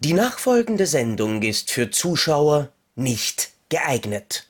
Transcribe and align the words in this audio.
Die 0.00 0.12
nachfolgende 0.12 0.86
Sendung 0.86 1.42
ist 1.42 1.72
für 1.72 1.90
Zuschauer 1.90 2.72
nicht 2.94 3.50
geeignet. 3.68 4.48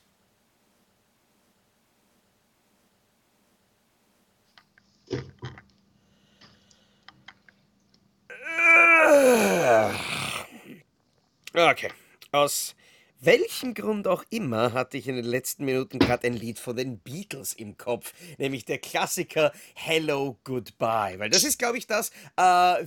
Okay. 11.54 11.90
Aus 12.30 12.74
welchem 13.20 13.74
Grund 13.74 14.06
auch 14.06 14.24
immer 14.30 14.72
hatte 14.72 14.96
ich 14.96 15.08
in 15.08 15.16
den 15.16 15.24
letzten 15.24 15.64
Minuten 15.64 15.98
gerade 15.98 16.26
ein 16.26 16.34
Lied 16.34 16.58
von 16.58 16.76
den 16.76 16.98
Beatles 16.98 17.52
im 17.52 17.76
Kopf, 17.76 18.12
nämlich 18.38 18.64
der 18.64 18.78
Klassiker 18.78 19.52
Hello 19.74 20.38
Goodbye. 20.44 21.18
Weil 21.18 21.30
das 21.30 21.44
ist, 21.44 21.58
glaube 21.58 21.78
ich, 21.78 21.86
das, 21.86 22.10
äh, 22.36 22.42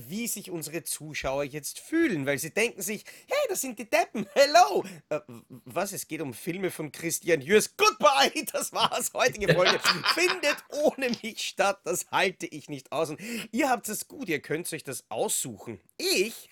wie 0.08 0.26
sich 0.26 0.50
unsere 0.50 0.84
Zuschauer 0.84 1.44
jetzt 1.44 1.80
fühlen, 1.80 2.24
weil 2.24 2.38
sie 2.38 2.50
denken 2.50 2.80
sich, 2.80 3.04
hey, 3.28 3.48
das 3.48 3.60
sind 3.60 3.78
die 3.78 3.88
Deppen, 3.88 4.26
hello. 4.34 4.84
Äh, 5.10 5.20
was, 5.64 5.92
es 5.92 6.08
geht 6.08 6.22
um 6.22 6.32
Filme 6.32 6.70
von 6.70 6.92
Christian 6.92 7.40
Jürs. 7.40 7.76
Goodbye, 7.76 8.44
das 8.52 8.72
war's, 8.72 9.12
heutige 9.14 9.52
Folge. 9.52 9.78
Findet 10.14 10.56
ohne 10.68 11.10
mich 11.22 11.42
statt, 11.42 11.80
das 11.84 12.06
halte 12.10 12.46
ich 12.46 12.68
nicht 12.68 12.90
aus. 12.92 13.10
Und 13.10 13.20
ihr 13.50 13.68
habt 13.68 13.88
es 13.88 14.08
gut, 14.08 14.28
ihr 14.28 14.40
könnt 14.40 14.72
euch 14.72 14.84
das 14.84 15.04
aussuchen. 15.10 15.80
Ich 15.98 16.48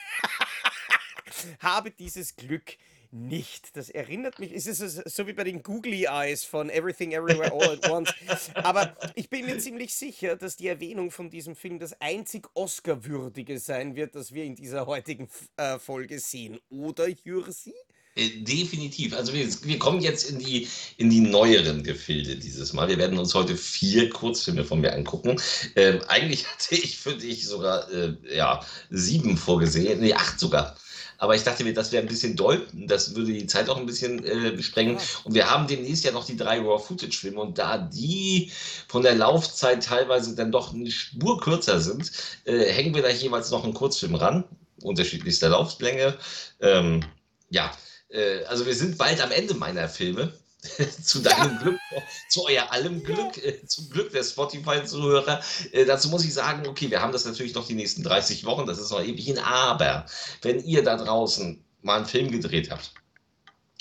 habe 1.60 1.90
dieses 1.90 2.36
Glück 2.36 2.76
nicht. 3.12 3.76
Das 3.76 3.90
erinnert 3.90 4.38
mich, 4.38 4.52
es 4.52 4.66
ist 4.66 5.08
so 5.08 5.26
wie 5.26 5.32
bei 5.32 5.44
den 5.44 5.62
Googly 5.62 6.04
Eyes 6.04 6.44
von 6.44 6.70
Everything 6.70 7.12
Everywhere 7.12 7.52
All 7.52 7.72
at 7.72 7.90
Once. 7.90 8.12
Aber 8.54 8.96
ich 9.14 9.28
bin 9.28 9.46
mir 9.46 9.58
ziemlich 9.58 9.94
sicher, 9.94 10.36
dass 10.36 10.56
die 10.56 10.68
Erwähnung 10.68 11.10
von 11.10 11.30
diesem 11.30 11.56
Film 11.56 11.78
das 11.78 12.00
einzig 12.00 12.48
Oscar-würdige 12.54 13.58
sein 13.58 13.96
wird, 13.96 14.14
das 14.14 14.32
wir 14.32 14.44
in 14.44 14.54
dieser 14.54 14.86
heutigen 14.86 15.28
äh, 15.56 15.78
Folge 15.78 16.18
sehen. 16.18 16.58
Oder, 16.70 17.08
Jürsi? 17.08 17.74
Äh, 18.16 18.28
definitiv. 18.40 19.14
Also 19.14 19.32
wir, 19.32 19.46
wir, 19.62 19.78
kommen 19.78 20.00
jetzt 20.00 20.30
in 20.30 20.38
die, 20.38 20.68
in 20.96 21.10
die 21.10 21.20
neueren 21.20 21.82
Gefilde 21.82 22.36
dieses 22.36 22.72
Mal. 22.72 22.88
Wir 22.88 22.98
werden 22.98 23.18
uns 23.18 23.34
heute 23.34 23.56
vier 23.56 24.10
Kurzfilme 24.10 24.64
von 24.64 24.80
mir 24.80 24.92
angucken. 24.92 25.40
Ähm, 25.76 26.00
eigentlich 26.08 26.46
hatte 26.46 26.74
ich 26.74 26.98
für 26.98 27.14
dich 27.14 27.46
sogar 27.46 27.90
äh, 27.92 28.14
ja, 28.34 28.64
sieben 28.90 29.36
vorgesehen, 29.36 30.00
nee, 30.00 30.12
acht 30.12 30.40
sogar. 30.40 30.76
Aber 31.20 31.34
ich 31.34 31.42
dachte 31.42 31.64
mir, 31.64 31.74
das 31.74 31.92
wäre 31.92 32.02
ein 32.02 32.08
bisschen 32.08 32.34
doll. 32.34 32.66
Das 32.72 33.14
würde 33.14 33.34
die 33.34 33.46
Zeit 33.46 33.68
auch 33.68 33.76
ein 33.76 33.84
bisschen 33.84 34.24
äh, 34.24 34.60
sprengen. 34.62 34.96
Und 35.24 35.34
wir 35.34 35.50
haben 35.50 35.66
demnächst 35.66 36.02
ja 36.02 36.12
noch 36.12 36.24
die 36.24 36.36
drei 36.36 36.58
Raw-Footage-Filme. 36.58 37.38
Und 37.38 37.58
da 37.58 37.76
die 37.76 38.50
von 38.88 39.02
der 39.02 39.14
Laufzeit 39.14 39.84
teilweise 39.84 40.34
dann 40.34 40.50
doch 40.50 40.72
eine 40.72 40.90
Spur 40.90 41.38
kürzer 41.38 41.78
sind, 41.78 42.10
äh, 42.46 42.64
hängen 42.72 42.94
wir 42.94 43.02
da 43.02 43.10
jeweils 43.10 43.50
noch 43.50 43.64
einen 43.64 43.74
Kurzfilm 43.74 44.14
ran. 44.14 44.44
Unterschiedlichster 44.82 45.50
Lauflänge. 45.50 46.16
Ähm, 46.60 47.04
ja, 47.50 47.70
äh, 48.08 48.44
also 48.44 48.64
wir 48.64 48.74
sind 48.74 48.96
bald 48.96 49.22
am 49.22 49.30
Ende 49.30 49.52
meiner 49.52 49.90
Filme. 49.90 50.32
zu 51.02 51.20
deinem 51.20 51.54
ja. 51.54 51.58
Glück, 51.62 51.80
zu 52.28 52.44
euer 52.44 52.70
allem 52.70 53.02
Glück, 53.02 53.38
äh, 53.38 53.64
zum 53.66 53.88
Glück 53.88 54.12
der 54.12 54.22
Spotify-Zuhörer. 54.22 55.42
Äh, 55.72 55.86
dazu 55.86 56.08
muss 56.08 56.24
ich 56.24 56.34
sagen, 56.34 56.66
okay, 56.66 56.90
wir 56.90 57.00
haben 57.00 57.12
das 57.12 57.24
natürlich 57.24 57.54
noch 57.54 57.66
die 57.66 57.74
nächsten 57.74 58.02
30 58.02 58.44
Wochen, 58.44 58.66
das 58.66 58.78
ist 58.78 58.90
noch 58.90 59.02
ewig 59.02 59.24
hin, 59.24 59.38
aber 59.38 60.06
wenn 60.42 60.62
ihr 60.64 60.82
da 60.82 60.96
draußen 60.96 61.64
mal 61.82 61.96
einen 61.96 62.06
Film 62.06 62.30
gedreht 62.30 62.70
habt 62.70 62.92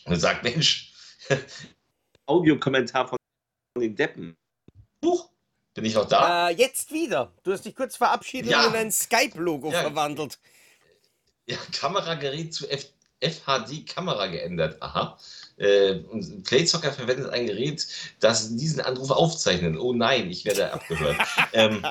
und 0.05 0.19
sagt, 0.19 0.43
Mensch, 0.43 0.93
Audiokommentar 2.25 3.07
von 3.07 3.17
den 3.77 3.95
Deppen, 3.95 4.37
Huch, 5.03 5.29
bin 5.73 5.85
ich 5.85 5.95
noch 5.95 6.07
da? 6.07 6.49
Äh, 6.49 6.55
jetzt 6.55 6.91
wieder. 6.91 7.33
Du 7.43 7.51
hast 7.51 7.65
dich 7.65 7.75
kurz 7.75 7.95
verabschiedet 7.95 8.51
ja. 8.51 8.67
und 8.67 8.75
ein 8.75 8.91
Skype-Logo 8.91 9.71
ja. 9.71 9.81
verwandelt. 9.81 10.39
Ja, 11.45 11.57
Kameragerät 11.71 12.53
zu 12.53 12.69
F 12.69 12.85
FHD-Kamera 13.21 14.27
geändert. 14.27 14.81
Aha. 14.81 15.17
Äh, 15.59 15.95
Playzocker 16.45 16.93
verwendet 16.93 17.29
ein 17.31 17.45
Gerät, 17.45 17.85
das 18.19 18.55
diesen 18.55 18.79
Anruf 18.79 19.11
aufzeichnet. 19.11 19.77
Oh 19.77 19.93
nein, 19.93 20.29
ich 20.31 20.45
werde 20.45 20.71
abgehört. 20.71 21.17
ähm. 21.53 21.85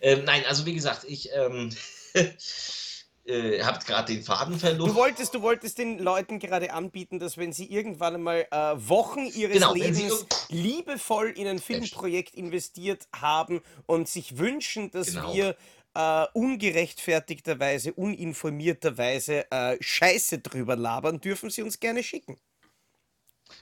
Ähm, 0.00 0.24
nein, 0.24 0.42
also 0.48 0.64
wie 0.64 0.74
gesagt, 0.74 1.04
ich 1.06 1.28
ähm, 1.34 1.70
äh, 3.26 3.62
habt 3.62 3.86
gerade 3.86 4.14
den 4.14 4.22
Faden 4.22 4.58
verloren. 4.58 4.88
Du 4.88 4.94
wolltest, 4.94 5.34
du 5.34 5.42
wolltest 5.42 5.78
den 5.78 5.98
Leuten 5.98 6.38
gerade 6.38 6.72
anbieten, 6.72 7.18
dass 7.18 7.36
wenn 7.36 7.52
sie 7.52 7.66
irgendwann 7.66 8.14
einmal 8.14 8.46
äh, 8.50 8.56
Wochen 8.56 9.26
ihres 9.26 9.54
genau, 9.54 9.74
Lebens 9.74 10.26
liebevoll 10.48 11.30
in 11.36 11.46
ein 11.46 11.58
Filmprojekt 11.58 12.34
investiert 12.34 13.08
haben 13.14 13.60
und 13.86 14.08
sich 14.08 14.38
wünschen, 14.38 14.90
dass 14.90 15.08
genau. 15.08 15.34
wir 15.34 15.56
äh, 15.94 16.26
ungerechtfertigterweise, 16.32 17.92
uninformierterweise 17.92 19.50
äh, 19.50 19.76
Scheiße 19.80 20.38
drüber 20.38 20.76
labern, 20.76 21.20
dürfen 21.20 21.50
sie 21.50 21.62
uns 21.62 21.78
gerne 21.78 22.02
schicken. 22.02 22.38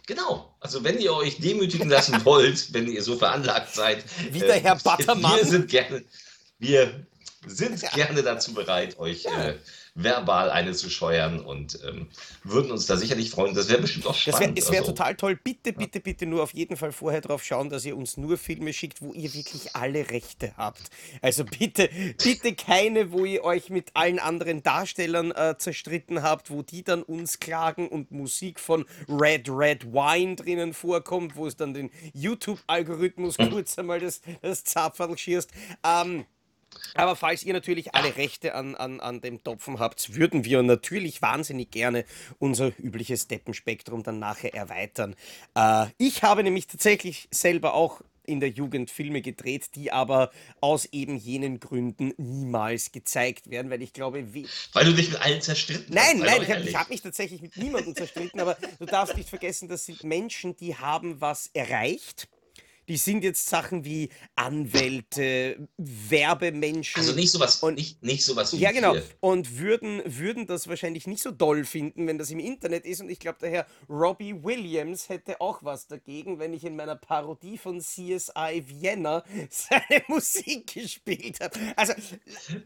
Genau. 0.07 0.55
Also 0.61 0.85
wenn 0.85 0.99
ihr 0.99 1.15
euch 1.15 1.39
demütigen 1.39 1.89
lassen 1.89 2.25
wollt, 2.25 2.73
wenn 2.73 2.89
ihr 2.89 3.03
so 3.03 3.17
veranlagt 3.17 3.75
seid. 3.75 4.05
Wie 4.31 4.41
der 4.41 4.61
Herr 4.61 4.77
äh, 4.77 4.81
Battermann. 4.83 5.37
Wir 5.37 5.47
sind 5.47 5.69
gerne, 5.69 6.05
wir 6.59 7.07
sind 7.47 7.81
gerne 7.93 8.23
dazu 8.23 8.55
bereit, 8.55 8.99
euch 8.99 9.25
ja. 9.25 9.49
äh, 9.49 9.59
verbal 9.95 10.51
eine 10.51 10.73
zu 10.73 10.89
scheuern 10.89 11.41
und 11.41 11.79
ähm, 11.87 12.09
würden 12.45 12.71
uns 12.71 12.87
da 12.87 12.97
sicherlich 12.97 13.31
freuen. 13.31 13.55
Das 13.55 13.69
wäre 13.69 13.83
bestimmt 13.83 14.07
auch 14.07 14.15
spannend. 14.15 14.59
Es 14.59 14.67
wäre 14.67 14.73
wär 14.73 14.81
also, 14.81 14.93
total 14.93 15.15
toll. 15.17 15.37
Bitte, 15.37 15.73
bitte, 15.73 16.01
bitte 16.01 16.25
nur 16.27 16.43
auf 16.43 16.55
jeden 16.55 16.77
Fall 16.77 16.93
vorher 16.93 17.21
darauf 17.21 17.45
schauen, 17.45 17.69
dass 17.69 17.85
ihr 17.85 17.97
uns 17.97 18.17
nur 18.17 18.39
Filme 18.39 18.73
schickt, 18.73 19.03
wo 19.03 19.13
ihr 19.13 19.35
wirklich 19.35 19.77
alle 19.77 20.11
Rechte 20.11 20.55
habt. 20.57 20.83
Also 21.21 21.45
bitte, 21.45 21.91
bitte 22.23 22.55
keine, 22.55 23.13
wo 23.13 23.25
ihr 23.25 23.45
euch 23.45 23.69
mit 23.69 23.91
allen 23.95 24.19
anderen 24.19 24.63
Darstellern 24.63 25.31
äh, 25.33 25.57
zerstritten 25.59 26.23
habt, 26.23 26.51
wo 26.51 26.63
die 26.63 26.83
dann 26.83 27.03
uns 27.03 27.39
klagen 27.39 27.89
und 27.89 28.11
Musik 28.13 28.61
von 28.61 28.87
Red 29.09 29.51
Red 29.51 29.93
Wine 29.93 30.37
drinnen 30.37 30.73
vorkommt, 30.73 31.37
wo 31.37 31.47
es 31.47 31.57
dann 31.57 31.75
den 31.75 31.91
YouTube-Algorithmus 32.15 33.37
kurz 33.37 33.79
einmal 33.79 34.01
das, 34.01 34.23
das 34.41 34.65
Zapferl 34.65 35.19
schierst. 35.19 35.51
Ähm, 35.85 36.25
aber 36.95 37.17
falls 37.17 37.43
ihr 37.43 37.53
natürlich 37.53 37.95
alle 37.95 38.17
Rechte 38.17 38.55
an, 38.55 38.75
an, 38.75 39.01
an 39.01 39.21
dem 39.21 39.43
Topfen 39.43 39.79
habt, 39.79 40.15
würden 40.15 40.45
wir 40.45 40.63
natürlich 40.63 41.23
wahnsinnig 41.23 41.71
gerne 41.71 42.05
unser 42.39 42.73
übliches 42.79 43.29
Deppenspektrum 43.29 44.03
dann 44.03 44.19
nachher 44.19 44.55
erweitern. 44.55 45.15
Äh, 45.55 45.87
ich 45.99 46.23
habe 46.23 46.43
nämlich 46.43 46.67
tatsächlich 46.67 47.29
selber 47.31 47.75
auch 47.75 48.03
in 48.25 48.41
der 48.41 48.51
Jugend 48.51 48.91
Filme 48.91 49.21
gedreht, 49.21 49.71
die 49.75 49.91
aber 49.93 50.31
aus 50.61 50.87
eben 50.87 51.17
jenen 51.17 51.61
Gründen 51.61 52.13
niemals 52.17 52.93
gezeigt 52.93 53.51
werden, 53.51 53.71
weil 53.71 53.83
ich 53.83 53.93
glaube, 53.93 54.33
wie 54.33 54.47
weil 54.73 54.85
du 54.85 54.95
dich 54.95 55.11
mit 55.11 55.21
allen 55.21 55.41
zerstritten 55.41 55.95
nein, 55.95 56.05
hast. 56.05 56.19
Nein, 56.19 56.27
nein, 56.27 56.43
ich 56.43 56.75
habe 56.75 56.85
hab 56.85 56.91
mich 56.91 57.03
tatsächlich 57.03 57.43
mit 57.43 57.57
niemandem 57.57 57.97
zerstritten, 57.97 58.41
aber 58.41 58.57
du 58.79 58.87
darfst 58.87 59.17
nicht 59.17 59.29
vergessen, 59.29 59.69
das 59.69 59.87
sind 59.87 60.05
Menschen, 60.05 60.57
die 60.57 60.77
haben 60.77 61.21
was 61.21 61.51
erreicht 61.53 62.29
die 62.89 62.97
sind 62.97 63.23
jetzt 63.23 63.49
Sachen 63.49 63.85
wie 63.85 64.09
Anwälte, 64.35 65.69
Werbemenschen. 65.77 67.01
Also 67.01 67.15
nicht 67.15 67.31
sowas, 67.31 67.63
und, 67.63 67.75
nicht, 67.75 68.03
nicht 68.03 68.25
sowas 68.25 68.53
wie 68.53 68.59
Ja, 68.59 68.73
genau. 68.73 68.93
Hier. 68.93 69.05
Und 69.21 69.59
würden, 69.59 70.03
würden 70.05 70.47
das 70.47 70.69
wahrscheinlich 70.69 71.07
nicht 71.07 71.23
so 71.23 71.31
doll 71.31 71.65
finden, 71.65 72.07
wenn 72.07 72.19
das 72.19 72.31
im 72.31 72.39
Internet 72.39 72.85
ist. 72.85 73.01
Und 73.01 73.11
ich 73.11 73.19
glaube, 73.19 73.39
der 73.41 73.51
Herr 73.51 73.67
Robbie 73.89 74.43
Williams 74.43 75.09
hätte 75.09 75.41
auch 75.41 75.63
was 75.63 75.87
dagegen, 75.87 76.39
wenn 76.39 76.53
ich 76.53 76.65
in 76.65 76.77
meiner 76.77 76.97
Parodie 76.97 77.59
von 77.59 77.81
CSI 77.81 78.65
Vienna 78.67 79.25
seine 79.51 80.03
Musik 80.09 80.75
gespielt 80.75 81.39
habe. 81.41 81.59
Also 81.77 81.95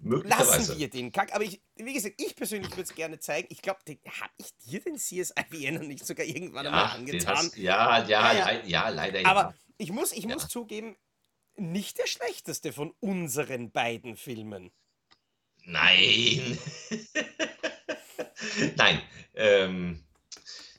lassen 0.03 0.78
wir 0.78 0.88
den 0.88 1.12
Kack. 1.12 1.34
Aber 1.34 1.44
ich, 1.44 1.60
wie 1.76 1.93
gesagt, 1.93 2.15
ich 2.19 2.34
persönlich 2.34 2.71
würde 2.71 2.82
es 2.82 2.94
gerne 2.94 3.19
zeigen. 3.19 3.49
Ich 3.50 3.60
glaube, 3.62 3.81
habe 3.87 4.32
ich 4.38 4.56
dir 4.66 4.81
den 4.81 4.97
CSI 4.97 5.44
Vienna 5.50 5.81
nicht 5.81 6.06
sogar 6.06 6.26
irgendwann 6.26 6.65
ja, 6.65 6.71
einmal 6.71 6.97
angetan? 6.97 7.37
Hast, 7.37 7.56
ja, 7.56 8.05
ja, 8.06 8.32
ja, 8.32 8.65
ja, 8.65 8.88
leider 8.88 9.21
ja. 9.21 9.55
Ich 9.78 9.91
muss, 9.91 10.12
ich 10.12 10.25
ja. 10.25 10.32
muss 10.32 10.48
zugeben, 10.48 10.97
nicht 11.56 11.98
der 11.98 12.06
schlechteste 12.06 12.72
von 12.72 12.94
unseren 13.00 13.70
beiden 13.70 14.16
Filmen. 14.16 14.72
Nein. 15.64 16.59
Nein. 18.76 19.02
Ähm, 19.34 20.05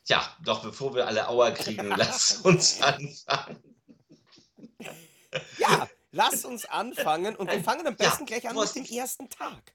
ja, 0.06 0.38
doch 0.44 0.64
bevor 0.64 0.96
wir 0.96 1.08
alle 1.08 1.28
Auer 1.28 1.52
kriegen, 1.52 1.88
lass 1.98 2.38
uns 2.38 2.82
anfangen. 2.82 3.64
Ja, 5.58 5.90
lass 6.12 6.46
uns 6.46 6.66
anfangen 6.66 7.36
und 7.36 7.52
wir 7.52 7.64
fangen 7.64 7.86
am 7.86 7.96
besten 7.96 8.26
ja, 8.26 8.40
gleich 8.40 8.50
an 8.50 8.56
mit 8.56 8.76
dem 8.76 8.86
ersten 8.86 9.30
Tag. 9.30 9.74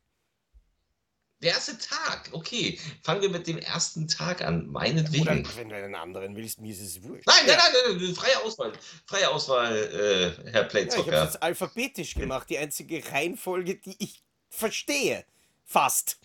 Der 1.42 1.52
erste 1.54 1.76
Tag, 1.76 2.28
okay. 2.32 2.78
Fangen 3.02 3.20
wir 3.20 3.30
mit 3.30 3.48
dem 3.48 3.58
ersten 3.58 4.06
Tag 4.06 4.42
an, 4.42 4.68
meinetwegen. 4.68 5.22
Oder 5.22 5.56
wenn 5.56 5.68
du 5.68 5.74
einen 5.74 5.94
anderen 5.96 6.36
willst, 6.36 6.60
mir 6.60 6.72
ist 6.72 6.80
es 6.80 7.02
wurscht. 7.02 7.26
Nein, 7.26 7.36
nein, 7.46 7.56
nein, 7.58 7.96
nein, 8.00 8.14
freie 8.14 8.38
Auswahl. 8.40 8.72
Freie 9.06 9.28
Auswahl, 9.28 9.76
äh, 9.76 10.50
Herr 10.50 10.64
Playzocker. 10.64 11.10
Ja, 11.10 11.12
ich 11.12 11.20
habe 11.20 11.30
es 11.30 11.36
alphabetisch 11.36 12.14
gemacht, 12.14 12.48
die 12.48 12.58
einzige 12.58 13.02
Reihenfolge, 13.10 13.74
die 13.74 13.96
ich 13.98 14.22
verstehe. 14.50 15.24
Fast. 15.64 16.18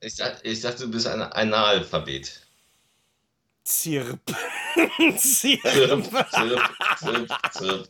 Ich, 0.00 0.16
ich 0.42 0.60
dachte, 0.60 0.84
du 0.84 0.90
bist 0.90 1.06
ein 1.06 1.22
Analphabet. 1.22 2.47
Zirp. 3.70 4.18
Zirp, 5.18 5.18
Zirp. 5.18 6.08
zirp, 6.98 7.28
zirp. 7.52 7.88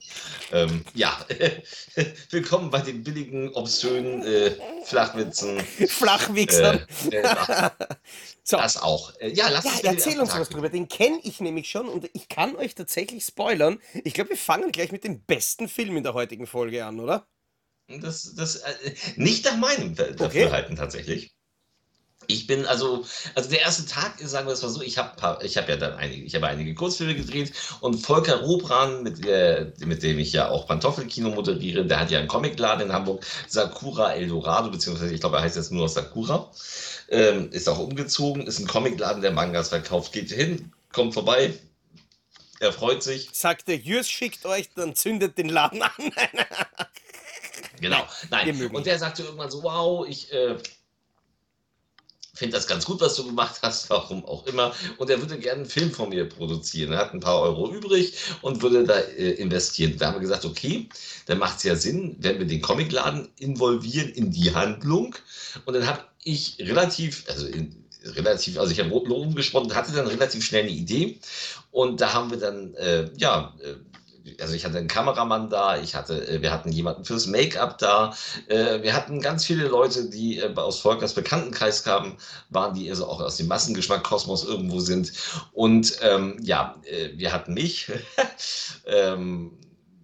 Ähm, 0.50 0.84
ja, 0.94 1.25
willkommen 2.30 2.69
bei 2.69 2.80
den 2.80 3.04
billigen, 3.04 3.54
obszönen 3.54 4.25
äh, 4.25 4.56
Flachwitzen. 4.84 5.60
Flachwichsern. 5.88 6.84
Äh, 7.12 7.19
äh, 7.19 7.70
so. 8.42 8.56
das 8.56 8.76
auch. 8.76 9.14
Äh, 9.20 9.28
ja, 9.28 9.48
lass 9.50 9.66
Ja, 9.66 9.70
uns 9.70 9.84
erzähl 9.84 10.19
uns 10.19 10.34
was 10.34 10.48
drüber. 10.48 10.69
Den 10.69 10.88
kenne 10.88 11.20
ich 11.22 11.38
nämlich 11.38 11.70
schon 11.70 11.88
und 11.88 12.10
ich 12.12 12.28
kann 12.28 12.56
euch 12.56 12.75
tatsächlich 12.75 13.25
spoilern. 13.25 13.78
Ich 14.02 14.14
glaube, 14.14 14.30
wir 14.30 14.36
fangen 14.36 14.72
gleich 14.72 14.90
mit 14.90 15.04
dem 15.04 15.22
besten 15.22 15.69
Film 15.69 15.96
in 15.96 16.02
der 16.02 16.14
heutigen 16.14 16.48
Folge 16.48 16.84
an, 16.84 16.98
oder? 16.98 17.28
Das, 17.86 18.34
das, 18.34 18.56
äh, 18.56 18.94
nicht 19.14 19.44
nach 19.44 19.56
meinem 19.56 19.94
Dafürhalten 19.94 20.75
tatsächlich. 20.75 21.38
Ich 22.30 22.46
bin 22.46 22.66
also, 22.66 23.06
also 23.34 23.48
der 23.48 23.62
erste 23.62 23.86
Tag, 23.86 24.20
sagen 24.20 24.46
wir 24.46 24.52
es 24.52 24.60
mal 24.60 24.69
so, 24.69 24.82
ich 24.82 24.98
habe 24.98 25.42
ich 25.42 25.56
hab 25.56 25.66
ja 25.66 25.76
dann 25.76 25.94
einige, 25.94 26.25
ich 26.25 26.34
habe 26.34 26.46
einige 26.46 26.75
Kurzfilme 26.75 27.14
gedreht 27.14 27.54
und 27.80 27.94
Volker 28.04 28.42
Robran, 28.42 29.02
mit, 29.02 29.25
äh, 29.25 29.72
mit 29.86 30.02
dem 30.02 30.19
ich 30.19 30.34
ja 30.34 30.50
auch 30.50 30.66
Pantoffelkino 30.66 31.30
moderiere, 31.30 31.86
der 31.86 32.00
hat 32.00 32.10
ja 32.10 32.19
einen 32.19 32.28
Comicladen 32.28 32.88
in 32.88 32.92
Hamburg, 32.92 33.25
Sakura 33.48 34.12
Eldorado, 34.12 34.70
beziehungsweise 34.70 35.14
ich 35.14 35.20
glaube, 35.20 35.38
er 35.38 35.42
heißt 35.42 35.56
jetzt 35.56 35.72
nur 35.72 35.84
noch 35.84 35.88
Sakura, 35.88 36.52
ähm, 37.08 37.50
ist 37.50 37.66
auch 37.66 37.78
umgezogen, 37.78 38.46
ist 38.46 38.58
ein 38.58 38.66
Comicladen, 38.66 39.22
der 39.22 39.32
Mangas 39.32 39.70
verkauft, 39.70 40.12
geht 40.12 40.30
hin, 40.30 40.70
kommt 40.92 41.14
vorbei, 41.14 41.54
er 42.60 42.75
freut 42.75 43.02
sich, 43.02 43.30
Sagt 43.32 43.69
der 43.69 43.76
Jürs 43.76 44.10
schickt 44.10 44.44
euch, 44.44 44.69
dann 44.75 44.94
zündet 44.94 45.38
den 45.38 45.48
Laden 45.48 45.80
an. 45.80 45.90
Genau, 47.80 48.04
nein. 48.30 48.70
Und 48.72 48.86
der 48.86 48.98
sagte 48.98 49.22
irgendwann 49.22 49.50
so, 49.52 49.62
wow, 49.62 50.04
ich 50.08 50.32
äh, 50.32 50.56
finde 52.38 52.56
das 52.56 52.67
ganz 52.67 52.85
gut, 52.85 53.00
was 53.00 53.17
du 53.17 53.26
gemacht 53.26 53.56
hast, 53.62 53.90
warum 53.90 54.25
auch 54.25 54.46
immer. 54.46 54.73
Und 54.96 55.11
er 55.11 55.20
würde 55.20 55.38
gerne 55.38 55.62
einen 55.62 55.70
Film 55.70 55.90
von 55.90 56.08
mir 56.08 56.29
produzieren. 56.29 56.93
Er 56.93 56.99
hat 56.99 57.12
ein 57.12 57.20
paar 57.20 57.40
Euro 57.40 57.73
übrig 57.73 58.14
und 58.43 58.62
würde 58.62 58.85
da 58.85 58.99
äh, 58.99 59.32
investieren. 59.32 59.96
Da 59.99 60.06
haben 60.06 60.14
wir 60.14 60.20
gesagt, 60.20 60.44
okay, 60.44 60.88
dann 61.26 61.38
macht 61.38 61.58
es 61.58 61.64
ja 61.64 61.76
Sinn, 61.76 62.17
wenn 62.20 62.38
wir 62.38 62.46
den 62.46 62.62
Comicladen 62.62 63.29
involvieren 63.38 64.11
in 64.11 64.31
die 64.31 64.55
Handlung. 64.55 65.14
Und 65.64 65.75
dann 65.75 65.87
habe 65.87 66.00
ich 66.23 66.56
relativ, 66.61 67.25
also 67.29 67.46
in, 67.46 67.85
relativ, 68.05 68.58
also 68.58 68.73
ich 68.73 68.81
habe 68.81 68.90
rumgesponnen, 68.90 69.75
hatte 69.75 69.93
dann 69.93 70.06
relativ 70.06 70.44
schnell 70.44 70.62
eine 70.62 70.73
Idee. 70.73 71.19
Und 71.70 72.00
da 72.00 72.12
haben 72.14 72.31
wir 72.31 72.38
dann, 72.38 72.75
äh, 72.75 73.11
ja, 73.17 73.55
äh, 73.62 73.75
also 74.40 74.54
ich 74.54 74.64
hatte 74.64 74.78
einen 74.78 74.88
Kameramann 74.88 75.50
da, 75.50 75.80
ich 75.80 75.94
hatte, 75.94 76.26
äh, 76.28 76.42
wir 76.42 76.50
hatten 76.50 76.72
jemanden 76.72 77.04
fürs 77.04 77.26
Make-up 77.26 77.78
da, 77.78 78.14
äh, 78.48 78.82
wir 78.82 78.94
hatten 78.94 79.20
ganz 79.20 79.44
viele 79.44 79.69
Leute, 79.69 80.08
die 80.08 80.38
äh, 80.38 80.54
aus 80.56 80.80
Volkers 80.80 81.14
Bekanntenkreis 81.14 81.84
kamen, 81.84 82.16
waren, 82.50 82.75
die 82.75 82.90
also 82.90 83.06
auch 83.06 83.20
aus 83.20 83.36
dem 83.36 83.48
Massengeschmack-Kosmos 83.48 84.44
irgendwo 84.44 84.80
sind. 84.80 85.12
Und 85.52 85.98
ähm, 86.02 86.38
ja, 86.42 86.76
wir 87.14 87.32
hatten 87.32 87.54
mich, 87.54 87.90
ähm, 88.86 89.52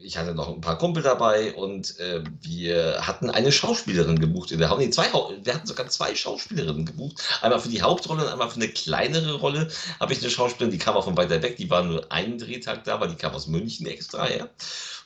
ich 0.05 0.19
hatte 0.19 0.35
noch 0.35 0.49
ein 0.49 0.61
paar 0.61 0.79
Kumpel 0.79 1.03
dabei 1.03 1.55
und 1.55 1.99
äh, 1.99 2.23
wir 2.43 3.07
hatten 3.07 3.31
eine 3.31 3.51
Schauspielerin 3.51 4.19
gebucht 4.19 4.53
in 4.53 4.59
der 4.59 4.69
Haupt. 4.69 4.81
Nee, 4.81 4.91
zwei, 4.91 5.07
wir 5.13 5.55
hatten 5.55 5.67
sogar 5.67 5.89
zwei 5.89 6.15
Schauspielerinnen 6.15 6.85
gebucht. 6.85 7.23
Einmal 7.41 7.59
für 7.61 7.69
die 7.71 7.83
Hauptrolle 7.83 8.25
und 8.25 8.29
einmal 8.29 8.51
für 8.51 8.57
eine 8.57 8.69
kleinere 8.69 9.35
Rolle 9.35 9.69
habe 9.99 10.13
ich 10.13 10.21
eine 10.21 10.31
Schauspielerin, 10.31 10.71
die 10.71 10.79
kam 10.79 10.95
auch 10.97 11.05
von 11.05 11.17
weiter 11.17 11.43
weg, 11.43 11.57
die 11.57 11.71
war 11.71 11.83
nur 11.83 12.11
einen 12.13 12.39
Drehtag 12.39 12.85
da, 12.85 13.01
weil 13.01 13.09
die 13.09 13.17
kam 13.17 13.33
aus 13.35 13.47
München 13.47 13.87
extra 13.87 14.27
her. 14.27 14.51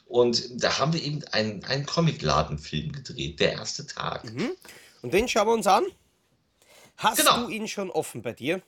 Und 0.06 0.62
da 0.62 0.78
haben 0.78 0.92
wir 0.92 1.02
eben 1.02 1.22
einen, 1.32 1.64
einen 1.64 1.86
Comicladenfilm 1.86 2.92
gedreht, 2.92 3.40
der 3.40 3.52
erste 3.52 3.86
Tag. 3.86 4.24
Mhm. 4.24 4.50
Und 5.02 5.14
den 5.14 5.28
schauen 5.28 5.46
wir 5.46 5.52
uns 5.54 5.66
an. 5.66 5.84
Hast 6.96 7.18
Genau. 7.18 7.44
du 7.44 7.48
ihn 7.50 7.68
schon 7.68 7.90
offen 7.90 8.22
bei 8.22 8.32
dir? 8.32 8.60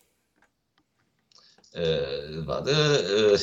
Äh, 1.72 2.46
warte. 2.46 3.38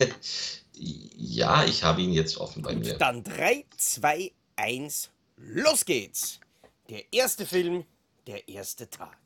Äh, 0.00 0.08
ja, 0.74 1.64
ich 1.64 1.84
habe 1.84 2.02
ihn 2.02 2.12
jetzt 2.12 2.38
offen 2.38 2.62
bei 2.62 2.74
mir. 2.74 2.98
Dann 2.98 3.22
3, 3.22 3.64
2, 3.76 4.32
1, 4.56 5.10
los 5.36 5.84
geht's. 5.84 6.40
Der 6.88 7.12
erste 7.12 7.46
Film, 7.46 7.84
der 8.26 8.48
erste 8.48 8.90
Tag. 8.90 9.16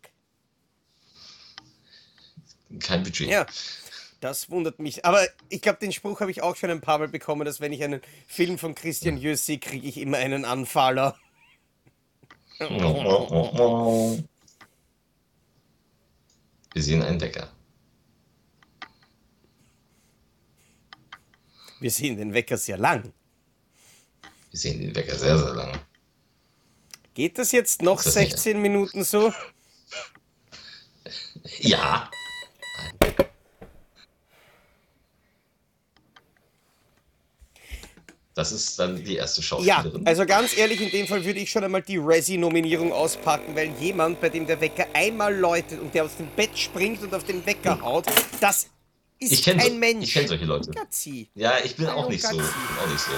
Kein 2.81 3.03
Budget. 3.03 3.29
Ja, 3.29 3.47
das 4.21 4.51
wundert 4.51 4.79
mich. 4.79 5.05
Aber 5.05 5.27
ich 5.49 5.63
glaube, 5.63 5.79
den 5.79 5.93
Spruch 5.93 6.21
habe 6.21 6.31
ich 6.31 6.43
auch 6.43 6.57
schon 6.57 6.71
ein 6.71 6.81
paar 6.81 6.99
Mal 6.99 7.09
bekommen, 7.09 7.45
dass 7.45 7.61
wenn 7.61 7.73
ich 7.73 7.83
einen 7.83 8.01
Film 8.27 8.59
von 8.59 8.75
Christian 8.75 9.19
Jöss 9.19 9.47
sehe, 9.47 9.59
kriege 9.59 9.87
ich 9.87 9.99
immer 9.99 10.19
einen 10.19 10.45
Anfaller. 10.45 11.17
Wir 12.59 14.25
sehen 16.75 17.03
einen 17.03 17.21
Wecker. 17.21 17.53
Wir 21.81 21.91
sehen 21.91 22.17
den 22.17 22.33
Wecker 22.33 22.57
sehr 22.57 22.79
lang. 22.79 23.13
Wir 24.51 24.59
sehen 24.59 24.81
den 24.81 24.95
Wecker 24.95 25.17
sehr, 25.17 25.39
sehr 25.39 25.55
lange. 25.55 25.79
Geht 27.15 27.39
das 27.39 27.53
jetzt 27.53 27.83
noch 27.83 28.03
das 28.03 28.15
nicht- 28.17 28.31
16 28.33 28.61
Minuten 28.61 29.05
so? 29.05 29.33
Ja. 31.61 32.11
Das 38.35 38.53
ist 38.53 38.79
dann 38.79 39.03
die 39.03 39.17
erste 39.17 39.41
Ja, 39.41 39.47
Schauspielerin. 39.47 40.07
also 40.07 40.27
ganz 40.27 40.57
ehrlich, 40.59 40.81
in 40.83 40.91
dem 40.91 41.07
Fall 41.07 41.25
würde 41.25 41.41
ich 41.41 41.51
schon 41.51 41.65
einmal 41.65 41.81
die 41.81 41.97
Resi-Nominierung 41.97 42.93
auspacken, 42.93 43.55
weil 43.57 43.71
jemand, 43.81 44.21
bei 44.21 44.29
dem 44.29 44.47
der 44.47 44.61
Wecker 44.61 44.87
einmal 44.93 45.35
läutet 45.35 45.81
und 45.81 45.95
der 45.95 46.05
aus 46.05 46.17
dem 46.19 46.27
Bett 46.37 46.57
springt 46.59 47.03
und 47.03 47.15
auf 47.15 47.25
den 47.25 47.47
Wecker 47.47 47.81
haut, 47.81 48.05
das 48.41 48.67
ist 49.19 49.33
ich 49.33 49.43
kenne 49.43 49.63
kein 49.63 49.73
so, 49.73 49.79
Mensch. 49.79 50.05
ich 50.05 50.13
kenn 50.13 50.29
solche 50.29 50.45
Leute. 50.45 50.71
Gazzi. 50.71 51.29
Ja, 51.35 51.55
ich 51.65 51.77
bin 51.77 51.87
auch 51.87 52.09
nicht 52.09 52.23
so. 52.23 52.33
Ich 52.33 52.37
bin 52.37 52.79
auch 52.83 52.91
nicht 52.91 53.01
so. 53.01 53.13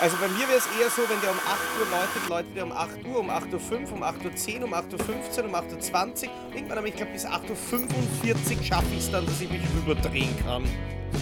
Also 0.00 0.16
bei 0.16 0.28
mir 0.28 0.48
wäre 0.48 0.56
es 0.56 0.64
eher 0.80 0.88
so, 0.88 1.02
wenn 1.10 1.20
der 1.20 1.30
um 1.30 1.38
8 1.38 1.58
Uhr 1.78 1.90
läutet, 1.90 2.28
läutet 2.30 2.56
der 2.56 2.64
um 2.64 2.72
8 2.72 3.04
Uhr, 3.04 3.20
um 3.20 3.28
8.05 3.30 3.90
Uhr, 3.90 3.92
um 3.92 4.02
8.10 4.02 4.58
Uhr, 4.60 4.64
um 4.64 4.74
8.15 4.74 5.38
Uhr, 5.38 5.44
um 5.44 5.54
8.20 5.54 6.24
Uhr. 6.24 6.30
Irgendwann 6.54 6.78
aber, 6.78 6.86
ich 6.86 6.96
glaube, 6.96 7.12
bis 7.12 7.26
8.45 7.26 8.56
Uhr 8.56 8.64
schaffe 8.64 8.86
ich 8.92 9.00
es 9.00 9.10
dann, 9.10 9.26
dass 9.26 9.40
ich 9.42 9.50
mich 9.50 9.60
rüberdrehen 9.76 10.34
kann. 10.42 10.64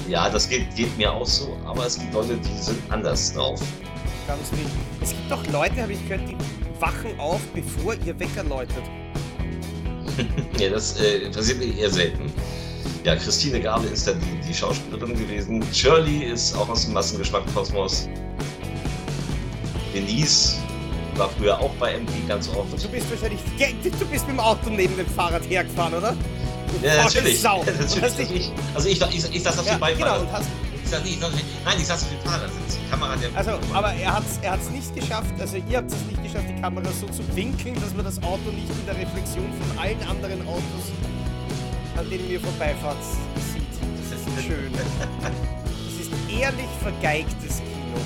Ja, 0.09 0.31
das 0.31 0.49
geht, 0.49 0.73
geht 0.77 0.97
mir 0.97 1.13
auch 1.13 1.27
so, 1.27 1.59
aber 1.67 1.87
es 1.87 1.99
gibt 1.99 2.15
Leute, 2.15 2.37
die 2.37 2.63
sind 2.63 2.81
anders 2.89 3.33
drauf. 3.35 3.61
Ganz 4.29 4.53
wild. 4.53 4.71
Es 5.03 5.11
gibt 5.11 5.29
doch 5.29 5.45
Leute, 5.49 5.83
habe 5.83 5.93
ich 5.93 6.09
gehört, 6.09 6.29
die 6.29 6.37
wachen 6.81 7.19
auf, 7.19 7.41
bevor 7.55 7.95
ihr 8.05 8.19
Wecker 8.19 8.45
läutet. 8.45 8.85
Ja, 10.59 10.71
das 10.71 10.99
äh, 11.01 11.31
passiert 11.31 11.59
mir 11.59 11.77
eher 11.77 11.91
selten. 11.91 12.33
Ja, 13.05 13.17
Christine 13.17 13.61
Gabel 13.61 13.91
ist 13.91 14.07
dann 14.07 14.21
die, 14.21 14.47
die 14.49 14.55
Schauspielerin 14.55 15.15
gewesen. 15.17 15.63
Shirley 15.73 16.25
ist 16.25 16.55
auch 16.57 16.69
aus 16.69 16.85
dem 16.85 16.95
Massengeschmack-Kosmos. 16.95 18.09
Denise 19.95 20.57
war 21.17 21.29
früher 21.31 21.59
auch 21.59 21.71
bei 21.81 21.97
MD 21.99 22.11
ganz 22.29 22.49
oft. 22.51 22.73
Du 22.83 22.89
bist 22.89 23.11
wahrscheinlich. 23.11 23.41
Du 23.83 24.05
bist 24.07 24.27
mit 24.27 24.37
dem 24.37 24.41
Auto 24.41 24.71
neben 24.71 24.97
dem 24.97 25.07
Fahrrad 25.07 25.49
hergefahren, 25.49 25.95
oder? 25.95 26.15
Ja, 26.83 27.05
natürlich. 27.05 27.41
Sau. 27.41 27.65
Ja, 27.65 27.73
natürlich. 28.01 28.29
dich- 28.29 28.53
Also 28.75 28.89
ich, 28.89 29.01
ich, 29.01 29.35
ich 29.35 29.43
saß 29.43 29.59
auf 29.59 29.67
Ja, 29.67 29.73
dem 29.75 29.81
Beifahrer. 29.81 30.19
genau, 30.19 30.21
und 30.21 30.33
hast, 30.33 30.47
Ich 30.85 30.91
saß, 30.91 31.01
ich 31.05 31.19
nein, 31.19 31.77
ich 31.79 31.87
saß 31.87 32.03
auf 32.03 32.09
dem 32.11 32.31
Fahrersitz. 32.31 32.79
Die 32.85 32.91
Kamera 32.91 33.15
ja 33.17 33.29
also, 33.35 33.51
aber 33.73 33.93
er 33.95 34.15
hat 34.15 34.23
es 34.27 34.39
er 34.43 34.53
hat's 34.53 34.71
nicht 34.71 34.95
geschafft, 34.95 35.33
also 35.39 35.57
ihr 35.57 35.77
habt 35.79 35.91
es 35.91 35.97
nicht 36.09 36.23
geschafft, 36.23 36.47
die 36.49 36.61
Kamera 36.61 36.87
so 36.99 37.07
zu 37.09 37.23
winkeln, 37.37 37.75
dass 37.81 37.95
man 37.95 38.05
das 38.05 38.17
Auto 38.23 38.49
nicht 38.55 38.69
in 38.71 38.87
der 38.87 38.97
Reflexion 38.97 39.45
von 39.61 39.79
allen 39.79 40.01
anderen 40.09 40.41
Autos, 40.47 40.93
an 41.99 42.09
denen 42.11 42.31
ihr 42.31 42.41
vorbeifahrt, 42.41 42.97
sieht. 43.53 43.63
Das 44.11 44.21
ist 44.21 44.47
schön. 44.47 44.73
Das 44.73 46.07
ist 46.07 46.11
ehrlich 46.31 46.69
vergeigtes 46.81 47.57
Kino. 47.59 47.99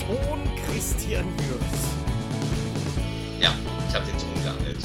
Ton 0.00 0.40
Christian 0.66 1.24
Jürgens. 1.38 1.84
Ja, 3.40 3.54
ich 3.88 3.94
habe 3.94 4.04
den 4.06 4.18
Ton 4.18 4.42
geangelt. 4.42 4.78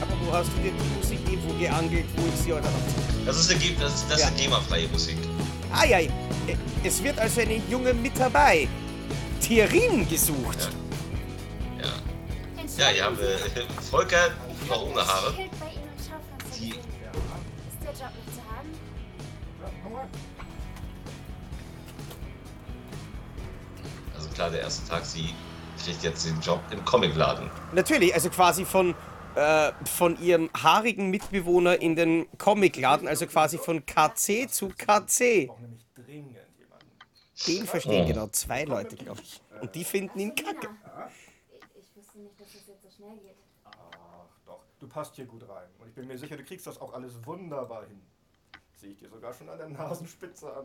Aber 0.00 0.12
wo 0.26 0.32
hast 0.32 0.50
du 0.56 0.62
dir 0.62 0.72
die 0.72 0.96
Musik 0.98 1.18
irgendwo 1.30 1.54
geangelt, 1.58 2.04
wo 2.16 2.26
ich 2.26 2.40
sie 2.42 2.52
heute 2.52 2.64
noch 2.64 3.24
Das 3.24 3.38
ist 3.38 3.50
eine, 3.50 3.60
das 3.80 4.06
das 4.08 4.20
Ja. 4.20 4.26
eine 4.26 4.36
GEMA-freie 4.36 4.88
Musik. 4.88 5.16
Ah 5.72 5.84
ja, 5.84 5.98
es 6.82 7.02
wird 7.02 7.18
also 7.18 7.40
eine 7.40 7.60
junge 7.70 7.94
mit 7.94 8.18
dabei. 8.18 8.68
Thierin 9.40 10.08
gesucht. 10.08 10.70
Ja. 11.80 11.86
Ja, 12.78 12.90
ja, 12.90 13.08
äh, 13.08 13.82
Volker, 13.90 14.30
noch 14.68 14.82
ohne 14.82 15.06
Haare. 15.06 15.34
Die- 15.34 15.50
Die... 16.60 16.70
Ist 16.70 16.78
der 17.82 17.92
Job 17.92 18.14
nicht 18.16 18.34
zu 18.34 18.40
haben? 18.50 18.70
Also 24.14 24.28
klar, 24.30 24.50
der 24.50 24.60
erste 24.60 24.88
Tag, 24.88 25.04
sie 25.04 25.34
kriegt 25.82 26.02
jetzt 26.02 26.26
den 26.26 26.40
Job 26.40 26.60
im 26.70 26.84
Comicladen. 26.84 27.50
Natürlich, 27.72 28.14
also 28.14 28.30
quasi 28.30 28.64
von, 28.64 28.94
äh, 29.34 29.72
von 29.84 30.18
ihrem 30.20 30.50
haarigen 30.56 31.10
Mitbewohner 31.10 31.80
in 31.80 31.96
den 31.96 32.26
Comicladen, 32.38 33.06
also 33.08 33.26
quasi 33.26 33.58
von 33.58 33.84
KC 33.84 34.48
zu 34.48 34.68
KC. 34.70 35.50
Den 37.46 37.66
verstehen 37.66 38.04
Oh. 38.04 38.08
genau 38.08 38.26
zwei 38.28 38.64
Leute, 38.64 38.96
glaube 38.96 39.20
ich. 39.20 39.42
Und 39.60 39.74
die 39.74 39.84
finden 39.84 40.18
ihn 40.18 40.34
kacke. 40.34 40.68
Ich 41.52 41.60
wusste 41.76 41.96
wusste 41.96 42.18
nicht, 42.18 42.40
dass 42.40 42.46
das 42.52 42.62
jetzt 42.66 42.82
so 42.82 42.88
schnell 42.96 43.18
geht. 43.18 43.36
Ach 43.64 43.70
doch, 44.46 44.60
du 44.80 44.85
passt 44.96 45.14
hier 45.16 45.26
gut 45.26 45.46
rein. 45.46 45.68
Und 45.78 45.88
ich 45.88 45.94
bin 45.94 46.06
mir 46.06 46.16
sicher, 46.16 46.38
du 46.38 46.42
kriegst 46.42 46.66
das 46.66 46.80
auch 46.80 46.94
alles 46.94 47.12
wunderbar 47.26 47.84
hin. 47.86 48.00
Sehe 48.72 48.92
ich 48.92 48.96
dir 48.96 49.10
sogar 49.10 49.34
schon 49.34 49.50
an 49.50 49.58
der 49.58 49.68
Nasenspitze 49.68 50.50
an. 50.50 50.62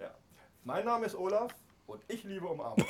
Ja. 0.00 0.10
Mein 0.64 0.84
Name 0.84 1.06
ist 1.06 1.14
Olaf 1.14 1.54
und 1.86 2.02
ich 2.08 2.24
liebe 2.24 2.48
Umarmung. 2.48 2.84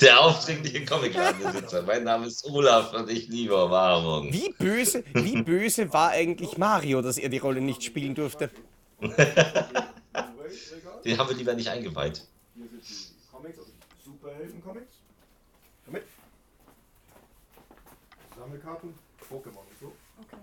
Der 0.00 0.20
aufdringliche 0.20 0.84
Comicladenbesitzer. 0.84 1.82
Mein 1.82 2.04
Name 2.04 2.26
ist 2.26 2.48
Olaf 2.48 2.94
und 2.94 3.10
ich 3.10 3.26
liebe 3.26 3.60
Umarmung. 3.60 4.32
Wie 4.32 4.54
böse, 4.56 5.02
wie 5.14 5.42
böse 5.42 5.92
war 5.92 6.10
eigentlich 6.10 6.58
Mario, 6.58 7.02
dass 7.02 7.18
er 7.18 7.28
die 7.28 7.38
Rolle 7.38 7.60
nicht 7.60 7.82
spielen 7.82 8.14
durfte? 8.14 8.50
Den 9.00 9.16
haben 11.18 11.28
wir 11.28 11.36
lieber 11.36 11.54
nicht 11.54 11.68
eingeweiht. 11.68 12.24
Hier 12.54 12.68
sind 12.68 12.84
die 12.84 13.16
Comics, 13.32 13.58
also 13.58 13.72
die 13.72 14.04
Superhelden-Comics. 14.04 14.96
Komm 15.86 15.94
mit. 15.94 16.04
Sammelkarten, 18.46 18.94
Pokémon 19.28 19.58
und 19.58 19.78
so. 19.80 19.92
Okay. 20.20 20.36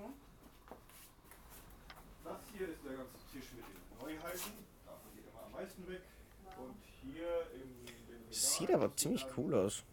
Das 2.26 2.34
hier 2.58 2.68
ist 2.68 2.80
der 2.84 2.98
ganze 2.98 3.14
Tisch 3.32 3.50
mit 3.56 3.64
den 3.64 3.80
Neuheiten. 3.98 4.52
Davon 4.86 5.10
geht 5.16 5.24
immer 5.32 5.44
am 5.46 5.52
meisten 5.54 5.88
weg. 5.88 6.02
Und 6.58 6.76
hier 7.02 7.28
im 7.56 8.34
Sieht 8.34 8.74
aber 8.74 8.94
ziemlich 8.98 9.26
cool 9.38 9.54
aus. 9.54 9.84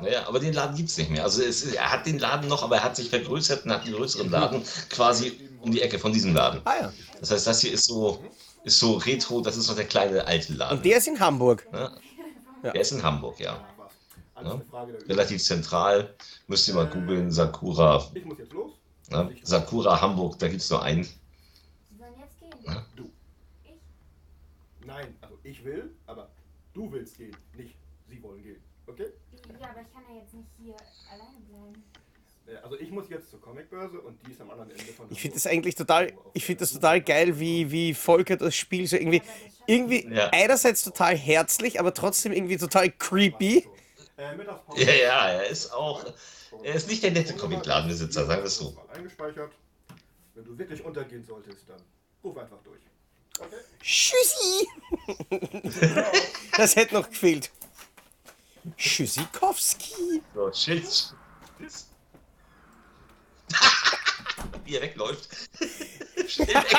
Naja, 0.00 0.26
aber 0.26 0.40
den 0.40 0.52
Laden 0.52 0.76
gibt 0.76 0.88
es 0.88 0.98
nicht 0.98 1.10
mehr. 1.10 1.22
Also 1.22 1.42
es, 1.42 1.64
er 1.64 1.92
hat 1.92 2.06
den 2.06 2.18
Laden 2.18 2.48
noch, 2.48 2.62
aber 2.64 2.76
er 2.76 2.84
hat 2.84 2.96
sich 2.96 3.08
vergrößert 3.08 3.64
und 3.64 3.70
hat 3.70 3.84
einen 3.84 3.94
größeren 3.94 4.28
Laden 4.36 4.62
quasi 4.90 5.48
um 5.60 5.70
die 5.70 5.82
Ecke 5.82 5.98
von 5.98 6.12
diesem 6.12 6.34
Laden. 6.34 6.60
Ah 6.64 6.74
ja. 6.80 6.92
Das 7.20 7.30
heißt, 7.30 7.46
das 7.46 7.60
hier 7.60 7.72
ist 7.72 7.84
so, 7.84 8.22
ist 8.64 8.78
so 8.78 8.94
retro, 8.94 9.40
das 9.40 9.56
ist 9.56 9.68
noch 9.68 9.76
der 9.76 9.86
kleine 9.86 10.26
alte 10.26 10.54
Laden. 10.54 10.78
Und 10.78 10.84
der 10.84 10.98
ist 10.98 11.06
in 11.06 11.20
Hamburg. 11.20 11.66
Der 12.62 12.74
ist 12.74 12.90
in 12.90 13.02
Hamburg, 13.02 13.38
ja. 13.38 13.64
Übung. 14.40 14.62
Relativ 15.08 15.42
zentral. 15.42 16.14
Müsst 16.46 16.68
ihr 16.68 16.74
mal 16.74 16.86
googeln, 16.86 17.30
Sakura. 17.30 18.06
Ich 18.14 18.24
muss 18.24 18.38
jetzt 18.38 18.52
los. 18.52 18.72
Ne? 19.10 19.34
Sakura 19.42 20.00
Hamburg, 20.00 20.38
da 20.38 20.48
gibt 20.48 20.60
es 20.62 20.70
nur 20.70 20.82
einen. 20.82 21.04
Sie 21.04 21.10
sollen 21.98 22.14
jetzt 22.18 22.38
gehen. 22.40 22.64
Ja. 22.64 22.84
Du. 22.96 23.10
Ich? 23.64 23.72
Nein, 24.84 25.14
also 25.20 25.38
ich 25.42 25.64
will, 25.64 25.90
aber 26.06 26.28
du 26.74 26.90
willst 26.92 27.16
gehen, 27.16 27.36
nicht 27.56 27.76
sie 28.08 28.22
wollen 28.22 28.42
gehen. 28.42 28.60
Okay? 28.86 29.06
Ja, 29.60 29.70
aber 29.70 29.80
ich 29.80 29.92
kann 29.92 30.02
ja 30.08 30.20
jetzt 30.20 30.34
nicht 30.34 30.48
hier 30.60 30.74
alleine 31.12 31.38
bleiben. 31.48 31.82
Äh, 32.46 32.56
Also 32.64 32.78
ich 32.78 32.90
muss 32.90 33.08
jetzt 33.08 33.30
zur 33.30 33.40
Comicbörse 33.40 34.00
und 34.00 34.18
die 34.26 34.32
ist 34.32 34.40
am 34.40 34.50
anderen 34.50 34.70
Ende 34.70 34.84
von 34.92 35.06
Ich 35.10 35.20
finde 35.20 35.34
das 35.36 35.46
eigentlich 35.46 35.74
total, 35.76 36.12
ich 36.34 36.44
finde 36.44 36.60
das 36.60 36.72
total 36.72 37.00
geil, 37.00 37.38
wie, 37.38 37.70
wie 37.70 37.94
Volker 37.94 38.36
das 38.36 38.54
Spiel 38.54 38.86
so 38.86 38.96
irgendwie, 38.96 39.22
irgendwie 39.66 40.06
Ja. 40.12 40.30
einerseits 40.32 40.82
total 40.84 41.16
herzlich, 41.16 41.78
aber 41.80 41.94
trotzdem 41.94 42.32
irgendwie 42.32 42.56
total 42.56 42.90
creepy. 42.90 43.66
Äh, 44.18 44.34
Mittagspause. 44.34 44.82
Ja, 44.82 44.92
ja, 44.94 45.28
er 45.28 45.46
ist 45.48 45.72
auch. 45.72 46.04
Er 46.62 46.74
ist 46.74 46.88
nicht 46.88 47.02
der 47.02 47.10
nette 47.10 47.34
Comicladenbesitzer, 47.34 48.24
sagen 48.24 48.42
wir 48.42 48.46
es 48.46 48.56
so. 48.56 48.72
Mal 48.72 48.88
Eingespeichert. 48.94 49.52
Wenn 50.34 50.44
du 50.44 50.58
wirklich 50.58 50.82
untergehen 50.84 51.24
solltest, 51.24 51.68
dann 51.68 51.82
ruf 52.24 52.36
einfach 52.38 52.58
durch. 52.62 52.80
Okay? 53.38 53.56
Tschüssi! 53.82 54.68
Das 56.56 56.74
hätte 56.74 56.94
noch 56.94 57.10
gefehlt. 57.10 57.50
Tschüssikowski. 58.78 60.22
So, 60.34 60.50
Schild. 60.52 61.14
Wie 64.64 64.76
er 64.76 64.82
wegläuft. 64.82 65.28
Schnell 66.26 66.48
weg. 66.54 66.76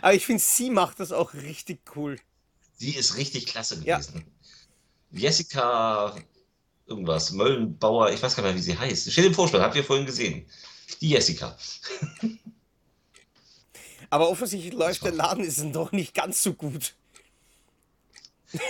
Aber 0.00 0.14
ich 0.14 0.24
finde, 0.24 0.42
sie 0.42 0.70
macht 0.70 1.00
das 1.00 1.10
auch 1.10 1.34
richtig 1.34 1.80
cool. 1.96 2.16
Sie 2.76 2.94
ist 2.94 3.16
richtig 3.16 3.46
klasse 3.46 3.82
Ja. 3.84 4.00
Jessica 5.10 6.14
irgendwas, 6.86 7.32
Möllenbauer, 7.32 8.10
ich 8.10 8.22
weiß 8.22 8.36
gar 8.36 8.42
nicht 8.44 8.52
mehr, 8.52 8.58
wie 8.58 8.64
sie 8.64 8.78
heißt. 8.78 9.10
Steht 9.10 9.24
im 9.24 9.34
Vorspann, 9.34 9.60
habt 9.62 9.76
ihr 9.76 9.84
vorhin 9.84 10.06
gesehen. 10.06 10.46
Die 11.00 11.10
Jessica. 11.10 11.56
Aber 14.10 14.28
offensichtlich 14.30 14.72
läuft 14.72 15.04
der 15.04 15.12
Laden 15.12 15.44
ist 15.44 15.58
dann 15.58 15.72
doch 15.72 15.90
nicht 15.90 16.14
ganz 16.14 16.42
so 16.42 16.54
gut. 16.54 16.94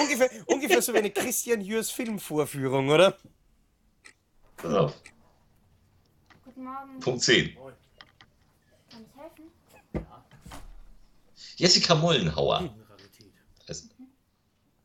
ungefähr, 0.00 0.30
ungefähr 0.46 0.82
so 0.82 0.92
wie 0.92 0.98
eine 0.98 1.10
Christian 1.10 1.60
Jürs 1.60 1.90
Filmvorführung, 1.92 2.88
oder? 2.88 3.16
Pass 4.56 4.74
auf, 4.74 4.94
Guten 6.44 6.64
Morgen. 6.64 7.00
Punkt 7.00 7.22
10. 7.22 7.54
Kann 7.54 7.72
ich 8.90 9.20
helfen? 9.20 9.50
Jessica 11.56 11.94
Mollenhauer. 11.94 12.74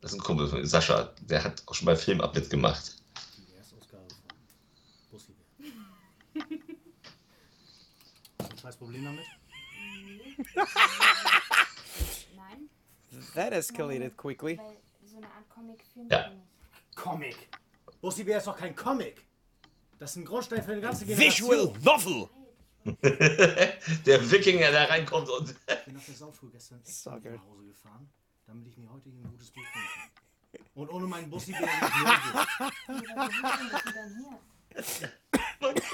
Das, 0.00 0.12
ist 0.12 0.18
ein 0.18 0.22
Kumpel 0.22 0.48
von 0.48 0.64
Sascha, 0.64 1.12
der 1.20 1.44
hat 1.44 1.62
auch 1.66 1.74
schon 1.74 1.86
bei 1.86 1.94
Filmab 1.96 2.34
mitgemacht. 2.34 2.96
Die 3.36 3.54
Erstausgabe 3.54 4.08
von 4.08 4.20
Bussi. 5.10 5.34
Hast 8.38 8.50
du 8.50 8.54
ein 8.54 8.58
scheiß 8.58 8.76
Problem 8.76 9.04
damit? 9.04 9.26
Nein. 12.36 12.70
That 13.34 13.52
escalated 13.52 14.16
quickly. 14.16 14.56
Weil 14.58 14.78
so 15.04 15.16
eine 15.18 15.26
Art 15.26 15.48
Comic 15.48 15.84
Ja. 16.10 16.32
Comic! 16.94 17.48
Bussi 18.00 18.24
Bär 18.24 18.38
ist 18.38 18.46
doch 18.46 18.56
kein 18.56 18.74
Comic! 18.74 19.26
Das 19.98 20.12
ist 20.12 20.16
ein 20.16 20.24
Grundstein 20.24 20.62
für 20.62 20.72
eine 20.72 20.80
ganze 20.80 21.04
Generation. 21.04 21.50
Visual 21.50 21.72
Novel! 21.82 22.28
Der 24.06 24.30
Wikinger, 24.30 24.70
der 24.70 24.88
reinkommt 24.88 25.28
und. 25.28 25.50
Ich 25.50 25.84
bin 25.84 25.96
auf 25.98 26.06
der 26.06 26.14
Sauftour 26.14 26.50
gestern 26.50 26.80
So 26.82 27.10
nach 27.10 27.44
Hause 27.44 27.66
gefahren, 27.66 28.10
damit 28.50 28.66
ich 28.66 28.76
mir 28.76 28.90
heute 28.90 29.08
hier 29.08 29.22
ein 29.24 29.30
gutes 29.30 29.50
Buch 29.50 29.62
holen 29.62 29.84
kann. 29.94 30.10
Und 30.74 30.88
ohne 30.90 31.06
meinen 31.06 31.30
Bussi 31.30 31.52
nicht 31.52 31.60
ist 34.74 35.00
denn 35.02 35.10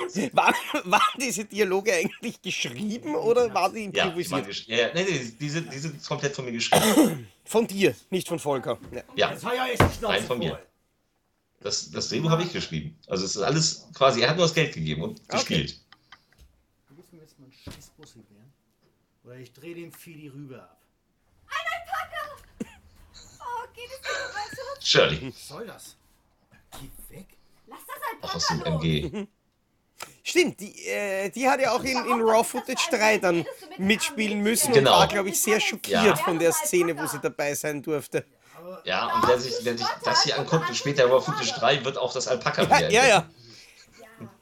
hier? 0.07 0.33
War, 0.33 0.55
waren 0.85 1.03
diese 1.21 1.45
Dialoge 1.45 1.93
eigentlich 1.93 2.41
geschrieben 2.41 3.15
oder 3.15 3.53
waren 3.53 3.75
die 3.75 3.91
Ja, 3.95 4.05
improvisiert? 4.05 4.47
gesch- 4.47 4.69
ja, 4.69 4.77
ja, 4.89 4.95
nee, 4.95 5.03
nee, 5.05 5.33
die, 5.41 5.49
sind, 5.51 5.73
die 5.73 5.79
sind 5.79 6.03
komplett 6.07 6.35
von 6.35 6.45
mir 6.45 6.53
geschrieben. 6.53 7.27
Von 7.45 7.67
dir, 7.67 7.95
nicht 8.11 8.29
von 8.29 8.39
Volker. 8.39 8.79
Ja. 8.93 9.03
Ja, 9.17 9.35
ja 9.55 9.67
Nein, 10.01 10.23
von 10.25 10.39
mir. 10.39 10.59
das, 11.61 11.91
das 11.91 12.09
Drehbuch 12.09 12.31
habe 12.31 12.43
ich 12.45 12.53
geschrieben. 12.53 12.97
Also 13.09 13.25
es 13.25 13.35
ist 13.37 13.43
alles 13.43 13.89
quasi, 13.95 14.21
er 14.23 14.31
hat 14.31 14.37
nur 14.37 14.47
das 14.47 14.55
Geld 14.55 14.73
gegeben 14.75 15.03
und 15.03 15.29
gespielt. 15.29 15.81
Du 16.89 16.95
gibst 16.95 17.13
mir 17.13 17.21
jetzt 17.21 17.39
mal 17.39 17.45
einen 17.47 17.53
scheiß 17.53 17.91
Bussi 17.97 18.21
Bären. 18.21 18.53
Oder 19.25 19.37
ich 19.37 19.53
dreh 19.53 19.75
den 19.75 19.91
Fidi 19.93 20.29
Rübe 20.29 20.63
ab. 20.63 20.81
Oh, 23.41 23.67
geht 23.75 23.91
es 23.91 24.01
dir 24.01 24.06
dabei 24.06 24.06
so? 24.06 24.06
Shirley, 24.81 25.29
Was 25.35 25.49
soll 25.49 25.67
das? 25.67 25.97
Geh 26.81 27.17
weg. 27.17 27.27
Lass 27.67 27.79
das 27.87 27.97
auch 27.97 28.13
Alpaka 28.13 28.37
aus 28.37 28.47
dem. 28.49 28.63
MG. 28.63 29.27
Stimmt, 30.23 30.61
die, 30.61 30.87
äh, 30.87 31.31
die 31.31 31.49
hat 31.49 31.61
ja 31.61 31.73
auch 31.73 31.83
in, 31.83 31.97
in 31.97 32.21
Raw 32.23 32.45
Footage 32.45 32.89
3 32.91 33.19
dann 33.19 33.47
mitspielen 33.79 34.41
müssen 34.41 34.73
Genau. 34.73 34.93
und 34.93 34.99
war, 35.01 35.09
glaube 35.09 35.29
ich, 35.31 35.41
sehr 35.41 35.59
schockiert 35.61 36.05
Ja. 36.05 36.17
von 36.17 36.39
der 36.39 36.53
Szene, 36.53 36.97
wo 36.99 37.07
sie 37.07 37.19
dabei 37.21 37.55
sein 37.55 37.83
durfte. 37.83 38.25
Ja, 38.85 39.15
und 39.15 39.29
wer 39.29 39.39
sich, 39.39 39.55
wer 39.63 39.79
sich 39.79 39.87
das 40.05 40.25
hier 40.25 40.39
anguckt 40.39 40.69
und 40.69 40.75
später 40.77 41.05
über 41.05 41.21
Footage 41.23 41.53
3 41.53 41.85
wird 41.85 41.97
auch 41.99 42.13
das 42.13 42.27
Alpaka 42.29 42.63
Ja, 42.63 42.69
wieder 42.79 42.91
ja, 42.91 43.07
ja. 43.07 43.31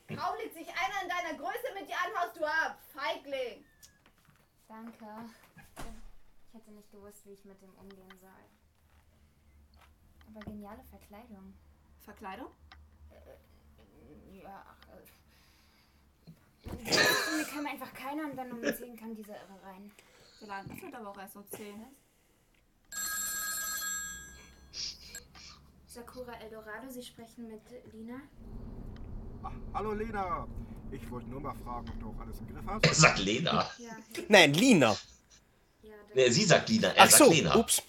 Ja, 0.09 0.27
hault 0.29 0.41
sich 0.55 0.67
einer 0.69 1.03
in 1.03 1.09
deiner 1.09 1.39
Größe 1.39 1.73
mit 1.79 1.89
dir 1.89 1.95
an, 1.97 2.11
haust 2.23 2.37
du 2.37 2.45
ab. 2.45 2.79
Feigling. 2.95 3.65
Danke. 4.69 5.07
Ich 5.77 6.55
hätte 6.55 6.71
nicht 6.73 6.91
gewusst, 6.91 7.19
wie 7.25 7.33
ich 7.33 7.45
mit 7.45 7.61
dem 7.63 7.71
umgehen 7.75 8.19
soll. 8.21 8.31
Aber 10.35 10.45
geniale 10.45 10.83
Verkleidung. 10.91 11.55
Verkleidung? 12.01 12.49
Ja, 14.33 14.65
ach, 14.67 14.89
äh. 14.89 15.03
Mir 17.37 17.45
kam 17.45 17.67
einfach 17.67 17.93
keiner 17.95 18.25
und 18.25 18.37
dann 18.37 18.51
um 18.53 18.63
10 18.63 18.97
kam 18.97 19.15
dieser 19.15 19.35
Irre 19.35 19.63
rein. 19.63 19.93
Der 20.41 20.49
Laden 20.49 20.73
öffnet 20.73 20.95
aber 20.95 21.11
auch 21.11 21.19
erst 21.19 21.37
um 21.37 21.47
10. 21.51 21.85
Sakura 25.87 26.33
Eldorado, 26.41 26.91
Sie 26.91 27.03
sprechen 27.03 27.47
mit 27.47 27.63
Lina? 27.93 28.21
Ach, 29.45 29.53
hallo 29.75 29.93
Lena. 29.93 30.49
Ich 30.91 31.09
wollte 31.11 31.29
nur 31.29 31.41
mal 31.41 31.55
fragen, 31.65 31.89
ob 31.91 32.01
du 32.01 32.09
auch 32.11 32.21
alles 32.21 32.41
im 32.41 32.49
Griff 32.49 32.65
hast. 32.67 32.85
Das 32.87 32.99
sagt 32.99 33.19
Lena. 33.21 33.71
Ja. 33.79 33.97
Nein, 34.29 34.55
Lina. 34.55 34.97
Ja, 35.83 35.95
Nee, 36.15 36.31
sie 36.31 36.45
sagt 36.45 36.69
Lina, 36.69 36.89
er 36.89 37.05
Ach 37.05 37.11
sagt 37.11 37.25
so, 37.25 37.31
Lena. 37.31 37.55
ups. 37.57 37.83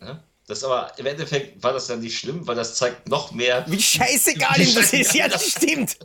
Ja? 0.00 0.22
Das 0.50 0.64
aber 0.64 0.92
im 0.98 1.06
Endeffekt 1.06 1.62
war 1.62 1.72
das 1.72 1.86
dann 1.86 2.00
nicht 2.00 2.18
schlimm, 2.18 2.44
weil 2.46 2.56
das 2.56 2.74
zeigt 2.74 3.08
noch 3.08 3.30
mehr. 3.30 3.64
Wie 3.68 3.80
scheißegal 3.80 4.60
ihm 4.60 4.74
das 4.74 4.92
ist. 4.92 5.14
Ja, 5.14 5.28
das 5.28 5.48
stimmt. 5.48 5.96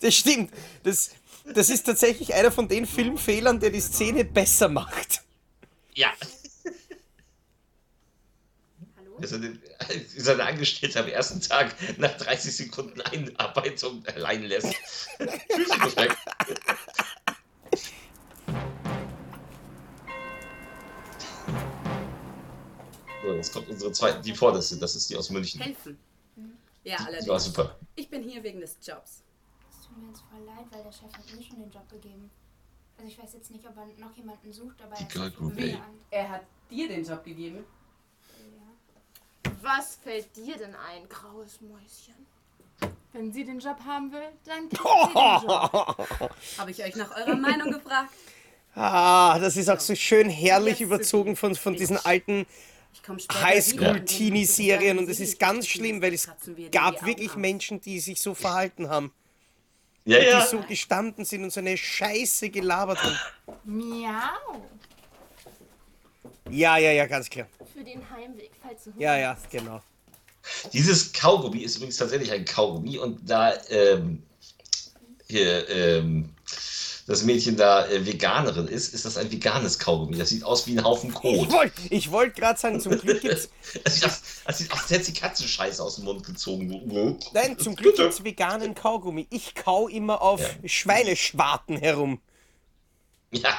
Das 0.00 0.14
stimmt. 0.16 0.50
Das, 0.82 1.10
das 1.54 1.70
ist 1.70 1.84
tatsächlich 1.84 2.34
einer 2.34 2.50
von 2.50 2.66
den 2.66 2.84
Filmfehlern, 2.86 3.60
der 3.60 3.70
die 3.70 3.80
Szene 3.80 4.24
besser 4.24 4.68
macht. 4.68 5.22
Ja, 5.94 6.12
Hallo? 8.96 9.18
dass 9.20 9.32
er 9.32 9.38
den- 9.38 9.62
seine 10.16 10.42
Angestellte 10.44 10.98
am 11.00 11.06
ersten 11.08 11.40
Tag 11.40 11.74
nach 11.98 12.16
30 12.16 12.56
Sekunden 12.56 13.00
Einarbeitung 13.02 14.04
allein 14.06 14.42
lässt. 14.42 14.74
Tschüss, 15.18 15.94
So, 23.22 23.32
jetzt 23.34 23.52
kommt 23.52 23.68
unsere 23.68 23.92
zweite, 23.92 24.20
die 24.20 24.34
vorderste, 24.34 24.76
das 24.78 24.96
ist 24.96 25.08
die 25.10 25.16
aus 25.16 25.30
München. 25.30 25.60
Helfen. 25.60 25.98
Ja, 26.84 26.96
Die 26.96 27.00
war 27.02 27.06
allerdings. 27.06 27.44
super. 27.44 27.76
Ich 27.94 28.10
bin 28.10 28.22
hier 28.22 28.42
wegen 28.42 28.60
des 28.60 28.76
Jobs. 28.82 29.22
Es 29.70 29.86
tut 29.86 29.96
mir 29.98 30.08
jetzt 30.08 30.22
voll 30.30 30.44
leid, 30.44 30.66
weil 30.72 30.82
der 30.82 30.90
Chef 30.92 31.12
hat 31.12 31.24
mir 31.36 31.42
schon 31.42 31.60
den 31.60 31.70
Job 31.70 31.88
gegeben. 31.88 32.28
Also 32.98 33.08
ich 33.08 33.18
weiß 33.22 33.32
jetzt 33.34 33.50
nicht, 33.52 33.64
ob 33.66 33.76
er 33.76 33.86
noch 34.04 34.16
jemanden 34.16 34.52
sucht, 34.52 34.76
aber 34.82 34.96
Die 34.96 35.18
er 35.18 35.30
Group, 35.30 35.56
ey. 35.58 35.78
Er 36.10 36.28
hat 36.28 36.42
dir 36.70 36.88
den 36.88 37.04
Job 37.04 37.22
gegeben. 37.24 37.64
Ja. 39.44 39.52
Was 39.62 39.96
fällt 40.02 40.34
dir 40.36 40.56
denn 40.56 40.74
ein, 40.74 41.08
graues 41.08 41.60
Mäuschen? 41.60 42.26
Wenn 43.12 43.32
sie 43.32 43.44
den 43.44 43.60
Job 43.60 43.78
haben 43.84 44.10
will, 44.10 44.28
dann 44.44 44.68
kriegt 44.68 44.82
sie 44.82 45.12
den 45.14 45.48
Job. 45.48 46.08
Habe 46.58 46.70
ich 46.70 46.82
euch 46.82 46.96
nach 46.96 47.16
eurer 47.16 47.36
Meinung 47.36 47.70
gefragt? 47.70 48.10
Ah, 48.74 49.38
das 49.38 49.56
ist 49.56 49.68
auch 49.68 49.78
so 49.80 49.94
schön 49.94 50.28
herrlich 50.30 50.80
Jetzt 50.80 50.86
überzogen 50.86 51.36
von, 51.36 51.54
von 51.54 51.74
diesen 51.76 51.98
alten 51.98 52.46
Highschool-Teenie-Serien 53.32 54.98
und 54.98 55.08
es 55.08 55.20
ist 55.20 55.38
ganz 55.38 55.66
schlimm, 55.66 56.00
weil 56.02 56.14
es 56.14 56.28
gab 56.70 57.04
wirklich. 57.04 57.34
Menschen, 57.36 57.80
die 57.80 58.00
sich 58.00 58.20
so 58.20 58.34
verhalten 58.34 58.88
haben. 58.88 59.12
Ja, 60.04 60.18
ja. 60.18 60.42
Die 60.42 60.48
so 60.48 60.60
gestanden 60.60 61.24
sind 61.24 61.44
und 61.44 61.52
so 61.52 61.60
eine 61.60 61.76
Scheiße 61.76 62.50
gelabert 62.50 63.02
haben. 63.02 63.16
Miau. 63.64 64.68
Ja, 66.50 66.76
ja, 66.76 66.90
ja, 66.92 67.06
ganz 67.06 67.30
klar. 67.30 67.46
Für 67.72 67.84
den 67.84 68.08
Heimweg, 68.10 68.50
falls 68.60 68.84
du 68.84 68.92
Ja, 68.98 69.16
ja, 69.16 69.38
genau. 69.50 69.80
Dieses 70.72 71.12
Kaugummi 71.12 71.60
ist 71.60 71.76
übrigens 71.76 71.96
tatsächlich 71.96 72.32
ein 72.32 72.44
Kaugummi 72.44 72.98
und 72.98 73.18
da 73.28 73.54
ähm, 73.70 74.22
hier, 75.28 75.68
ähm, 75.68 76.30
das 77.06 77.24
Mädchen 77.24 77.56
da 77.56 77.86
äh, 77.88 78.06
Veganerin 78.06 78.68
ist, 78.68 78.94
ist 78.94 79.04
das 79.04 79.16
ein 79.16 79.30
veganes 79.32 79.78
Kaugummi. 79.78 80.16
Das 80.18 80.28
sieht 80.28 80.44
aus 80.44 80.66
wie 80.66 80.78
ein 80.78 80.84
Haufen 80.84 81.10
Ich 81.10 81.14
Kot. 81.16 81.50
wollte 81.52 81.80
ich 81.90 82.10
wollt 82.10 82.34
gerade 82.36 82.58
sagen, 82.58 82.80
zum 82.80 82.98
Glück 82.98 83.20
gibt's. 83.20 83.48
Das 83.84 83.94
sieht 83.94 84.04
aus, 84.06 84.22
das 84.46 84.58
sieht 84.58 84.72
aus, 84.72 84.80
als 84.82 84.90
hätte 84.90 85.04
sie 85.04 85.12
Katzenscheiße 85.14 85.82
aus 85.82 85.96
dem 85.96 86.04
Mund 86.04 86.24
gezogen. 86.24 87.18
Nein, 87.32 87.58
zum 87.58 87.74
Glück 87.74 87.96
gibt's 87.96 88.22
veganen 88.22 88.74
Kaugummi. 88.74 89.26
Ich 89.30 89.54
kau 89.54 89.88
immer 89.88 90.22
auf 90.22 90.40
Ja. 90.40 90.68
Schweineschwarten 90.68 91.76
herum. 91.76 92.20
Ja. 93.32 93.50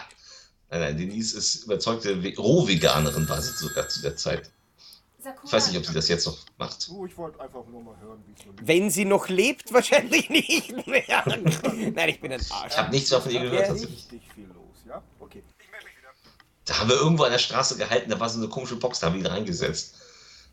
Nein, 0.70 0.80
nein, 0.82 0.98
Denise 0.98 1.38
ist 1.38 1.64
überzeugte 1.66 2.24
Ve- 2.24 2.36
Rohveganerin, 2.38 3.28
war 3.30 3.42
sie 3.42 3.54
sogar 3.54 3.90
zu 3.90 4.02
der 4.02 4.16
Zeit. 4.16 4.50
Sakura, 5.24 5.46
Ich 5.46 5.53
weiß 5.53 5.68
nicht, 5.68 5.77
ob 5.77 5.86
sie 5.86 5.94
das 5.94 6.08
jetzt 6.10 6.25
noch 6.25 6.38
macht. 6.58 6.89
Ich 7.08 7.18
wollte 7.18 7.39
einfach 7.39 7.65
nur 7.68 7.82
mal 7.82 7.98
hören, 8.00 8.24
wie 8.27 8.34
es 8.34 8.44
so 8.44 8.51
liegt. 8.51 8.68
Wenn 8.68 8.89
sie 8.89 9.06
noch 9.06 9.30
lebt, 9.30 9.72
wahrscheinlich 9.74 10.30
nicht 10.30 10.86
mehr. 10.86 11.24
Nein, 11.96 12.10
ich 12.10 12.20
bin 12.20 12.34
ein 12.34 12.42
Arsch. 12.50 12.72
Ich 12.72 12.77
habe 12.77 12.92
nichts 12.92 13.10
mehr 13.10 13.22
von 13.22 13.32
ihr 13.32 13.42
gehört. 13.42 13.68
Ja. 13.68 13.74
Richtig 13.74 14.22
viel 14.36 14.48
los, 14.48 14.84
ja? 14.88 15.01
Okay. 15.20 15.44
Da 16.65 16.80
haben 16.80 16.89
wir 16.89 16.96
irgendwo 16.96 17.24
an 17.24 17.32
der 17.32 17.39
Straße 17.39 17.77
gehalten, 17.77 18.10
da 18.10 18.20
war 18.20 18.30
so 18.30 18.39
eine 18.39 18.48
komische 18.48 18.77
Box, 18.77 19.00
da 19.00 19.08
haben 19.08 19.15
wir 19.15 19.22
ihn 19.22 19.25
reingesetzt. 19.27 19.96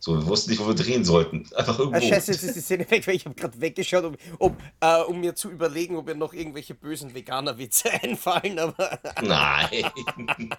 So, 0.01 0.15
wir 0.15 0.27
wussten 0.27 0.51
nicht, 0.51 0.61
wo 0.61 0.67
wir 0.67 0.75
drehen 0.75 1.05
sollten. 1.05 1.47
Einfach 1.55 1.79
irgendwo. 1.79 1.99
Ah, 1.99 2.01
scheiße, 2.01 2.33
jetzt 2.33 2.43
ist 2.43 2.57
die 2.57 2.61
Szene 2.61 2.91
weg, 2.91 3.07
weil 3.07 3.17
ich 3.17 3.27
habe 3.27 3.35
gerade 3.35 3.61
weggeschaut, 3.61 4.05
um, 4.05 4.17
um, 4.39 4.57
äh, 4.81 5.03
um 5.03 5.21
mir 5.21 5.35
zu 5.35 5.51
überlegen, 5.51 5.95
ob 5.97 6.07
mir 6.07 6.15
noch 6.15 6.33
irgendwelche 6.33 6.75
bösen 6.75 7.15
Veganer-Witze 7.15 7.91
einfallen, 8.03 8.59
aber 8.59 8.99
Nein. 9.21 9.91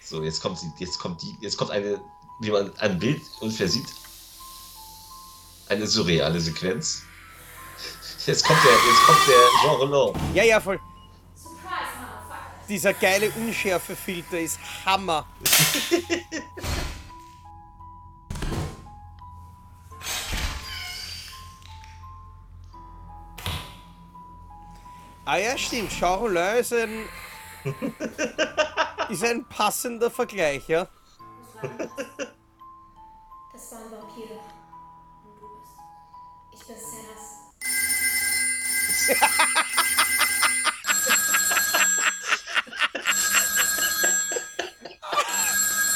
so, 0.00 0.22
jetzt 0.22 0.40
kommt 0.42 0.58
sie, 0.58 0.70
jetzt 0.78 0.98
kommt 0.98 1.22
die, 1.22 1.34
jetzt 1.40 1.56
kommt 1.56 1.70
eine, 1.70 2.00
wie 2.40 2.50
man 2.50 2.76
ein 2.78 2.98
Bild 2.98 3.22
ungefähr 3.40 3.68
sieht. 3.68 3.88
Eine 5.68 5.86
surreale 5.86 6.40
Sequenz. 6.40 7.02
Jetzt 8.26 8.44
kommt 8.44 8.60
der, 8.64 8.72
jetzt 8.72 9.02
kommt 9.06 9.26
der 9.26 9.48
Jean 9.62 9.76
Roland. 9.76 10.16
ja, 10.34 10.44
ja, 10.44 10.60
voll. 10.60 10.78
Dieser 12.68 12.94
geile 12.94 13.30
Unschärfefilter 13.30 14.38
ist 14.38 14.60
Hammer. 14.86 15.26
ah 25.24 25.36
ja, 25.38 25.58
stimmt. 25.58 25.90
Jean 25.90 26.18
Rollin 26.20 26.58
ist 26.58 26.72
ein, 26.72 27.08
ist 29.08 29.24
ein 29.24 29.44
passender 29.46 30.10
Vergleich, 30.10 30.68
ja. 30.68 30.86
Das 33.52 33.70
waren 33.70 33.88
Vampire. 33.92 34.40
Und 35.24 35.40
du 35.40 35.46
bist. 35.60 35.76
Ich 36.52 36.66
bin 36.66 36.76
Serras. 36.76 37.38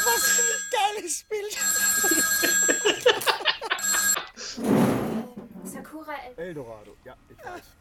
Was 0.05 0.24
für 0.31 0.42
ein 0.42 0.62
geiles 0.70 1.24
Bild. 1.24 1.59
Sakura, 5.64 6.14
äh, 6.14 6.35
Eldorado, 6.37 6.96
ja, 7.05 7.16
ich 7.29 7.44
weiß. 7.44 7.76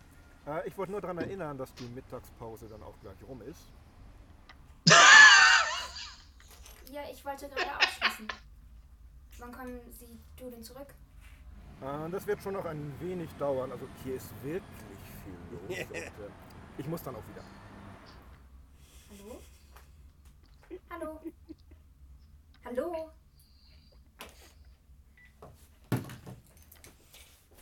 Äh, 0.48 0.68
ich 0.68 0.76
wollte 0.76 0.92
nur 0.92 1.02
daran 1.02 1.20
erinnern, 1.20 1.56
dass 1.58 1.72
die 1.76 1.88
Mittagspause 1.90 2.68
dann 2.68 2.82
auch 2.82 3.00
gleich 3.00 3.22
rum 3.28 3.44
ist. 3.44 3.72
Ja, 6.92 7.02
ich 7.12 7.24
wollte 7.26 7.50
gerade 7.50 7.78
ausschließen. 7.78 8.28
Wann 9.40 9.52
kommen 9.52 9.80
Sie, 9.92 10.20
du 10.38 10.50
denn 10.50 10.64
zurück? 10.64 10.94
Äh, 11.82 12.10
das 12.10 12.26
wird 12.26 12.42
schon 12.42 12.54
noch 12.54 12.66
ein 12.66 12.94
wenig 13.00 13.30
dauern. 13.38 13.72
Also 13.72 13.88
hier 14.04 14.16
ist 14.16 14.30
wirklich 14.44 14.64
viel 15.24 15.34
los. 15.52 15.88
Und, 15.90 15.96
äh, 15.96 16.12
ich 16.78 16.88
muss 16.88 17.04
dann 17.04 17.16
auch 17.16 17.24
wieder. 17.28 17.44
Hallo? 19.10 19.42
Hallo? 20.90 21.22
Hallo? 22.66 23.12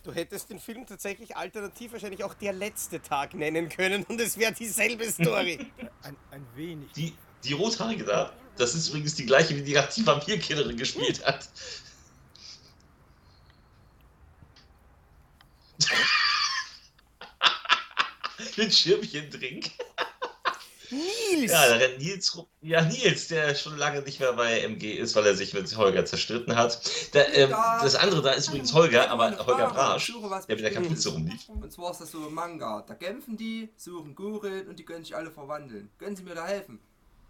Du 0.04 0.12
hättest 0.12 0.50
den 0.50 0.60
Film 0.60 0.86
tatsächlich 0.86 1.38
alternativ 1.38 1.94
wahrscheinlich 1.94 2.26
auch 2.26 2.34
der 2.34 2.52
letzte 2.52 3.02
Tag 3.02 3.34
nennen 3.34 3.70
können 3.70 4.04
und 4.04 4.20
es 4.20 4.38
wäre 4.38 4.52
dieselbe 4.52 5.10
Story. 5.10 5.72
Ein, 6.02 6.18
ein 6.30 6.46
wenig. 6.56 6.92
Die, 6.92 7.16
die 7.46 7.54
Rothaarige 7.54 8.04
da, 8.04 8.34
das 8.58 8.76
ist 8.76 8.90
übrigens 8.90 9.16
die 9.16 9.26
gleiche, 9.26 9.56
wie 9.56 9.64
die 9.64 9.80
die 9.96 10.06
Vampirkillerin 10.06 10.78
gespielt 10.78 11.26
hat. 11.26 11.50
Mit 18.58 18.74
Schirmchendrink. 18.74 19.72
Nils! 20.94 21.52
Ja, 21.52 21.68
da 21.68 21.76
rennt 21.76 22.00
Nils 22.00 22.36
rum. 22.36 22.46
Ja, 22.62 22.82
Nils, 22.84 23.28
der 23.28 23.56
schon 23.56 23.78
lange 23.78 24.02
nicht 24.02 24.20
mehr 24.20 24.34
bei 24.34 24.62
MG 24.62 24.94
ist, 24.94 25.16
weil 25.16 25.26
er 25.26 25.36
sich 25.36 25.54
mit 25.54 25.76
Holger 25.76 26.06
zerstritten 26.06 26.56
hat. 26.56 26.80
Da, 27.14 27.24
ähm, 27.34 27.50
das 27.50 27.96
andere 27.96 28.22
da 28.22 28.32
ist 28.32 28.50
übrigens 28.50 28.74
Holger, 28.74 29.10
aber 29.10 29.38
Holger 29.46 29.70
Brasch, 29.70 30.14
der 30.48 30.56
mit 30.56 30.64
der 30.64 30.74
Kapuze 30.74 31.10
rumlief. 31.10 31.50
Und 31.50 31.72
zwar 31.72 31.92
ist 31.92 32.02
das 32.02 32.12
so 32.12 32.28
ein 32.28 32.34
Manga. 32.34 32.84
Da 32.88 32.96
kämpfen 32.96 33.38
die, 33.38 33.70
suchen 33.76 34.16
Gurin 34.16 34.68
und 34.68 34.78
die 34.78 34.86
können 34.86 35.04
sich 35.04 35.16
alle 35.16 35.32
verwandeln. 35.32 35.90
Können 35.98 36.16
Sie 36.16 36.24
mir 36.24 36.36
da 36.36 36.46
helfen? 36.46 36.80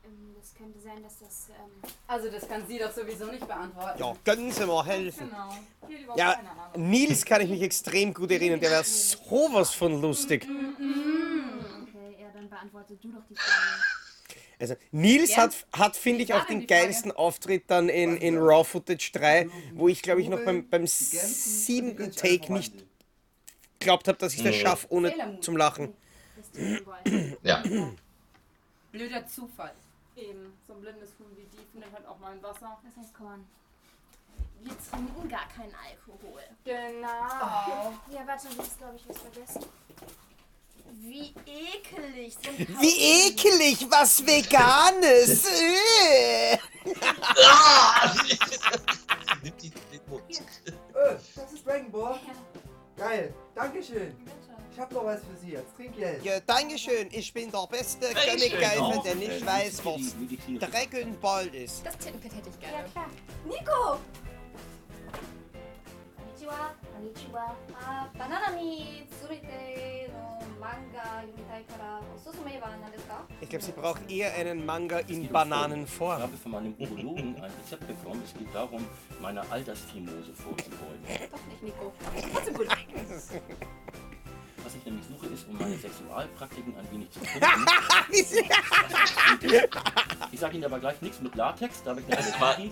Ähm, 0.05 0.35
das 0.39 0.53
könnte 0.53 0.79
sein, 0.79 1.01
dass 1.03 1.19
das. 1.19 1.49
Ähm, 1.49 1.89
Also 2.07 2.29
das 2.29 2.47
kann 2.47 2.65
sie 2.67 2.77
doch 2.77 2.91
sowieso 2.91 3.25
nicht 3.25 3.47
beantworten. 3.47 3.99
Ja, 3.99 4.15
gönnen 4.23 4.51
Sie 4.51 4.65
mal 4.65 4.85
helfen. 4.85 5.29
Genau. 5.29 6.15
Ja. 6.17 6.39
Nils 6.75 7.25
kann 7.25 7.41
ich 7.41 7.49
mich 7.49 7.61
extrem 7.61 8.13
gut 8.13 8.31
erinnern, 8.31 8.59
der 8.59 8.71
war 8.71 8.83
sowas 8.83 9.73
von 9.73 10.01
lustig. 10.01 10.43
okay, 10.43 12.15
ja, 12.19 12.27
dann 12.33 12.49
beantworte 12.49 12.95
du 12.95 13.11
doch 13.11 13.23
die 13.29 13.35
Frage. 13.35 13.83
Also 14.59 14.75
Nils 14.91 15.35
hat, 15.35 15.55
hat 15.73 15.97
finde 15.97 16.23
ich, 16.23 16.29
war 16.29 16.41
auch 16.41 16.45
den 16.45 16.61
die 16.61 16.67
Frage? 16.67 16.83
geilsten 16.83 17.11
Auftritt 17.11 17.63
dann 17.67 17.89
in, 17.89 18.15
in 18.17 18.37
Raw 18.37 18.63
Footage 18.63 19.11
3, 19.11 19.49
wo 19.73 19.89
ich 19.89 20.01
glaube 20.01 20.21
ich 20.21 20.29
noch 20.29 20.39
beim, 20.45 20.69
beim 20.69 20.85
können 20.85 21.97
alle 21.97 22.11
Take 22.11 22.53
nicht 22.53 22.73
geglaubt 23.79 24.07
habe, 24.07 24.17
dass 24.17 24.33
ich 24.33 24.43
das 24.43 24.55
schaffe, 24.55 24.87
ohne 24.89 25.39
zum 25.41 25.57
Lachen. 25.57 25.93
Ja. 27.41 27.63
Blöder 28.91 29.27
Zufall. 29.27 29.73
Eben, 30.15 30.53
so 30.67 30.73
ein 30.73 30.81
blindes 30.81 31.11
Huhn 31.19 31.35
wie 31.35 31.45
die 31.45 31.65
findet 31.71 31.91
halt 31.91 32.05
auch 32.05 32.19
mal 32.19 32.33
im 32.33 32.43
Wasser. 32.43 32.77
Das 32.83 32.95
heißt 32.97 33.13
Korn. 33.15 33.45
Wir 34.61 34.73
trinken 34.89 35.27
gar 35.29 35.47
keinen 35.49 35.73
Alkohol. 35.75 36.41
Genau. 36.63 37.93
Ja, 38.11 38.25
warte, 38.25 38.47
du 38.47 38.61
hast, 38.61 38.77
glaube 38.77 38.95
ich, 38.95 39.09
was 39.09 39.17
vergessen. 39.17 39.65
Wie 41.01 41.33
ekelig 41.45 42.35
sind 42.35 42.79
Wie 42.79 43.27
ekelig, 43.27 43.85
was 43.89 44.25
Veganes! 44.25 45.45
Äh. 45.45 46.57
Ah! 47.45 48.13
Nimm 49.41 49.53
die 49.57 49.69
den 49.69 50.09
Mund. 50.09 50.23
Das 51.35 51.53
ist 51.53 51.65
Dragon 51.65 51.91
Ball. 51.91 52.19
Geil, 52.95 53.33
Dankeschön. 53.55 54.15
Ich 54.73 54.79
hab 54.79 54.91
noch 54.91 55.05
was 55.05 55.19
für 55.19 55.35
Sie 55.39 55.51
jetzt. 55.51 55.75
Trink 55.75 55.95
jetzt. 55.95 56.25
Ja, 56.25 56.39
Dankeschön. 56.39 57.07
Ich 57.11 57.31
bin 57.31 57.51
der 57.51 57.67
beste 57.69 58.07
Königgeifer, 58.07 59.03
der 59.05 59.15
nicht 59.15 59.41
äh, 59.41 59.45
weiß, 59.45 59.85
was 59.85 60.15
Dragon 60.59 61.15
Ball 61.21 61.45
ist. 61.53 61.85
Das 61.85 61.95
Tittenpit 61.99 62.33
hätte 62.35 62.49
ich 62.49 62.59
gerne. 62.59 62.77
Ja, 62.77 62.83
klar. 62.91 63.09
Nico! 63.45 63.99
Konnichiwa. 66.17 66.73
Konnichiwa. 66.91 67.55
Ah, 67.75 68.07
Banana 68.17 68.49
ni 68.55 69.05
tsurite 69.19 70.09
Manga 70.59 71.21
yomitai 71.21 71.63
kara 71.69 72.01
osusume 72.15 72.59
wa 72.59 72.69
nan 72.69 72.91
desu 72.91 73.07
ka? 73.07 73.27
Ich 73.41 73.49
glaube, 73.49 73.65
sie 73.65 73.71
braucht 73.73 74.09
eher 74.09 74.33
einen 74.33 74.65
Manga 74.65 74.99
in 75.07 75.27
Bananenform. 75.27 76.17
Ich 76.17 76.23
habe 76.23 76.37
von 76.37 76.51
meinem 76.51 76.73
Urologen 76.79 77.35
ein 77.35 77.51
Rezept 77.61 77.85
bekommen. 77.85 78.23
Es 78.25 78.33
geht 78.33 78.53
darum, 78.55 78.83
meine 79.21 79.41
Altersfimose 79.51 80.33
vorzubeugen. 80.33 81.29
Doch 81.31 81.45
nicht, 81.45 81.61
Nico. 81.61 81.93
Trotzdem 82.33 82.53
gut. 82.55 82.67
Was 84.63 84.75
ich 84.75 84.85
nämlich 84.85 85.05
suche, 85.07 85.25
ist, 85.33 85.45
um 85.49 85.57
meine 85.57 85.77
Sexualpraktiken 85.77 86.73
ein 86.77 86.91
wenig 86.91 87.09
zu 87.11 87.19
pumpen. 87.19 87.65
ich 90.31 90.39
sage 90.39 90.55
Ihnen 90.55 90.65
aber 90.65 90.79
gleich 90.79 91.01
nichts 91.01 91.19
mit 91.21 91.35
Latex, 91.35 91.83
da 91.83 91.89
habe 91.91 92.01
ich 92.01 92.07
eine 92.17 92.35
Allergie. 92.41 92.71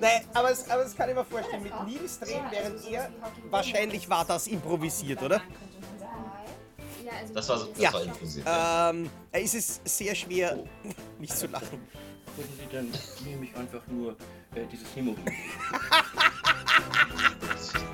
Nein, 0.00 0.24
aber 0.32 0.50
es, 0.52 0.70
aber 0.70 0.84
es 0.84 0.94
kann 0.96 1.08
ich 1.08 1.14
mir 1.16 1.24
vorstellen, 1.24 1.62
mit 1.64 1.72
Nils 1.86 2.20
drehen, 2.20 2.44
während 2.50 2.88
er. 2.88 3.10
Wahrscheinlich 3.50 4.08
war 4.08 4.24
das 4.24 4.46
improvisiert, 4.46 5.20
oder? 5.22 5.42
Also 7.20 7.34
Das 7.34 7.48
war, 7.48 7.58
so- 7.58 7.66
das 7.66 7.78
Ja. 7.78 7.92
war 7.92 8.02
improvisiert. 8.04 8.46
Ähm, 8.48 9.10
es 9.32 9.54
ist 9.54 9.86
sehr 9.88 10.14
schwer, 10.14 10.56
nicht 11.18 11.36
zu 11.36 11.46
lachen. 11.48 11.80
Wissen 12.36 12.58
Sie, 12.58 12.66
dann 12.74 12.90
nehme 13.26 13.44
ich 13.44 13.54
einfach 13.56 13.82
nur 13.88 14.12
äh, 14.54 14.64
dieses 14.70 14.86
Hämoglobin. 14.96 15.34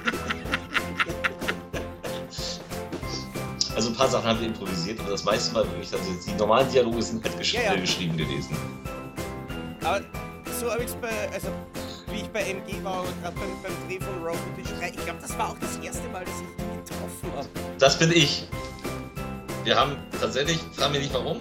Also 3.79 3.91
ein 3.91 3.95
paar 3.95 4.09
Sachen 4.09 4.27
haben 4.29 4.41
wir 4.41 4.49
improvisiert, 4.49 4.99
aber 4.99 5.11
das 5.11 5.23
meiste 5.23 5.55
war 5.55 5.65
wirklich, 5.65 5.93
also 5.93 6.11
die 6.27 6.33
normalen 6.33 6.69
Dialoge 6.69 7.01
sind 7.01 7.23
halt 7.23 7.39
gesch 7.39 7.55
Ja, 7.55 7.63
ja. 7.63 7.75
äh, 7.75 7.81
geschrieben 7.81 8.17
gewesen. 8.17 8.57
Aber 9.85 10.01
so 10.59 10.69
habe 10.69 10.83
ich 10.83 10.89
es 10.89 10.97
bei, 10.97 11.31
also 11.33 11.47
wie 12.11 12.23
ich 12.23 12.29
bei 12.31 12.41
MG 12.41 12.83
war, 12.83 13.05
gerade 13.23 13.37
beim, 13.37 13.63
beim 13.63 13.73
Dreh 13.87 14.05
von 14.05 14.21
Road 14.21 14.37
to 14.57 14.69
Schrei, 14.69 14.89
ich 14.89 15.05
glaube, 15.05 15.21
das 15.23 15.39
war 15.39 15.51
auch 15.51 15.59
das 15.61 15.77
erste 15.77 16.09
Mal, 16.09 16.25
dass 16.25 16.35
ich 16.35 16.65
ihn 16.65 16.85
getroffen 16.85 17.37
habe. 17.37 17.49
Das 17.79 17.97
bin 17.97 18.11
ich. 18.11 18.49
Wir 19.63 19.77
haben 19.77 19.97
tatsächlich, 20.21 20.59
frag 20.73 20.91
mich 20.91 21.03
nicht 21.03 21.15
warum, 21.15 21.39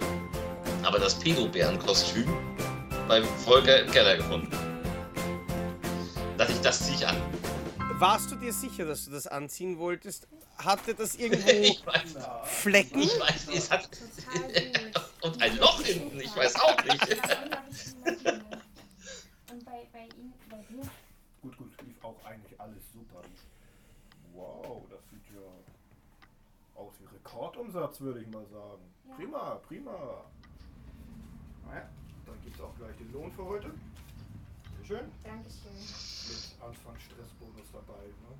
aber 0.84 1.00
das 1.00 1.16
Pedobärenkostüm 1.16 2.32
beim 3.08 3.24
Volker 3.48 3.82
im 3.82 3.90
Keller 3.90 4.16
gefunden. 4.18 4.52
Dachte 6.38 6.52
ich, 6.52 6.62
das 6.62 6.86
ziehe 6.86 6.98
ich 6.98 7.08
an. 7.08 7.16
Warst 8.00 8.30
du 8.32 8.36
dir 8.36 8.54
sicher, 8.54 8.86
dass 8.86 9.06
du 9.06 9.12
das 9.12 9.26
anziehen 9.26 9.80
wolltest? 9.80 10.28
Hatte 10.60 10.94
das 10.94 11.16
irgendwo 11.16 11.50
Ich 11.50 11.84
weiß, 11.84 12.16
Flecken? 12.44 13.00
ich 13.00 13.20
weiß, 13.20 13.48
es 13.52 13.72
hat. 13.72 13.90
Und 15.22 15.42
ein 15.42 15.58
Loch 15.58 15.82
hinten, 15.82 16.20
ich 16.20 16.36
weiß 16.36 16.56
auch 16.58 16.84
nicht. 16.84 17.02
Und 19.52 19.66
bei, 19.66 19.88
bei 19.92 20.04
ihm, 20.16 20.32
bei 20.48 20.58
dir? 20.70 20.84
Gut, 21.42 21.58
gut, 21.58 21.72
lief 21.88 22.04
auch 22.04 22.24
eigentlich 22.24 22.60
alles 22.60 22.84
super. 22.94 23.24
Wow, 24.34 24.84
das 24.92 25.00
sieht 25.10 25.36
ja 25.36 26.80
aus 26.80 26.94
wie 27.00 27.16
Rekordumsatz, 27.16 28.00
würde 28.02 28.22
ich 28.22 28.28
mal 28.28 28.46
sagen. 28.46 28.84
Ja. 29.08 29.16
Prima, 29.16 29.56
prima. 29.68 30.24
Naja, 31.68 31.90
dann 32.28 32.42
gibt 32.44 32.56
es 32.56 32.62
auch 32.62 32.76
gleich 32.78 32.96
den 32.98 33.12
Lohn 33.12 33.32
für 33.32 33.44
heute. 33.46 33.72
Sehr 34.88 35.00
schön. 35.00 35.12
Dankeschön. 35.24 35.76
Mit 35.76 36.64
Anfangsstressbonus 36.64 37.68
dabei. 37.74 38.08
Ne? 38.08 38.32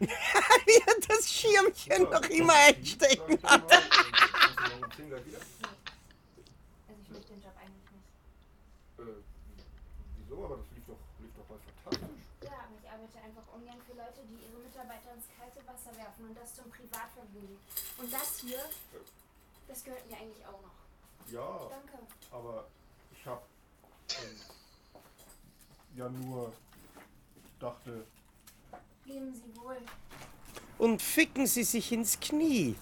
Wie 0.66 0.82
er 0.82 0.94
das 1.06 1.30
Schirmchen 1.30 2.02
noch 2.10 2.22
immer 2.22 2.54
einstecken 2.54 3.38
hat. 3.44 3.70
Also 3.70 3.86
ich 6.98 7.08
möchte 7.10 7.32
den 7.32 7.42
Job 7.42 7.54
eigentlich 7.54 7.90
nicht. 7.94 8.10
Äh, 8.98 9.22
wieso? 10.18 10.44
Aber 10.44 10.56
das 10.56 10.66
lief 10.74 10.84
doch, 10.86 10.98
lief 11.20 11.30
doch 11.36 11.46
bald 11.46 11.62
fantastisch. 11.62 12.24
Ja, 12.42 12.66
aber 12.66 12.74
ich 12.82 12.90
arbeite 12.90 13.18
einfach 13.22 13.46
ungern 13.54 13.80
für 13.86 13.94
Leute, 13.94 14.26
die 14.26 14.42
ihre 14.42 14.58
Mitarbeiter 14.58 15.14
ins 15.14 15.26
kalte 15.38 15.62
Wasser 15.70 15.96
werfen 15.96 16.26
und 16.26 16.34
das 16.36 16.54
zum 16.56 16.68
Privatvergnügen. 16.68 17.58
Und 17.98 18.12
das 18.12 18.40
hier, 18.40 18.64
das 19.68 19.84
gehört 19.84 20.04
mir 20.10 20.16
eigentlich 20.18 20.44
auch 20.46 20.60
noch. 20.62 20.74
Ja, 21.30 21.70
Danke. 21.70 21.98
aber 22.32 22.66
ich 23.12 23.24
hab 23.24 23.46
ähm, 24.18 24.55
ja 25.96 26.08
nur 26.08 26.52
dachte, 27.58 28.04
Leben 29.06 29.32
Sie 29.32 29.60
wohl. 29.60 29.76
Und 30.78 31.00
ficken 31.00 31.46
sie 31.46 31.62
sich 31.62 31.92
ins 31.92 32.18
Knie. 32.20 32.74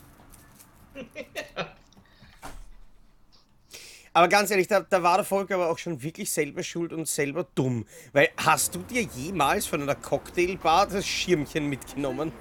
Aber 4.12 4.28
ganz 4.28 4.50
ehrlich, 4.50 4.68
da, 4.68 4.80
da 4.80 5.02
war 5.02 5.16
der 5.16 5.24
Volker 5.24 5.56
aber 5.56 5.68
auch 5.68 5.78
schon 5.78 6.02
wirklich 6.02 6.30
selber 6.30 6.62
schuld 6.62 6.92
und 6.92 7.06
selber 7.06 7.46
dumm. 7.54 7.84
Weil 8.12 8.30
hast 8.36 8.74
du 8.74 8.78
dir 8.80 9.02
jemals 9.02 9.66
von 9.66 9.82
einer 9.82 9.96
Cocktailbar 9.96 10.86
das 10.86 11.06
Schirmchen 11.06 11.68
mitgenommen? 11.68 12.32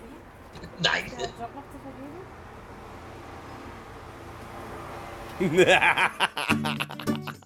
Nein. 0.79 1.11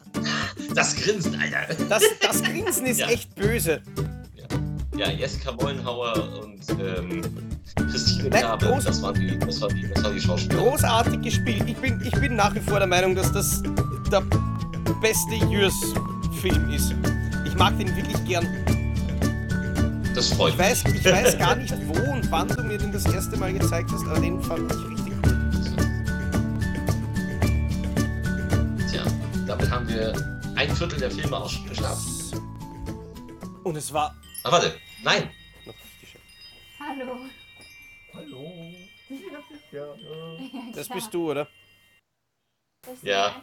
Das 0.77 0.95
Grinsen, 0.95 1.33
Alter. 1.41 1.73
Das, 1.89 2.03
das 2.21 2.43
Grinsen 2.43 2.85
ist 2.85 2.99
Ja. 2.99 3.07
echt 3.07 3.33
böse. 3.33 3.81
Ja, 4.95 5.09
Jessica 5.09 5.51
Wollenhauer 5.59 6.13
und 6.43 6.59
ähm, 6.79 7.21
Christine 7.89 8.29
Gabe, 8.29 8.79
das 8.85 9.01
waren 9.01 9.15
die, 9.15 9.39
das 9.39 9.59
waren 9.59 9.75
die, 9.75 9.89
das 9.91 10.03
waren 10.03 10.13
die 10.13 10.21
Schauspieler. 10.21 10.61
Großartig 10.61 11.21
gespielt. 11.21 11.63
Ich 11.65 11.77
bin, 11.77 11.99
ich 12.05 12.11
bin 12.19 12.35
nach 12.35 12.53
wie 12.53 12.59
vor 12.59 12.77
der 12.77 12.87
Meinung, 12.87 13.15
dass 13.15 13.31
das 13.31 13.63
der 14.11 14.21
beste 15.01 15.33
Jürs-Film 15.49 16.69
ist. 16.71 16.93
Ich 17.45 17.55
mag 17.55 17.75
den 17.79 17.95
wirklich 17.95 18.23
gern. 18.25 18.45
Das 20.13 20.29
freut 20.29 20.53
Ich 20.53 20.59
weiß, 20.59 20.83
ich 20.93 21.05
weiß 21.05 21.37
gar 21.39 21.55
nicht, 21.55 21.73
wo 21.87 22.11
und 22.11 22.31
wann 22.31 22.47
du 22.49 22.61
mir 22.63 22.77
den 22.77 22.91
das 22.91 23.05
erste 23.05 23.35
Mal 23.37 23.51
gezeigt 23.53 23.89
hast, 23.91 24.05
aber 24.05 24.19
den 24.19 24.39
fand 24.43 24.71
ich 24.71 24.89
richtig 24.89 25.13
gut. 25.23 25.33
Tja, 28.91 29.01
damit 29.47 29.69
haben 29.71 29.87
wir 29.87 30.36
ein 30.57 30.75
Viertel 30.75 30.99
der 30.99 31.11
Filme 31.11 31.37
auch 31.37 31.49
schon 31.49 31.69
geschafft. 31.69 32.33
Und 33.63 33.75
es 33.75 33.93
war. 33.93 34.15
Ah, 34.43 34.51
warte, 34.51 34.79
nein. 35.03 35.29
Hallo. 36.79 37.17
hallo. 38.13 38.73
Ja, 39.71 39.79
ja. 39.95 40.73
Das 40.73 40.89
bist 40.89 41.13
du, 41.13 41.31
oder? 41.31 41.47
Ich 42.93 43.03
Ja. 43.03 43.35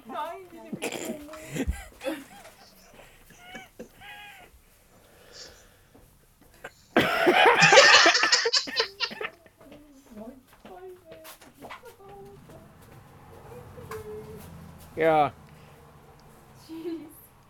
Ja. 14.97 15.33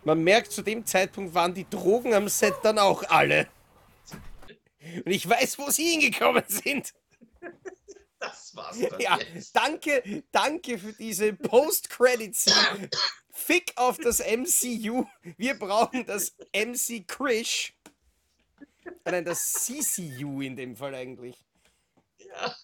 Man 0.05 0.23
merkt, 0.23 0.51
zu 0.51 0.61
dem 0.61 0.85
Zeitpunkt 0.85 1.33
waren 1.33 1.53
die 1.53 1.67
Drogen 1.69 2.13
am 2.13 2.29
Set 2.29 2.53
dann 2.63 2.79
auch 2.79 3.03
alle. 3.09 3.47
Und 5.03 5.11
ich 5.11 5.27
weiß, 5.27 5.57
wo 5.57 5.69
sie 5.71 5.89
hingekommen 5.89 6.43
sind. 6.47 6.93
Das 8.19 8.55
war's 8.55 8.77
dann 8.79 8.99
Ja, 8.99 9.17
jetzt. 9.33 9.55
danke, 9.55 10.23
danke 10.31 10.77
für 10.77 10.93
diese 10.93 11.33
Post-Credit-Scene. 11.33 12.89
Fick 13.31 13.73
auf 13.75 13.97
das 13.97 14.19
MCU. 14.19 15.05
Wir 15.37 15.59
brauchen 15.59 16.05
das 16.05 16.35
MC 16.53 17.05
Krish. 17.07 17.73
Nein, 19.03 19.25
das 19.25 19.51
CCU 19.53 20.41
in 20.41 20.55
dem 20.55 20.75
Fall 20.75 20.95
eigentlich. 20.95 21.44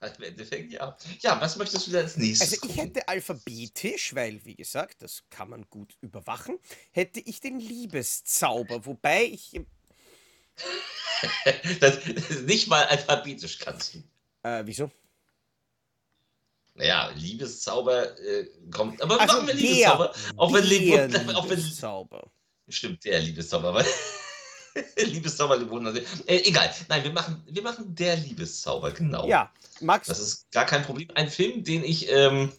Ja, 0.01 0.07
im 0.17 0.23
Endeffekt 0.23 0.73
ja. 0.73 0.97
Ja, 1.21 1.39
was 1.41 1.55
möchtest 1.55 1.88
du 1.88 1.91
denn 1.91 2.03
als 2.03 2.17
nächstes? 2.17 2.53
Also 2.62 2.67
ich 2.69 2.77
hätte 2.77 3.07
alphabetisch, 3.07 4.13
weil 4.15 4.43
wie 4.45 4.55
gesagt, 4.55 5.01
das 5.01 5.23
kann 5.29 5.49
man 5.49 5.65
gut 5.69 5.95
überwachen, 6.01 6.57
hätte 6.91 7.19
ich 7.19 7.39
den 7.39 7.60
Liebeszauber, 7.60 8.86
wobei 8.86 9.25
ich 9.25 9.60
das, 11.79 11.99
nicht 12.45 12.67
mal 12.67 12.86
alphabetisch 12.86 13.57
kannst 13.60 13.93
du. 13.95 14.03
äh, 14.43 14.62
wieso? 14.65 14.91
Naja, 16.73 17.10
Liebeszauber 17.15 18.17
äh, 18.19 18.47
kommt. 18.71 19.01
Aber 19.01 19.19
Also 19.19 19.36
machen 19.36 19.47
wir 19.47 19.53
Liebeszauber. 19.53 20.13
Auch 20.38 20.53
wenn, 20.53 20.63
Liebeszauber. 20.63 22.31
Stimmt, 22.69 23.03
der 23.03 23.19
Liebeszauber. 23.19 23.73
weil- 23.73 23.86
Liebeszauber, 24.97 25.57
Liebwunder. 25.57 25.93
Äh, 26.25 26.38
egal. 26.47 26.73
Nein, 26.88 27.03
wir 27.03 27.12
machen, 27.12 27.43
wir 27.47 27.62
machen 27.62 27.95
der 27.95 28.15
Liebeszauber, 28.15 28.91
genau. 28.91 29.27
Ja, 29.27 29.51
Max, 29.81 30.07
Das 30.07 30.19
ist 30.19 30.51
gar 30.51 30.65
kein 30.65 30.84
Problem. 30.84 31.10
Ein 31.15 31.29
Film, 31.29 31.63
den 31.63 31.84
ich, 31.84 32.10
ähm, 32.10 32.51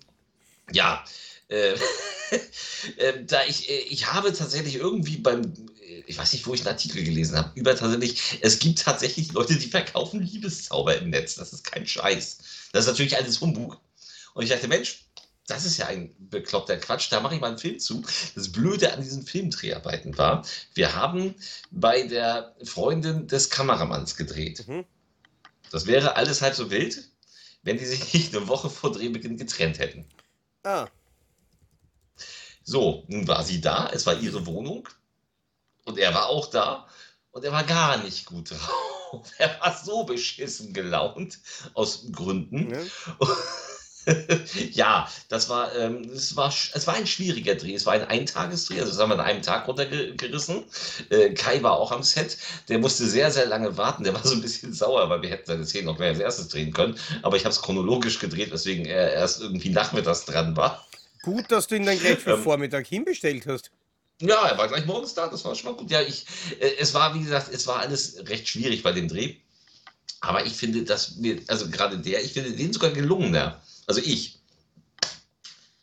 ja, 0.73 1.05
äh, 1.49 1.73
äh, 2.97 3.25
da 3.25 3.45
ich, 3.45 3.69
äh, 3.69 3.79
ich 3.81 4.13
habe 4.13 4.33
tatsächlich 4.33 4.77
irgendwie 4.77 5.19
beim, 5.19 5.43
äh, 5.81 6.03
ich 6.07 6.19
weiß 6.19 6.33
nicht, 6.33 6.47
wo 6.47 6.55
ich 6.55 6.61
einen 6.61 6.69
Artikel 6.69 7.05
gelesen 7.05 7.37
habe, 7.37 7.51
über 7.55 7.77
tatsächlich, 7.77 8.39
es 8.41 8.59
gibt 8.59 8.81
tatsächlich 8.81 9.33
Leute, 9.33 9.57
die 9.57 9.69
verkaufen 9.69 10.21
Liebeszauber 10.21 10.97
im 10.99 11.11
Netz. 11.11 11.37
Das 11.37 11.53
ist 11.53 11.65
kein 11.65 11.87
Scheiß. 11.87 12.39
Das 12.73 12.85
ist 12.85 12.91
natürlich 12.91 13.17
alles 13.17 13.41
Humbug. 13.41 13.81
Und 14.35 14.45
ich 14.45 14.51
dachte, 14.51 14.69
Mensch, 14.69 15.05
das 15.53 15.65
ist 15.65 15.77
ja 15.77 15.87
ein 15.87 16.15
bekloppter 16.19 16.79
Quatsch, 16.79 17.11
da 17.11 17.21
mache 17.21 17.35
ich 17.35 17.41
mal 17.41 17.49
einen 17.49 17.59
Film 17.59 17.79
zu. 17.79 18.03
Das 18.35 18.51
Blöde 18.51 18.93
an 18.93 19.03
diesen 19.03 19.27
Filmdreharbeiten 19.27 20.17
war, 20.17 20.45
wir 20.75 20.95
haben 20.95 21.35
bei 21.71 22.03
der 22.03 22.55
Freundin 22.65 23.27
des 23.29 23.51
Kameramanns 23.51 24.17
gedreht. 24.17 24.67
Mhm. 24.67 24.85
Das 25.71 25.87
wäre 25.87 26.17
alles 26.17 26.43
halb 26.43 26.55
so 26.55 26.71
wild, 26.71 27.09
wenn 27.63 27.79
die 27.79 27.85
sich 27.85 28.13
nicht 28.15 28.35
eine 28.35 28.49
Woche 28.49 28.71
vor 28.71 28.93
Drehbeginn 28.93 29.37
getrennt 29.37 29.79
hätten. 29.79 30.07
Ah. 30.63 30.87
So, 32.65 33.05
nun 33.09 33.29
war 33.29 33.45
sie 33.45 33.61
da, 33.61 33.91
es 33.93 34.07
war 34.07 34.19
ihre 34.19 34.47
Wohnung 34.47 34.89
und 35.85 35.99
er 35.99 36.15
war 36.15 36.27
auch 36.27 36.47
da 36.49 36.89
und 37.33 37.45
er 37.45 37.53
war 37.53 37.65
gar 37.65 37.99
nicht 37.99 38.27
gut 38.27 38.51
drauf. 38.51 38.61
Er 39.37 39.61
war 39.61 39.77
so 39.77 40.05
beschissen 40.05 40.73
gelaunt, 40.73 41.39
aus 41.75 42.07
Gründen. 42.13 42.71
ja, 42.71 42.79
das 45.29 45.49
war, 45.49 45.75
ähm, 45.77 46.11
es 46.13 46.35
war, 46.37 46.49
es 46.49 46.87
war 46.87 46.95
ein 46.95 47.07
schwieriger 47.07 47.55
Dreh. 47.55 47.75
Es 47.75 47.87
war 47.87 47.95
ein 47.95 48.05
Eintagesdreh, 48.05 48.81
also 48.81 48.93
das 48.93 49.01
haben 49.01 49.11
wir 49.11 49.15
an 49.15 49.21
einem 49.25 49.43
Tag 49.43 49.69
runtergerissen. 49.69 50.65
Äh, 51.11 51.35
Kai 51.35 51.63
war 51.63 51.73
auch 51.73 51.93
am 51.93 52.03
Set. 52.03 52.37
Der 52.69 52.79
musste 52.79 53.07
sehr, 53.07 53.31
sehr 53.31 53.47
lange 53.47 53.77
warten. 53.77 54.05
Der 54.05 54.15
war 54.15 54.27
so 54.27 54.35
ein 54.35 54.43
bisschen 54.43 54.73
sauer, 54.73 55.09
weil 55.09 55.23
wir 55.23 55.31
hätten 55.31 55.47
seine 55.47 55.65
Szenen 55.65 55.87
noch 55.87 55.99
mehr 55.99 56.09
als 56.09 56.19
erstes 56.19 56.49
drehen 56.49 56.73
können. 56.73 56.99
Aber 57.23 57.37
ich 57.37 57.45
habe 57.45 57.53
es 57.53 57.63
chronologisch 57.63 58.19
gedreht, 58.19 58.53
weswegen 58.53 58.87
er 58.87 59.13
erst 59.13 59.41
irgendwie 59.41 59.71
nachmittags 59.71 60.25
dran 60.25 60.57
war. 60.57 60.87
Gut, 61.23 61.51
dass 61.51 61.69
du 61.69 61.77
ihn 61.77 61.87
dann 61.87 61.99
gleich 61.99 62.19
für 62.19 62.33
Ähm. 62.33 62.43
Vormittag 62.43 62.87
hinbestellt 62.87 63.47
hast. 63.47 63.71
Ja, 64.21 64.47
er 64.49 64.59
war 64.59 64.69
gleich 64.69 64.87
morgens 64.87 65.15
da, 65.15 65.29
das 65.29 65.45
war 65.45 65.55
schon 65.55 65.73
mal 65.73 65.77
gut. 65.77 65.91
Ja, 65.91 66.01
ich, 66.01 66.27
äh, 66.61 66.71
es 66.79 66.95
war, 66.95 67.15
wie 67.15 67.21
gesagt, 67.21 67.53
es 67.53 67.67
war 67.67 67.81
alles 67.81 68.17
recht 68.29 68.49
schwierig 68.49 68.83
bei 68.83 68.93
dem 68.93 69.09
Dreh. 69.09 69.37
Aber 70.21 70.47
ich 70.47 70.53
finde, 70.53 70.85
dass 70.85 71.17
mir, 71.17 71.41
also 71.49 71.69
gerade 71.69 71.99
der, 71.99 72.23
ich 72.23 72.33
finde 72.33 72.53
den 72.53 72.73
sogar 72.73 72.91
gelungener. 72.91 73.61
Also 73.93 74.09
ich. 74.11 74.39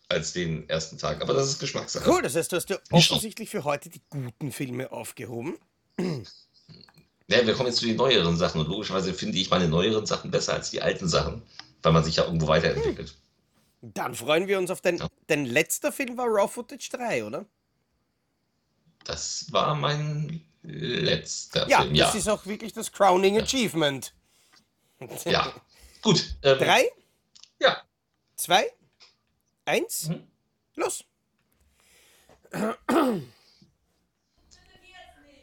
Als 0.08 0.34
den 0.34 0.68
ersten 0.68 0.98
Tag. 0.98 1.22
Aber 1.22 1.34
das 1.36 1.48
ist 1.48 1.60
Geschmackssache. 1.60 2.10
Cool, 2.10 2.24
das 2.24 2.36
heißt, 2.36 2.52
du 2.52 2.56
hast 2.56 2.68
ja 2.72 2.78
offensichtlich 2.90 3.48
für 3.50 3.64
heute 3.64 3.90
die 3.90 4.02
guten 4.10 4.52
Filme 4.52 4.92
aufgehoben. 4.92 5.60
Ja, 7.28 7.46
wir 7.46 7.54
kommen 7.54 7.68
jetzt 7.68 7.78
zu 7.78 7.86
den 7.86 7.98
neueren 7.98 8.36
Sachen. 8.36 8.62
Und 8.62 8.68
logischerweise 8.68 9.14
finde 9.14 9.38
ich 9.38 9.52
meine 9.52 9.68
neueren 9.68 10.08
Sachen 10.08 10.32
besser 10.32 10.54
als 10.54 10.72
die 10.72 10.82
alten 10.82 11.08
Sachen. 11.08 11.44
Weil 11.84 11.94
man 11.94 12.04
sich 12.04 12.16
ja 12.16 12.24
irgendwo 12.26 12.48
weiterentwickelt. 12.48 13.14
Dann 13.82 14.16
freuen 14.16 14.48
wir 14.48 14.58
uns 14.58 14.72
auf 14.72 14.82
dein. 14.82 15.00
Dein 15.28 15.46
letzter 15.46 15.92
Film 15.92 16.18
war 16.18 16.26
Raw 16.26 16.48
Footage 16.52 16.90
3, 16.90 17.26
oder? 17.26 17.46
Das 19.04 19.46
war 19.52 19.76
mein 19.76 20.42
letzter 20.64 21.70
Ja, 21.70 21.82
Film. 21.84 21.96
das 21.96 22.14
Ja, 22.14 22.20
ist 22.20 22.28
auch 22.28 22.48
wirklich 22.48 22.74
das 22.74 22.92
Crowning 22.92 23.40
Achievement. 23.40 24.14
ja. 25.26 25.54
Gut. 26.02 26.36
Ähm, 26.42 26.58
Drei? 26.58 26.90
Ja. 27.62 27.78
Mhm. 28.40 28.42
Zwei? 28.42 28.72
Eins? 29.66 30.12
Los. 30.76 31.04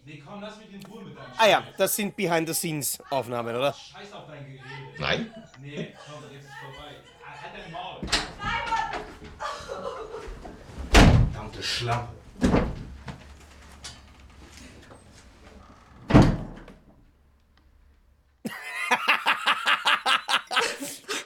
Nee, 0.04 0.22
komm, 0.24 0.40
lass 0.40 0.56
mich 0.58 0.72
in 0.72 0.86
Ruhe 0.86 1.04
mit 1.04 1.16
deinem 1.16 1.32
Ah 1.36 1.46
ja, 1.46 1.66
das 1.76 1.94
sind 1.94 2.16
Behind-the-Scenes-Aufnahmen, 2.16 3.54
oder? 3.54 3.74
Scheiß 3.74 4.12
auf 4.12 4.26
dein 4.28 4.46
Gerede. 4.46 4.64
Nein? 4.98 5.34
Nee, 5.60 5.92
komm, 6.06 6.22
jetzt 6.32 6.44
ist 6.44 6.54
vorbei. 6.54 6.96
Halt 7.42 7.54
dein 7.54 7.72
Maul. 7.72 8.00
Verdammte 11.32 11.62
Schlampe. 11.62 12.14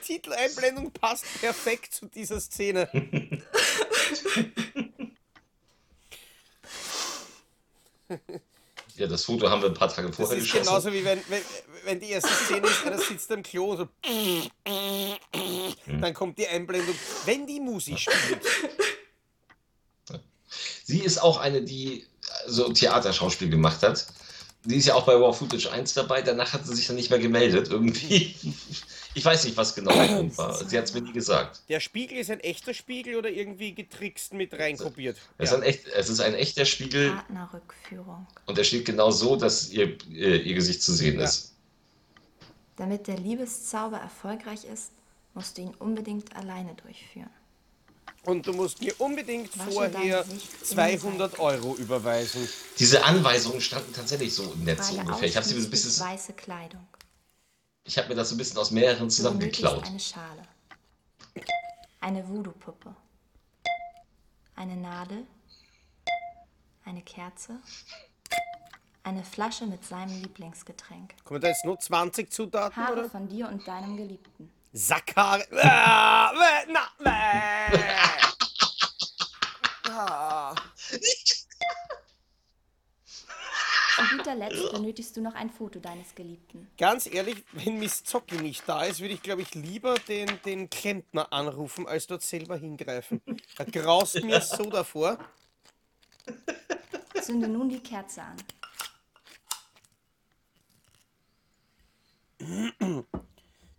Titeleinblendung 0.11 0.91
passt 0.91 1.23
perfekt 1.39 1.93
zu 1.93 2.07
dieser 2.07 2.41
Szene. 2.41 2.89
Ja, 8.97 9.07
das 9.07 9.23
Foto 9.23 9.49
haben 9.49 9.61
wir 9.61 9.69
ein 9.69 9.73
paar 9.73 9.87
Tage 9.87 10.09
Das 10.09 10.17
vorher 10.17 10.37
ist 10.37 10.43
geschossen. 10.43 10.65
genauso 10.65 10.91
wie 10.93 11.05
wenn, 11.05 11.19
wenn, 11.29 11.41
wenn 11.85 11.99
die 11.99 12.09
erste 12.09 12.29
Szene 12.29 12.67
ist, 12.67 12.85
einer 12.85 12.97
sitzt 12.99 13.31
am 13.31 13.41
Klo 13.41 13.77
so. 13.77 13.87
Dann 15.87 16.13
kommt 16.13 16.37
die 16.37 16.47
Einblendung, 16.47 16.95
wenn 17.25 17.47
die 17.47 17.61
Musik 17.61 17.99
spielt. 17.99 18.41
Sie 20.83 20.99
ist 20.99 21.19
auch 21.19 21.37
eine, 21.37 21.61
die 21.61 22.05
so 22.47 22.71
Theaterschauspiel 22.73 23.49
gemacht 23.49 23.81
hat. 23.81 24.07
Die 24.65 24.75
ist 24.75 24.87
ja 24.87 24.95
auch 24.95 25.05
bei 25.05 25.13
Raw 25.13 25.33
Footage 25.33 25.71
1 25.71 25.93
dabei. 25.93 26.21
Danach 26.21 26.51
hat 26.51 26.67
sie 26.67 26.75
sich 26.75 26.85
dann 26.85 26.97
nicht 26.97 27.09
mehr 27.09 27.19
gemeldet. 27.19 27.69
Irgendwie. 27.69 28.35
Ich 29.13 29.25
weiß 29.25 29.43
nicht, 29.45 29.57
was 29.57 29.75
genau 29.75 29.91
der 29.91 30.07
Grund 30.15 30.37
war. 30.37 30.53
Sie 30.53 30.77
hat 30.77 30.85
es 30.85 30.93
mir 30.93 31.01
nie 31.01 31.11
gesagt. 31.11 31.61
Der 31.69 31.79
Spiegel 31.79 32.17
ist 32.17 32.29
ein 32.29 32.39
echter 32.39 32.73
Spiegel 32.73 33.15
oder 33.15 33.29
irgendwie 33.29 33.73
getrickst 33.73 34.33
mit 34.33 34.53
reinkopiert? 34.57 35.17
Es, 35.37 35.51
ist 35.51 35.55
ein 35.55 35.63
echt, 35.63 35.87
es 35.87 36.09
ist 36.09 36.19
ein 36.21 36.33
echter 36.33 36.65
Spiegel 36.65 37.11
Partnerrückführung. 37.11 38.27
und 38.45 38.57
er 38.57 38.63
steht 38.63 38.85
genau 38.85 39.11
so, 39.11 39.35
dass 39.35 39.69
ihr, 39.69 39.97
äh, 40.11 40.37
ihr 40.37 40.55
Gesicht 40.55 40.81
zu 40.81 40.93
sehen 40.93 41.19
ist. 41.19 41.53
Damit 42.77 43.07
der 43.07 43.17
Liebeszauber 43.17 43.97
erfolgreich 43.97 44.63
ist, 44.65 44.91
musst 45.33 45.57
du 45.57 45.63
ihn 45.63 45.73
unbedingt 45.79 46.35
alleine 46.35 46.73
durchführen. 46.75 47.29
Und 48.23 48.45
du 48.45 48.53
musst 48.53 48.81
mir 48.81 48.93
unbedingt 48.99 49.57
Wasche 49.57 49.71
vorher 49.71 50.23
dein 50.23 50.29
Gesicht 50.29 50.65
200 50.67 51.39
Euro 51.39 51.75
überweisen. 51.75 52.47
Diese 52.77 53.03
Anweisungen 53.03 53.61
standen 53.61 53.93
tatsächlich 53.93 54.33
so 54.33 54.43
im 54.53 54.63
Netz 54.63 54.89
so 54.89 54.99
ungefähr. 54.99 55.27
Ich 55.27 55.35
habe 55.35 55.45
sie 55.45 55.55
mir 55.55 55.61
so 55.61 55.67
ein 55.67 55.71
ausschließlich 55.71 55.97
bisschen, 55.97 56.05
weiße 56.05 56.33
Kleidung. 56.33 56.87
Ich 57.83 57.97
habe 57.97 58.09
mir 58.09 58.15
das 58.15 58.29
so 58.29 58.35
ein 58.35 58.37
bisschen 58.37 58.57
aus 58.57 58.71
mehreren 58.71 59.09
zusammengeklaut. 59.09 59.85
eine 59.85 59.99
Schale. 59.99 60.43
Eine 61.99 62.27
Voodoo-Puppe. 62.27 62.95
Eine 64.55 64.75
Nadel. 64.75 65.25
Eine 66.85 67.01
Kerze. 67.01 67.59
Eine 69.03 69.23
Flasche 69.23 69.65
mit 69.65 69.83
seinem 69.85 70.21
Lieblingsgetränk. 70.21 71.15
Kommen 71.23 71.41
da 71.41 71.47
jetzt 71.47 71.65
nur 71.65 71.79
20 71.79 72.31
Zutaten, 72.31 72.75
Haare 72.75 72.93
oder? 73.01 73.09
von 73.09 73.27
dir 73.27 73.47
und 73.47 73.67
deinem 73.67 73.97
Geliebten. 73.97 74.51
Sackhaare. 74.73 75.45
Ah, 75.63 76.31
na. 76.67 76.87
Ah. 79.93 80.55
Zu 84.01 84.17
guter 84.17 84.35
Letzt 84.35 84.71
benötigst 84.71 85.15
du 85.15 85.21
noch 85.21 85.35
ein 85.35 85.49
Foto 85.51 85.79
deines 85.79 86.15
Geliebten. 86.15 86.67
Ganz 86.77 87.05
ehrlich, 87.05 87.43
wenn 87.51 87.77
Miss 87.77 88.03
Zocki 88.03 88.37
nicht 88.37 88.67
da 88.67 88.83
ist, 88.83 88.99
würde 88.99 89.13
ich, 89.13 89.21
glaube 89.21 89.43
ich, 89.43 89.53
lieber 89.53 89.95
den, 90.07 90.27
den 90.43 90.69
Klempner 90.69 91.31
anrufen, 91.31 91.87
als 91.87 92.07
dort 92.07 92.23
selber 92.23 92.57
hingreifen. 92.57 93.21
Er 93.57 93.65
graust 93.65 94.23
mir 94.23 94.41
so 94.41 94.69
davor. 94.69 95.19
Zünde 97.21 97.47
nun 97.47 97.69
die 97.69 97.79
Kerze 97.79 98.23
an. 98.23 98.37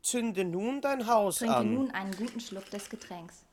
Zünde 0.03 0.45
nun 0.45 0.81
dein 0.81 1.07
Haus 1.07 1.39
Trinke 1.39 1.57
an. 1.57 1.75
nun 1.75 1.91
einen 1.91 2.17
guten 2.17 2.39
Schluck 2.39 2.71
des 2.71 2.89
Getränks. 2.89 3.45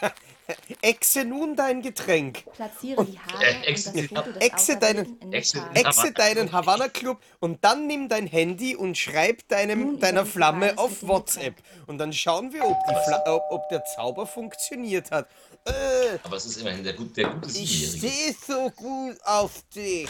Exe 0.82 1.24
nun 1.24 1.56
dein 1.56 1.80
Getränk. 1.80 2.44
Platziere 2.52 3.04
die 3.04 3.18
Haare 3.18 3.44
Äh, 3.44 3.56
und 3.56 3.64
exe- 3.64 3.92
das 3.92 4.06
Foto 4.06 4.32
des 4.32 4.42
Exe 4.42 4.76
deinen, 4.78 5.32
Exe- 5.32 6.12
deinen 6.12 6.52
Havanna 6.52 6.88
Club 6.88 7.18
und 7.40 7.64
dann 7.64 7.86
nimm 7.86 8.08
dein 8.08 8.26
Handy 8.26 8.76
und 8.76 8.96
schreib 8.98 9.48
deinem, 9.48 9.80
Nun 9.80 10.00
deiner 10.00 10.26
Flamme 10.26 10.76
auf 10.76 11.06
WhatsApp. 11.06 11.54
Und 11.86 11.98
dann 11.98 12.12
schauen 12.12 12.52
wir, 12.52 12.64
ob, 12.64 12.76
die 12.88 12.94
Fla 13.06 13.22
ob, 13.26 13.42
ob 13.50 13.68
der 13.70 13.84
Zauber 13.84 14.26
funktioniert 14.26 15.10
hat. 15.10 15.28
Äh, 15.64 16.18
Aber 16.22 16.36
es 16.36 16.44
ist 16.44 16.58
immerhin 16.58 16.84
der, 16.84 16.92
gut, 16.92 17.16
der 17.16 17.28
gute 17.30 17.48
ich 17.48 17.54
Siebenjährige. 17.54 18.08
stehe 18.08 18.34
so 18.46 18.70
gut 18.70 19.16
auf 19.24 19.62
dich. 19.74 20.08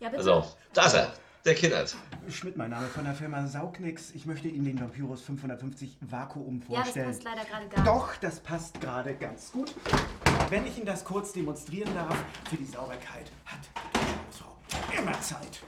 Ja, 0.00 0.08
bitte. 0.08 0.16
Pass 0.24 0.26
auf, 0.26 0.56
da 0.72 0.86
ist 0.86 0.94
er, 0.94 1.12
der 1.44 1.54
Kindert. 1.54 1.96
Schmidt, 2.28 2.56
mein 2.56 2.70
Name 2.70 2.86
von 2.88 3.04
der 3.04 3.14
Firma 3.14 3.46
Saugnix. 3.46 4.10
Ich 4.14 4.26
möchte 4.26 4.48
Ihnen 4.48 4.64
den 4.64 4.80
Vampyrus 4.80 5.22
550 5.22 5.96
Vakuum 6.02 6.62
Ja, 6.68 6.78
das 6.78 6.84
vorstellen. 6.84 7.06
passt 7.06 7.24
leider 7.24 7.44
gerade 7.44 7.68
gar 7.68 7.78
nicht. 7.78 7.86
Doch, 7.86 8.16
das 8.16 8.40
passt 8.40 8.80
gerade 8.80 9.14
ganz 9.14 9.50
gut. 9.52 9.74
Wenn 10.50 10.66
ich 10.66 10.76
Ihnen 10.76 10.86
das 10.86 11.04
kurz 11.04 11.32
demonstrieren 11.32 11.94
darf, 11.94 12.14
für 12.48 12.56
die 12.56 12.66
Sauberkeit 12.66 13.30
hat 13.46 13.60
die 13.94 13.98
Hausfrau 14.28 14.56
immer 15.00 15.20
Zeit. 15.20 15.60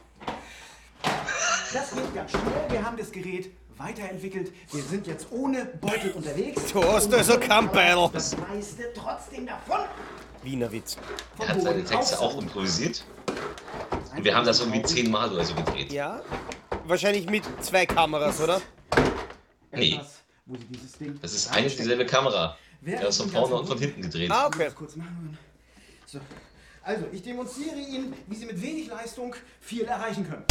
Das 1.73 1.91
geht 1.91 2.15
ganz 2.15 2.31
schnell. 2.31 2.43
Wir 2.69 2.85
haben 2.85 2.97
das 2.99 3.11
Gerät 3.11 3.51
weiterentwickelt. 3.79 4.53
Wir 4.73 4.83
sind 4.83 5.07
jetzt 5.07 5.27
ohne 5.33 5.65
Beutel 5.65 6.13
unterwegs. 6.13 6.71
Du 6.73 6.83
hast 6.85 7.07
Und 7.07 7.15
also 7.15 7.33
können 7.39 7.49
kein 7.49 7.69
aber 7.69 7.73
Beil. 7.73 8.11
Das 8.13 8.37
meiste 8.37 8.93
trotzdem 8.95 9.47
davon. 9.47 9.81
Wiener 10.43 10.71
Witz. 10.71 10.99
Er 11.39 11.49
hat 11.49 11.63
seine 11.63 11.83
Texte 11.83 12.21
auch 12.21 12.39
improvisiert. 12.41 13.05
Und 14.17 14.25
wir 14.25 14.35
haben 14.35 14.47
das 14.47 14.61
irgendwie 14.61 14.83
zehnmal 14.83 15.33
oder 15.33 15.45
so 15.45 15.55
gedreht. 15.55 15.93
Ja? 15.93 16.21
Wahrscheinlich 16.85 17.29
mit 17.29 17.45
zwei 17.61 17.87
Kameras, 17.87 18.41
oder? 18.41 18.61
Nee, 19.73 19.95
Etwas, 19.95 20.23
das 21.23 21.33
ist 21.33 21.51
eine 21.53 21.67
und 21.67 21.79
dieselbe 21.79 22.05
Kamera. 22.05 22.57
Der 22.83 23.09
ist 23.09 23.19
von 23.19 23.31
vorne 23.31 23.55
und 23.55 23.67
von 23.67 23.79
hinten 23.79 24.03
gedreht. 24.03 24.31
Ah, 24.31 24.47
okay. 24.49 24.71
So. 26.07 26.19
Also, 26.83 27.05
ich 27.13 27.23
demonstriere 27.23 27.77
Ihnen, 27.77 28.13
wie 28.27 28.35
Sie 28.35 28.45
mit 28.45 28.61
wenig 28.61 28.89
Leistung 28.89 29.35
viel 29.61 29.85
erreichen 29.85 30.29
können. 30.29 30.45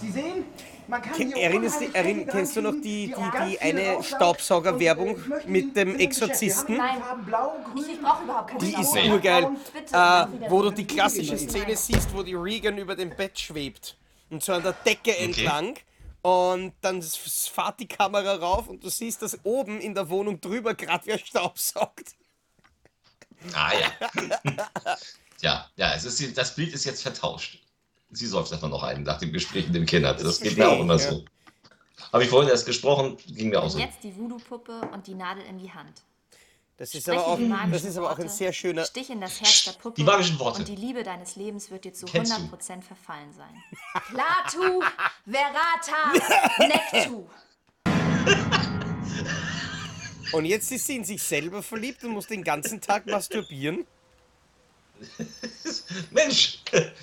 Sie 0.00 0.10
sehen, 0.10 0.24
Man 0.34 0.34
kann 0.34 0.42
Ken- 0.44 0.44
hier 0.50 0.73
Erinnerst 1.34 1.82
erinn, 1.94 2.26
kennst 2.26 2.56
du 2.56 2.62
noch 2.62 2.74
die, 2.74 3.08
die, 3.08 3.48
die 3.48 3.60
eine. 3.60 4.02
Staubsaugerwerbung 4.02 5.16
mit 5.46 5.76
dem 5.76 5.98
Exorzisten? 5.98 6.76
grün. 6.76 7.84
Ich 7.90 8.00
brauche 8.00 8.24
überhaupt 8.24 8.50
keine 8.50 8.60
Die 8.60 8.80
ist 8.80 8.94
urgeil. 8.94 9.56
Äh, 9.92 10.50
wo 10.50 10.62
du 10.62 10.70
die 10.70 10.86
klassische 10.86 11.38
Szene 11.38 11.76
siehst, 11.76 12.14
wo 12.14 12.22
die 12.22 12.34
Regan 12.34 12.78
über 12.78 12.94
dem 12.96 13.10
Bett 13.10 13.38
schwebt. 13.38 13.96
Und 14.30 14.42
so 14.42 14.52
an 14.52 14.62
der 14.62 14.72
Decke 14.72 15.16
entlang. 15.16 15.74
Und 16.22 16.72
dann 16.80 17.02
fährt 17.02 17.80
die 17.80 17.88
Kamera 17.88 18.36
rauf 18.36 18.68
und 18.68 18.82
du 18.82 18.88
siehst, 18.88 19.20
dass 19.20 19.38
oben 19.44 19.78
in 19.80 19.94
der 19.94 20.08
Wohnung 20.08 20.40
drüber 20.40 20.74
gerade 20.74 21.04
wer 21.04 21.18
Staubsaugt. 21.18 22.14
Ah 23.52 23.72
ja. 23.74 23.92
ja, 25.42 25.70
ja, 25.76 25.94
es 25.94 26.04
ist, 26.06 26.38
das 26.38 26.54
Bild 26.54 26.72
ist 26.72 26.84
jetzt 26.84 27.02
vertauscht. 27.02 27.58
Sie 28.10 28.26
säuft 28.26 28.52
einfach 28.52 28.68
noch 28.68 28.82
einen 28.82 29.02
nach 29.02 29.18
dem 29.18 29.32
Gespräch 29.32 29.66
mit 29.66 29.74
dem 29.74 29.86
Kindern. 29.86 30.16
Das 30.22 30.40
geht 30.40 30.56
mir 30.56 30.68
auch 30.68 30.80
immer 30.80 30.98
verstehe 30.98 31.20
so. 31.20 31.24
Habe 32.12 32.24
ich 32.24 32.30
vorhin 32.30 32.48
erst 32.48 32.66
gesprochen, 32.66 33.16
ging 33.26 33.48
mir 33.48 33.60
auch 33.60 33.70
so. 33.70 33.78
jetzt 33.78 34.04
die 34.04 34.16
Voodoo-Puppe 34.16 34.88
und 34.92 35.06
die 35.06 35.14
Nadel 35.14 35.44
in 35.44 35.58
die 35.58 35.72
Hand. 35.72 36.02
Das 36.76 36.92
ist 36.94 37.08
aber 37.08 37.26
auch, 37.26 37.38
magischen 37.38 37.72
das 37.72 37.84
ist 37.84 37.96
aber 37.96 38.10
auch 38.10 38.18
ein 38.18 38.28
sehr 38.28 38.52
schöner. 38.52 38.84
Stich 38.84 39.10
in 39.10 39.20
das 39.20 39.40
Herz 39.40 39.64
der 39.64 39.72
Puppe. 39.72 39.96
Die 39.96 40.04
magischen 40.04 40.38
Worte. 40.40 40.60
Und 40.60 40.68
die 40.68 40.74
Liebe 40.74 41.04
deines 41.04 41.36
Lebens 41.36 41.70
wird 41.70 41.84
dir 41.84 41.92
zu 41.92 42.06
Kennst 42.06 42.32
du? 42.36 42.42
100% 42.56 42.82
verfallen 42.82 43.32
sein. 43.32 43.62
Platu, 44.08 44.82
Verata, 45.24 46.12
Nectu. 46.58 47.26
Und 50.32 50.46
jetzt 50.46 50.72
ist 50.72 50.86
sie 50.86 50.96
in 50.96 51.04
sich 51.04 51.22
selber 51.22 51.62
verliebt 51.62 52.02
und 52.02 52.10
muss 52.10 52.26
den 52.26 52.42
ganzen 52.42 52.80
Tag 52.80 53.06
masturbieren. 53.06 53.86
Mensch, 56.10 56.58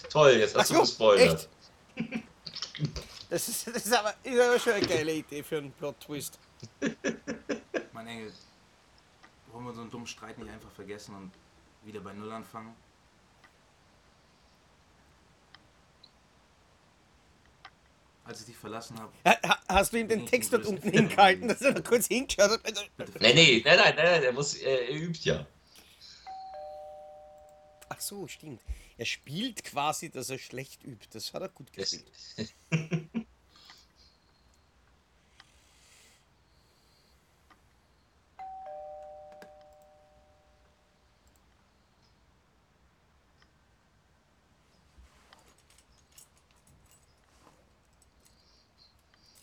toll, 0.09 0.31
jetzt 0.33 0.55
hast 0.55 0.71
Ach 0.71 0.75
du 0.75 0.81
gespoilert. 0.81 1.47
Das 3.29 3.47
ist, 3.47 3.65
das 3.67 3.85
ist, 3.85 3.93
aber, 3.93 4.13
ist 4.23 4.37
aber 4.41 4.59
schon 4.59 4.73
eine 4.73 4.85
geile 4.85 5.13
Idee 5.13 5.41
für 5.41 5.57
einen 5.59 5.71
Plot-Twist. 5.71 6.37
Mein 7.93 8.07
Engel, 8.07 8.33
wollen 9.53 9.65
wir 9.67 9.73
so 9.73 9.79
einen 9.81 9.89
dummen 9.89 10.05
Streit 10.07 10.37
nicht 10.37 10.49
einfach 10.51 10.71
vergessen 10.71 11.15
und 11.15 11.31
wieder 11.85 12.01
bei 12.01 12.11
Null 12.11 12.29
anfangen? 12.29 12.75
Als 18.25 18.41
ich 18.41 18.47
dich 18.47 18.57
verlassen 18.57 18.99
habe. 18.99 19.11
Ha- 19.25 19.37
ha- 19.47 19.59
Hast 19.67 19.93
du 19.93 19.97
ihm 19.97 20.07
den 20.07 20.25
Text 20.25 20.53
dort 20.53 20.65
unten 20.65 20.89
hingehalten, 20.91 21.47
dass 21.47 21.61
er 21.61 21.73
da 21.73 21.81
kurz 21.81 22.07
hingeschaut 22.07 22.51
hat? 22.51 22.65
Also, 22.65 22.81
Nee, 23.19 23.33
nee, 23.33 23.61
nein, 23.65 23.77
nein, 23.77 23.95
nein, 23.95 24.05
nein, 24.05 24.21
der 24.21 24.33
muss, 24.33 24.55
er 24.55 24.89
übt 24.93 25.19
ja. 25.23 25.45
Ach 27.89 27.99
so, 27.99 28.27
stimmt. 28.27 28.61
Er 29.01 29.05
spielt 29.07 29.63
quasi, 29.63 30.11
dass 30.11 30.29
er 30.29 30.37
schlecht 30.37 30.83
übt. 30.83 31.07
Das 31.09 31.33
hat 31.33 31.41
er 31.41 31.49
gut 31.49 31.73
gespielt. 31.73 32.05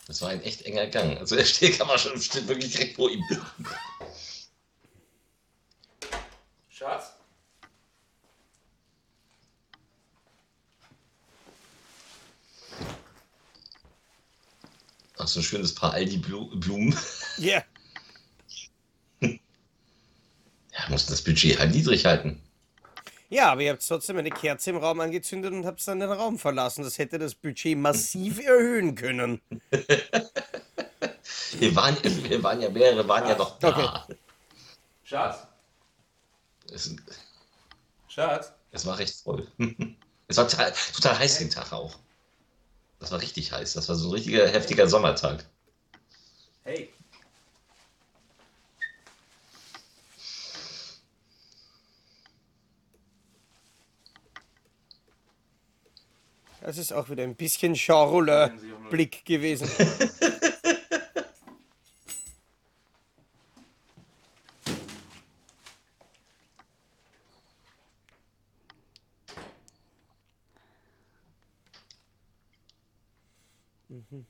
Das 0.07 0.23
war 0.23 0.29
ein 0.29 0.40
echt 0.42 0.62
enger 0.62 0.87
Gang. 0.87 1.18
Also 1.18 1.35
der 1.37 1.44
Stehkammer 1.44 1.99
schon 1.99 2.21
steht 2.21 2.47
wirklich 2.47 2.71
direkt 2.71 2.94
vor 2.94 3.11
ihm. 3.11 3.25
Schatz? 6.68 7.18
Ach, 15.29 15.33
so 15.33 15.41
ein 15.41 15.43
schönes 15.43 15.75
Paar 15.75 15.93
Aldi-Blumen. 15.93 16.97
Ja. 17.37 17.62
Ja, 19.21 20.88
mussten 20.91 21.11
das 21.11 21.23
Budget 21.23 21.59
halt 21.59 21.73
niedrig 21.75 22.05
halten. 22.05 22.41
Ja, 23.31 23.51
aber 23.51 23.62
ihr 23.62 23.73
habt 23.73 23.85
trotzdem 23.87 24.17
eine 24.17 24.31
Kerze 24.31 24.71
im 24.71 24.77
Raum 24.77 25.01
angezündet 25.01 25.53
und 25.53 25.67
habt 25.67 25.87
dann 25.88 25.99
den 25.99 26.12
Raum 26.12 26.38
verlassen. 26.38 26.85
Das 26.85 26.99
hätte 26.99 27.19
das 27.19 27.35
Budget 27.35 27.77
massiv 27.77 28.38
erhöhen 28.47 28.95
können. 28.95 29.41
Wir 31.59 31.75
waren, 31.75 31.97
wir 32.05 32.43
waren 32.45 32.61
ja 32.61 32.71
mehrere, 32.71 33.09
waren 33.09 33.29
ja 33.29 33.37
noch 33.37 33.59
da. 33.59 34.07
Schatz? 35.03 35.38
Es, 36.73 36.95
Schatz? 38.07 38.53
es 38.71 38.87
war 38.87 38.99
recht 38.99 39.17
voll. 39.17 39.49
Es 40.29 40.37
war 40.37 40.47
total, 40.47 40.73
total 40.95 41.19
heiß 41.19 41.38
den 41.38 41.51
Tag 41.51 41.73
auch. 41.73 41.99
Das 43.00 43.12
war 43.12 43.20
richtig 43.20 43.52
heiß. 43.52 43.74
Das 43.74 43.88
war 43.88 43.96
so 43.96 44.08
ein 44.08 44.12
richtiger 44.12 44.46
heftiger 44.48 44.88
Sommertag. 44.88 45.44
Hey. 46.64 46.92
Das 56.61 56.76
ist 56.76 56.92
auch 56.92 57.08
wieder 57.08 57.22
ein 57.22 57.34
bisschen 57.34 57.74
Jean-Roller-Blick 57.74 59.24
gewesen. 59.24 59.70
Mhm. 74.11 74.27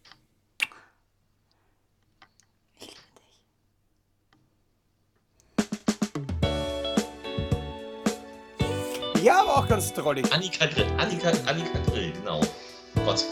Ja, 9.23 9.41
aber 9.41 9.59
auch 9.59 9.69
ganz 9.69 9.93
trollig. 9.93 10.33
Annika 10.33 10.67
Grill, 10.67 10.87
Annika, 10.97 11.31
Annika 11.47 11.79
Grill, 11.91 12.13
genau. 12.13 12.41
Oh 12.41 13.01
Gott, 13.05 13.25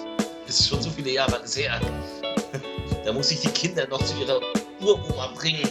ist 0.46 0.68
schon 0.68 0.82
so 0.82 0.90
viele 0.90 1.12
Jahre 1.12 1.42
her. 1.54 1.80
Da 3.04 3.12
muss 3.12 3.30
ich 3.30 3.40
die 3.40 3.48
Kinder 3.50 3.86
noch 3.86 4.02
zu 4.02 4.18
ihrer 4.18 4.40
Uroma 4.80 5.28
bringen, 5.28 5.68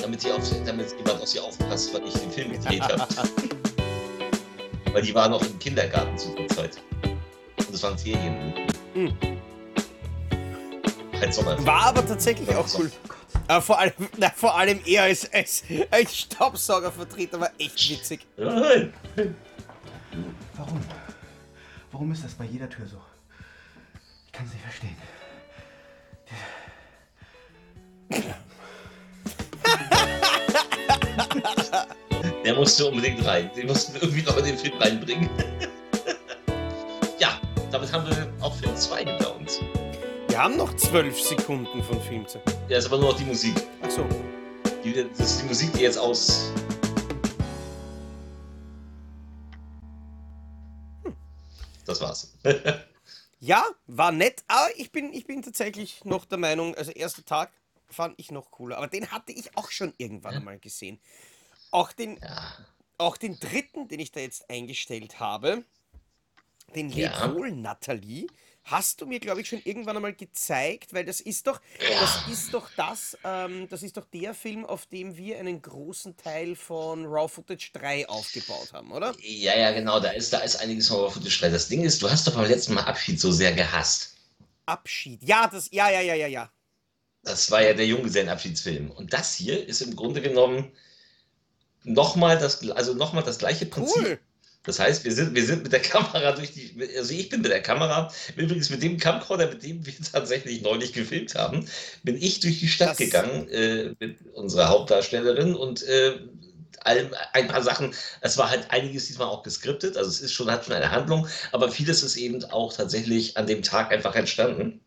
damit, 0.00 0.22
die 0.22 0.30
auf, 0.30 0.48
damit 0.64 0.92
jemand 0.92 1.20
auf 1.20 1.26
sie 1.26 1.40
aufpasst, 1.40 1.92
weil 1.92 2.06
ich 2.06 2.14
den 2.14 2.30
Film 2.30 2.52
gedreht 2.52 2.82
habe. 2.82 3.04
weil 4.92 5.02
die 5.02 5.12
waren 5.12 5.32
noch 5.32 5.42
im 5.42 5.58
Kindergarten 5.58 6.16
zu 6.16 6.32
der 6.36 6.46
Zeit. 6.46 6.80
Und 7.02 7.74
es 7.74 7.82
waren 7.82 7.98
Ferien. 7.98 8.59
Sommer. 11.32 11.64
War 11.66 11.86
aber 11.86 12.06
tatsächlich 12.06 12.54
auch 12.54 12.66
cool. 12.78 12.90
Aber 13.46 13.62
vor 13.62 13.78
allem, 13.78 13.92
na, 14.16 14.30
vor 14.30 14.56
allem 14.56 14.80
er 14.86 15.04
als, 15.04 15.30
als, 15.32 15.62
als 15.90 16.16
Staubsaugervertreter 16.16 17.40
war 17.40 17.50
echt 17.58 17.90
witzig. 17.90 18.26
Warum? 18.36 18.92
Warum 21.92 22.12
ist 22.12 22.24
das 22.24 22.34
bei 22.34 22.44
jeder 22.44 22.68
Tür 22.68 22.86
so? 22.86 23.00
Ich 24.26 24.32
kann 24.32 24.46
es 24.46 24.52
nicht 24.52 24.62
verstehen. 24.62 24.96
Der 32.44 32.54
musste 32.54 32.86
unbedingt 32.86 33.24
rein. 33.26 33.50
Den 33.54 33.66
mussten 33.66 33.94
wir 33.94 34.02
irgendwie 34.02 34.22
noch 34.22 34.36
in 34.38 34.44
den 34.44 34.58
Film 34.58 34.76
reinbringen. 34.78 35.28
ja, 37.18 37.38
damit 37.70 37.92
haben 37.92 38.06
wir 38.06 38.32
auch 38.40 38.54
Film 38.56 38.74
2 38.74 39.04
hinter 39.04 39.12
uns. 39.12 39.20
Wir 39.20 39.29
haben 40.40 40.56
noch 40.56 40.74
zwölf 40.76 41.20
Sekunden 41.20 41.82
von 41.84 42.00
Filmzeit. 42.00 42.42
Ja, 42.70 42.78
ist 42.78 42.86
aber 42.86 42.96
nur 42.96 43.10
noch 43.10 43.18
die 43.18 43.26
Musik. 43.26 43.54
Ach 43.82 43.90
so. 43.90 44.06
Die, 44.82 44.94
das 44.94 45.20
ist 45.20 45.42
die 45.42 45.46
Musik, 45.46 45.70
die 45.74 45.80
jetzt 45.80 45.98
aus. 45.98 46.50
Hm. 51.04 51.14
Das 51.84 52.00
war's. 52.00 52.34
Ja, 53.42 53.64
war 53.86 54.12
nett, 54.12 54.44
aber 54.48 54.68
ich 54.76 54.92
bin, 54.92 55.14
ich 55.14 55.26
bin 55.26 55.40
tatsächlich 55.40 56.04
noch 56.04 56.26
der 56.26 56.36
Meinung, 56.36 56.74
also 56.74 56.90
erster 56.90 57.24
Tag 57.24 57.50
fand 57.88 58.14
ich 58.18 58.30
noch 58.30 58.50
cooler. 58.50 58.76
Aber 58.76 58.86
den 58.86 59.10
hatte 59.10 59.32
ich 59.32 59.56
auch 59.56 59.70
schon 59.70 59.94
irgendwann 59.96 60.34
einmal 60.34 60.58
gesehen. 60.58 61.00
Auch 61.70 61.92
den, 61.92 62.20
auch 62.98 63.16
den 63.16 63.40
dritten, 63.40 63.88
den 63.88 63.98
ich 63.98 64.12
da 64.12 64.20
jetzt 64.20 64.50
eingestellt 64.50 65.20
habe, 65.20 65.64
den 66.74 66.90
Ja. 66.90 67.32
Wohl, 67.32 67.50
Nathalie, 67.52 68.26
hast 68.70 69.00
du 69.00 69.06
mir, 69.06 69.20
glaube 69.20 69.40
ich, 69.40 69.48
schon 69.48 69.60
irgendwann 69.64 69.96
einmal 69.96 70.14
gezeigt, 70.14 70.94
weil 70.94 71.04
das 71.04 71.20
ist 71.20 71.46
doch, 71.46 71.60
das 71.78 72.28
ist 72.30 72.54
doch 72.54 72.68
das, 72.76 73.16
ähm, 73.24 73.68
das 73.68 73.82
ist 73.82 73.96
doch 73.96 74.06
der 74.06 74.34
Film, 74.34 74.64
auf 74.64 74.86
dem 74.86 75.16
wir 75.16 75.38
einen 75.38 75.60
großen 75.60 76.16
Teil 76.16 76.56
von 76.56 77.06
Raw 77.06 77.28
Footage 77.28 77.72
3 77.72 78.08
aufgebaut 78.08 78.72
haben, 78.72 78.92
oder? 78.92 79.14
Ja, 79.20 79.56
ja, 79.56 79.72
genau, 79.72 80.00
da 80.00 80.10
ist, 80.10 80.32
da 80.32 80.38
ist 80.38 80.56
einiges 80.56 80.88
vom 80.88 81.10
Footage 81.10 81.38
frei. 81.38 81.48
Das 81.48 81.68
Ding 81.68 81.82
ist, 81.82 82.00
du 82.02 82.10
hast 82.10 82.26
doch 82.26 82.34
beim 82.34 82.48
letzten 82.48 82.74
Mal 82.74 82.84
Abschied 82.84 83.20
so 83.20 83.32
sehr 83.32 83.52
gehasst. 83.52 84.16
Abschied. 84.66 85.22
Ja, 85.22 85.48
das, 85.48 85.68
ja, 85.72 85.90
ja, 85.90 86.00
ja, 86.00 86.14
ja, 86.14 86.26
ja. 86.26 86.50
Das 87.22 87.50
war 87.50 87.62
ja 87.62 87.74
der 87.74 87.86
Junggesellenabschiedsfilm. 87.86 88.90
Und 88.90 89.12
das 89.12 89.34
hier 89.34 89.66
ist 89.66 89.82
im 89.82 89.94
Grunde 89.94 90.22
genommen 90.22 90.72
nochmal 91.82 92.38
das, 92.38 92.68
also 92.70 92.94
noch 92.94 93.12
mal 93.12 93.22
das 93.22 93.38
gleiche 93.38 93.66
Prinzip. 93.66 94.02
Cool. 94.02 94.20
Das 94.62 94.78
heißt, 94.78 95.04
wir 95.04 95.12
sind, 95.12 95.34
wir 95.34 95.44
sind 95.44 95.62
mit 95.62 95.72
der 95.72 95.80
Kamera 95.82 96.32
durch 96.32 96.52
die, 96.52 96.74
also 96.96 97.12
ich 97.14 97.28
bin 97.28 97.40
mit 97.40 97.50
der 97.50 97.62
Kamera, 97.62 98.12
übrigens 98.36 98.70
mit 98.70 98.82
dem 98.82 98.98
Camcorder, 98.98 99.48
mit 99.48 99.62
dem 99.62 99.84
wir 99.84 99.94
tatsächlich 100.12 100.62
neulich 100.62 100.92
gefilmt 100.92 101.34
haben, 101.34 101.66
bin 102.02 102.16
ich 102.16 102.40
durch 102.40 102.60
die 102.60 102.68
Stadt 102.68 102.90
Das- 102.90 102.98
gegangen 102.98 103.48
äh, 103.48 103.94
mit 103.98 104.18
unserer 104.34 104.68
Hauptdarstellerin 104.68 105.54
und 105.54 105.82
äh, 105.84 106.18
allem, 106.84 107.14
ein 107.32 107.48
paar 107.48 107.62
Sachen, 107.62 107.94
es 108.20 108.38
war 108.38 108.50
halt 108.50 108.70
einiges 108.70 109.06
diesmal 109.06 109.28
auch 109.28 109.42
geskriptet, 109.42 109.96
also 109.96 110.08
es 110.08 110.20
ist 110.20 110.32
schon, 110.32 110.50
hat 110.50 110.64
schon 110.64 110.74
eine 110.74 110.90
Handlung, 110.90 111.26
aber 111.52 111.70
vieles 111.70 112.02
ist 112.02 112.16
eben 112.16 112.42
auch 112.44 112.72
tatsächlich 112.72 113.36
an 113.36 113.46
dem 113.46 113.62
Tag 113.62 113.92
einfach 113.92 114.14
entstanden. 114.14 114.80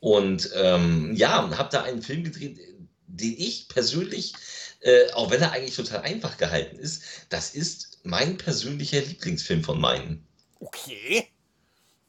Und 0.00 0.50
ähm, 0.56 1.14
ja, 1.14 1.48
habe 1.56 1.68
da 1.70 1.82
einen 1.82 2.02
Film 2.02 2.24
gedreht, 2.24 2.58
den 3.06 3.34
ich 3.38 3.68
persönlich, 3.68 4.32
äh, 4.80 5.10
auch 5.12 5.30
wenn 5.30 5.40
er 5.40 5.52
eigentlich 5.52 5.76
total 5.76 6.00
einfach 6.00 6.38
gehalten 6.38 6.76
ist, 6.78 7.02
das 7.28 7.54
ist 7.54 7.91
mein 8.02 8.36
persönlicher 8.36 9.00
Lieblingsfilm 9.00 9.62
von 9.64 9.80
meinen. 9.80 10.26
Okay. 10.60 11.28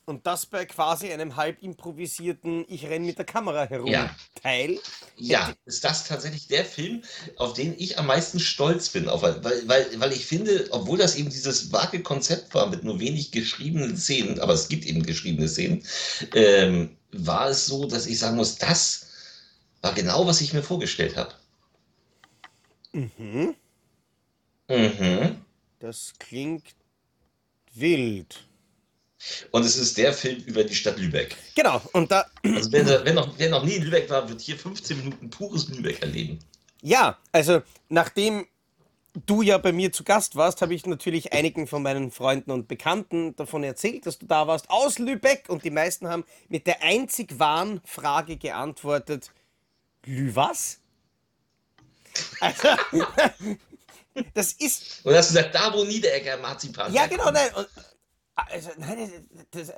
Und 0.05 0.27
das 0.27 0.45
bei 0.45 0.65
quasi 0.65 1.11
einem 1.13 1.37
halb 1.37 1.63
improvisierten 1.63 2.65
Ich 2.67 2.85
renn 2.85 3.05
mit 3.05 3.17
der 3.17 3.25
Kamera 3.25 3.65
herum 3.65 3.87
Ja. 3.87 4.13
Teil. 4.41 4.77
Ja, 5.15 5.53
ist 5.65 5.85
das 5.85 6.05
tatsächlich 6.05 6.47
der 6.47 6.65
Film, 6.65 7.03
auf 7.37 7.53
den 7.53 7.73
ich 7.77 7.97
am 7.97 8.07
meisten 8.07 8.39
stolz 8.41 8.89
bin, 8.89 9.07
auf, 9.07 9.21
weil, 9.21 9.41
weil, 9.43 9.99
weil 9.99 10.11
ich 10.11 10.25
finde, 10.25 10.67
obwohl 10.71 10.97
das 10.97 11.15
eben 11.15 11.29
dieses 11.29 11.71
vage 11.71 12.01
Konzept 12.03 12.53
war 12.53 12.69
mit 12.69 12.83
nur 12.83 12.99
wenig 12.99 13.31
geschriebenen 13.31 13.95
Szenen, 13.95 14.39
aber 14.41 14.53
es 14.53 14.67
gibt 14.67 14.85
eben 14.85 15.03
geschriebene 15.03 15.47
Szenen, 15.47 15.85
ähm, 16.33 16.97
war 17.13 17.47
es 17.49 17.65
so, 17.67 17.85
dass 17.85 18.05
ich 18.05 18.19
sagen 18.19 18.35
muss, 18.35 18.57
das 18.57 19.07
war 19.81 19.93
genau, 19.93 20.27
was 20.27 20.41
ich 20.41 20.51
mir 20.51 20.63
vorgestellt 20.63 21.15
habe. 21.15 21.33
Mhm. 22.91 23.55
Mhm. 24.67 25.42
Das 25.83 26.13
klingt 26.17 26.63
wild. 27.73 28.47
Und 29.51 29.65
es 29.65 29.75
ist 29.75 29.97
der 29.97 30.13
Film 30.13 30.41
über 30.45 30.63
die 30.63 30.73
Stadt 30.73 30.97
Lübeck. 30.97 31.35
Genau, 31.55 31.81
und 31.91 32.09
da. 32.09 32.25
Also 32.41 32.71
wer, 32.71 33.03
wer, 33.03 33.13
noch, 33.13 33.37
wer 33.37 33.49
noch 33.49 33.65
nie 33.65 33.73
in 33.73 33.83
Lübeck 33.83 34.09
war, 34.09 34.29
wird 34.29 34.39
hier 34.39 34.57
15 34.57 34.97
Minuten 34.99 35.29
pures 35.29 35.67
Lübeck 35.67 36.01
erleben. 36.01 36.39
Ja, 36.81 37.17
also 37.33 37.63
nachdem 37.89 38.47
du 39.25 39.41
ja 39.41 39.57
bei 39.57 39.73
mir 39.73 39.91
zu 39.91 40.05
Gast 40.05 40.37
warst, 40.37 40.61
habe 40.61 40.73
ich 40.73 40.85
natürlich 40.85 41.33
einigen 41.33 41.67
von 41.67 41.83
meinen 41.83 42.11
Freunden 42.11 42.51
und 42.51 42.69
Bekannten 42.69 43.35
davon 43.35 43.65
erzählt, 43.65 44.05
dass 44.05 44.19
du 44.19 44.25
da 44.25 44.47
warst 44.47 44.69
aus 44.69 44.99
Lübeck 44.99 45.49
und 45.49 45.65
die 45.65 45.69
meisten 45.69 46.07
haben 46.07 46.23
mit 46.47 46.65
der 46.65 46.81
einzig 46.81 47.39
wahren 47.39 47.81
Frage 47.83 48.37
geantwortet: 48.37 49.31
Lü 50.05 50.33
was? 50.33 50.79
Also, 52.39 52.69
das 54.33 54.53
ist. 54.53 55.05
Und 55.05 55.15
hast 55.15 55.31
du 55.31 55.35
gesagt, 55.35 55.55
da 55.55 55.73
wo 55.73 55.83
Niederegger 55.83 56.37
Marzipan 56.37 56.93
Ja, 56.93 57.07
genau, 57.07 57.31
nein. 57.31 57.53
Und, 57.55 57.67
also, 58.35 58.71
nein, 58.77 59.27
das, 59.51 59.71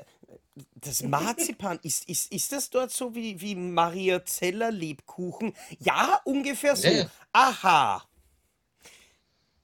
das 0.75 1.03
Marzipan, 1.03 1.79
ist, 1.83 2.07
ist, 2.07 2.31
ist 2.31 2.51
das 2.51 2.69
dort 2.69 2.91
so 2.91 3.13
wie, 3.13 3.39
wie 3.41 3.55
Maria 3.55 4.23
Zeller 4.25 4.71
Lebkuchen? 4.71 5.53
Ja, 5.79 6.21
ungefähr 6.23 6.75
so. 6.75 6.87
Ja, 6.87 6.93
ja. 6.93 7.09
Aha. 7.33 8.07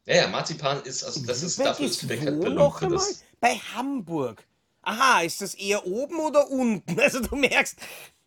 Ja, 0.05 0.15
ja, 0.15 0.27
Marzipan 0.27 0.81
ist, 0.83 1.03
also 1.03 1.25
das 1.25 1.43
ist, 1.43 1.59
dafür 1.59 1.85
ist 1.85 2.01
Lübeck 2.01 2.25
wo 2.25 2.49
noch 2.49 2.81
einmal? 2.81 3.05
Bei 3.39 3.55
Hamburg. 3.55 4.43
Aha, 4.81 5.21
ist 5.21 5.41
das 5.41 5.53
eher 5.53 5.85
oben 5.85 6.19
oder 6.19 6.49
unten? 6.49 6.99
Also 6.99 7.21
du 7.21 7.35
merkst, 7.35 7.77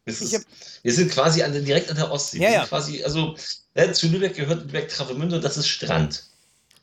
Ist, 0.07 0.47
wir 0.83 0.93
sind 0.93 1.11
quasi 1.11 1.43
an 1.43 1.53
direkt 1.65 1.89
an 1.91 1.97
der 1.97 2.11
Ostsee. 2.11 2.39
Ja, 2.39 2.51
wir 2.51 2.57
ja. 2.57 2.67
quasi, 2.67 3.03
also 3.03 3.37
ja, 3.75 3.91
zu 3.93 4.07
Lübeck 4.09 4.37
gehört 4.37 4.63
Lübeck-Travemünde 4.65 5.37
und 5.37 5.45
das 5.45 5.57
ist 5.57 5.67
Strand. 5.67 6.25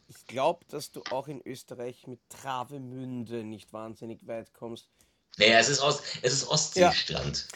ich 0.07 0.25
glaube, 0.25 0.65
dass 0.69 0.91
du 0.91 1.03
auch 1.11 1.27
in 1.27 1.41
Österreich 1.45 2.07
mit 2.07 2.19
Travemünde 2.29 3.43
nicht 3.43 3.73
wahnsinnig 3.73 4.25
weit 4.25 4.53
kommst. 4.53 4.89
Naja, 5.37 5.59
es 5.59 5.69
ist, 5.69 5.81
Ost, 5.81 6.03
es 6.23 6.33
ist 6.33 6.47
Ostseestrand. 6.47 7.47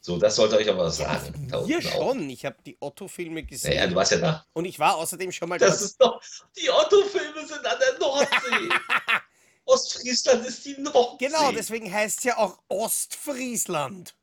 So, 0.00 0.16
das 0.16 0.36
sollte 0.36 0.56
euch 0.56 0.68
aber 0.68 0.84
was 0.84 0.96
sagen. 0.96 1.48
Da 1.50 1.64
Hier 1.64 1.76
unten 1.76 1.88
auch. 1.88 1.92
schon. 1.92 2.30
Ich 2.30 2.44
habe 2.46 2.56
die 2.64 2.76
Otto-Filme 2.80 3.42
gesehen. 3.42 3.74
Naja, 3.74 3.86
du 3.88 3.94
warst 3.94 4.12
ja 4.12 4.18
da. 4.18 4.46
Und 4.54 4.64
ich 4.64 4.78
war 4.78 4.96
außerdem 4.96 5.30
schon 5.32 5.48
mal 5.50 5.58
Das 5.58 5.82
ist 5.82 6.00
doch, 6.00 6.20
die 6.56 6.70
Otto-Filme 6.70 7.46
sind 7.46 7.66
an 7.66 7.76
der 7.78 7.98
Nordsee. 7.98 8.74
Ostfriesland 9.66 10.46
ist 10.46 10.64
die 10.64 10.80
Nordsee. 10.80 11.26
Genau, 11.26 11.52
deswegen 11.52 11.92
heißt 11.92 12.18
es 12.18 12.24
ja 12.24 12.38
auch 12.38 12.58
Ostfriesland. 12.68 14.14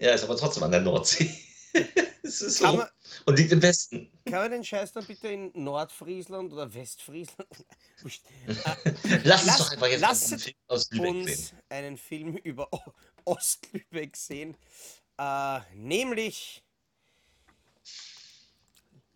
Ja, 0.00 0.14
ist 0.14 0.24
aber 0.24 0.36
trotzdem 0.36 0.62
an 0.62 0.70
der 0.70 0.80
Nordsee. 0.80 1.30
es 2.22 2.40
ist 2.40 2.58
so. 2.58 2.76
man- 2.76 2.88
Und 3.26 3.38
liegt 3.38 3.52
im 3.52 3.60
Westen. 3.60 4.10
Kann 4.24 4.40
man 4.40 4.50
den 4.50 4.64
Scheiß 4.64 4.92
dann 4.92 5.06
bitte 5.06 5.28
in 5.28 5.52
Nordfriesland 5.54 6.52
oder 6.52 6.72
Westfriesland? 6.72 7.48
Wurscht. 8.02 8.22
Lass 9.24 9.44
uns 9.44 9.58
doch 9.58 9.70
einfach 9.72 9.88
jetzt 9.88 10.02
einen 10.02 10.38
Film 10.40 10.56
aus 10.68 10.90
Lübeck 10.90 11.10
uns 11.10 11.48
sehen. 11.48 11.58
einen 11.68 11.96
Film 11.98 12.36
über 12.38 12.68
Ostlübeck 13.26 14.16
sehen. 14.16 14.56
Äh, 15.18 15.60
nämlich 15.74 16.62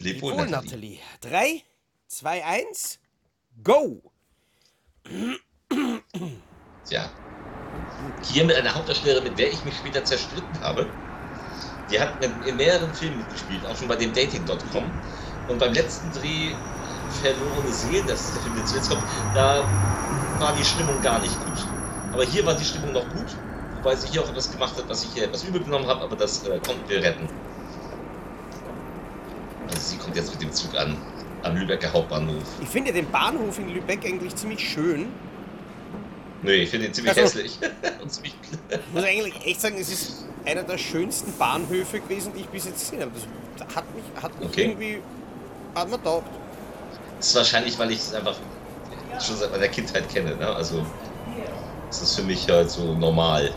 Leb 0.00 0.20
wohl, 0.20 0.36
wohl, 0.36 0.46
Nathalie. 0.46 0.98
Nathalie. 1.22 1.60
3, 1.62 1.64
2, 2.08 2.44
1, 2.44 2.98
go! 3.62 4.02
Tja. 6.84 7.10
Hier 8.22 8.44
mit 8.44 8.56
einer 8.56 8.74
Hauptdarstellerin, 8.74 9.24
mit 9.24 9.38
der 9.38 9.52
ich 9.52 9.64
mich 9.64 9.74
später 9.76 10.04
zerstritten 10.04 10.60
habe. 10.60 10.86
Die 11.90 12.00
hat 12.00 12.12
in, 12.46 12.56
mehreren 12.56 12.92
Filmen 12.94 13.18
mitgespielt, 13.18 13.64
auch 13.66 13.76
schon 13.76 13.88
bei 13.88 13.96
dem 13.96 14.12
Dating.com. 14.12 14.84
Und 15.48 15.58
beim 15.58 15.72
letzten 15.72 16.10
Dreh 16.12 16.54
Verlorene 17.22 17.72
Seelen, 17.72 18.06
das 18.06 18.20
ist 18.20 18.34
der 18.36 18.42
Film, 18.42 18.56
der 18.56 18.64
zuletzt 18.64 18.90
kommt, 18.90 19.02
da 19.34 19.62
war 20.38 20.54
die 20.58 20.64
Stimmung 20.64 21.00
gar 21.02 21.20
nicht 21.20 21.38
gut. 21.44 21.66
Aber 22.12 22.24
hier 22.24 22.44
war 22.46 22.54
die 22.54 22.64
Stimmung 22.64 22.92
noch 22.92 23.08
gut, 23.10 23.36
wobei 23.76 23.94
sie 23.94 24.08
hier 24.08 24.22
auch 24.22 24.28
etwas 24.28 24.50
gemacht 24.50 24.76
hat, 24.76 24.88
was 24.88 25.04
ich 25.04 25.10
hier 25.12 25.24
etwas 25.24 25.44
übel 25.44 25.62
genommen 25.62 25.86
habe, 25.86 26.02
aber 26.02 26.16
das 26.16 26.46
äh, 26.46 26.58
konnten 26.66 26.88
wir 26.88 27.02
retten. 27.02 27.28
Also 29.68 29.80
sie 29.80 29.96
kommt 29.98 30.16
jetzt 30.16 30.32
mit 30.32 30.42
dem 30.42 30.52
Zug 30.52 30.74
an, 30.76 30.96
am 31.42 31.56
Lübecker 31.56 31.92
Hauptbahnhof. 31.92 32.44
Ich 32.60 32.68
finde 32.68 32.92
den 32.92 33.10
Bahnhof 33.10 33.58
in 33.58 33.68
Lübeck 33.68 34.04
eigentlich 34.04 34.34
ziemlich 34.36 34.66
schön. 34.68 35.12
Nö, 36.44 36.52
ich 36.52 36.68
finde 36.70 36.86
ihn 36.86 36.94
ziemlich 36.94 37.10
Also- 37.16 37.22
hässlich. 37.38 37.58
Und 38.02 38.12
ziemlich 38.12 38.34
Ich 38.68 38.78
muss 38.92 39.04
eigentlich 39.04 39.46
echt 39.46 39.60
sagen, 39.60 39.76
es 39.80 39.90
ist 39.90 40.24
einer 40.44 40.62
der 40.62 40.76
schönsten 40.78 41.32
Bahnhöfe 41.38 42.00
gewesen, 42.00 42.32
die 42.36 42.40
ich 42.42 42.48
bis 42.48 42.66
jetzt 42.66 42.80
gesehen 42.80 43.00
habe. 43.00 43.12
Das 43.58 43.74
hat 43.74 43.84
mich, 43.94 44.04
hat 44.22 44.38
mich 44.38 44.48
Okay. 44.48 44.62
irgendwie. 44.64 45.02
hat 45.74 45.88
mir 45.90 46.02
taugt. 46.02 46.26
Das 47.18 47.28
ist 47.28 47.34
wahrscheinlich, 47.34 47.78
weil 47.78 47.90
ich 47.90 47.98
es 47.98 48.12
einfach 48.14 48.36
schon 49.24 49.36
seit 49.36 49.50
meiner 49.50 49.68
Kindheit 49.68 50.08
kenne. 50.12 50.36
Ne? 50.36 50.46
Also, 50.46 50.84
es 51.90 52.02
ist 52.02 52.16
für 52.16 52.22
mich 52.22 52.46
halt 52.48 52.70
so 52.70 52.94
normal. 52.94 53.52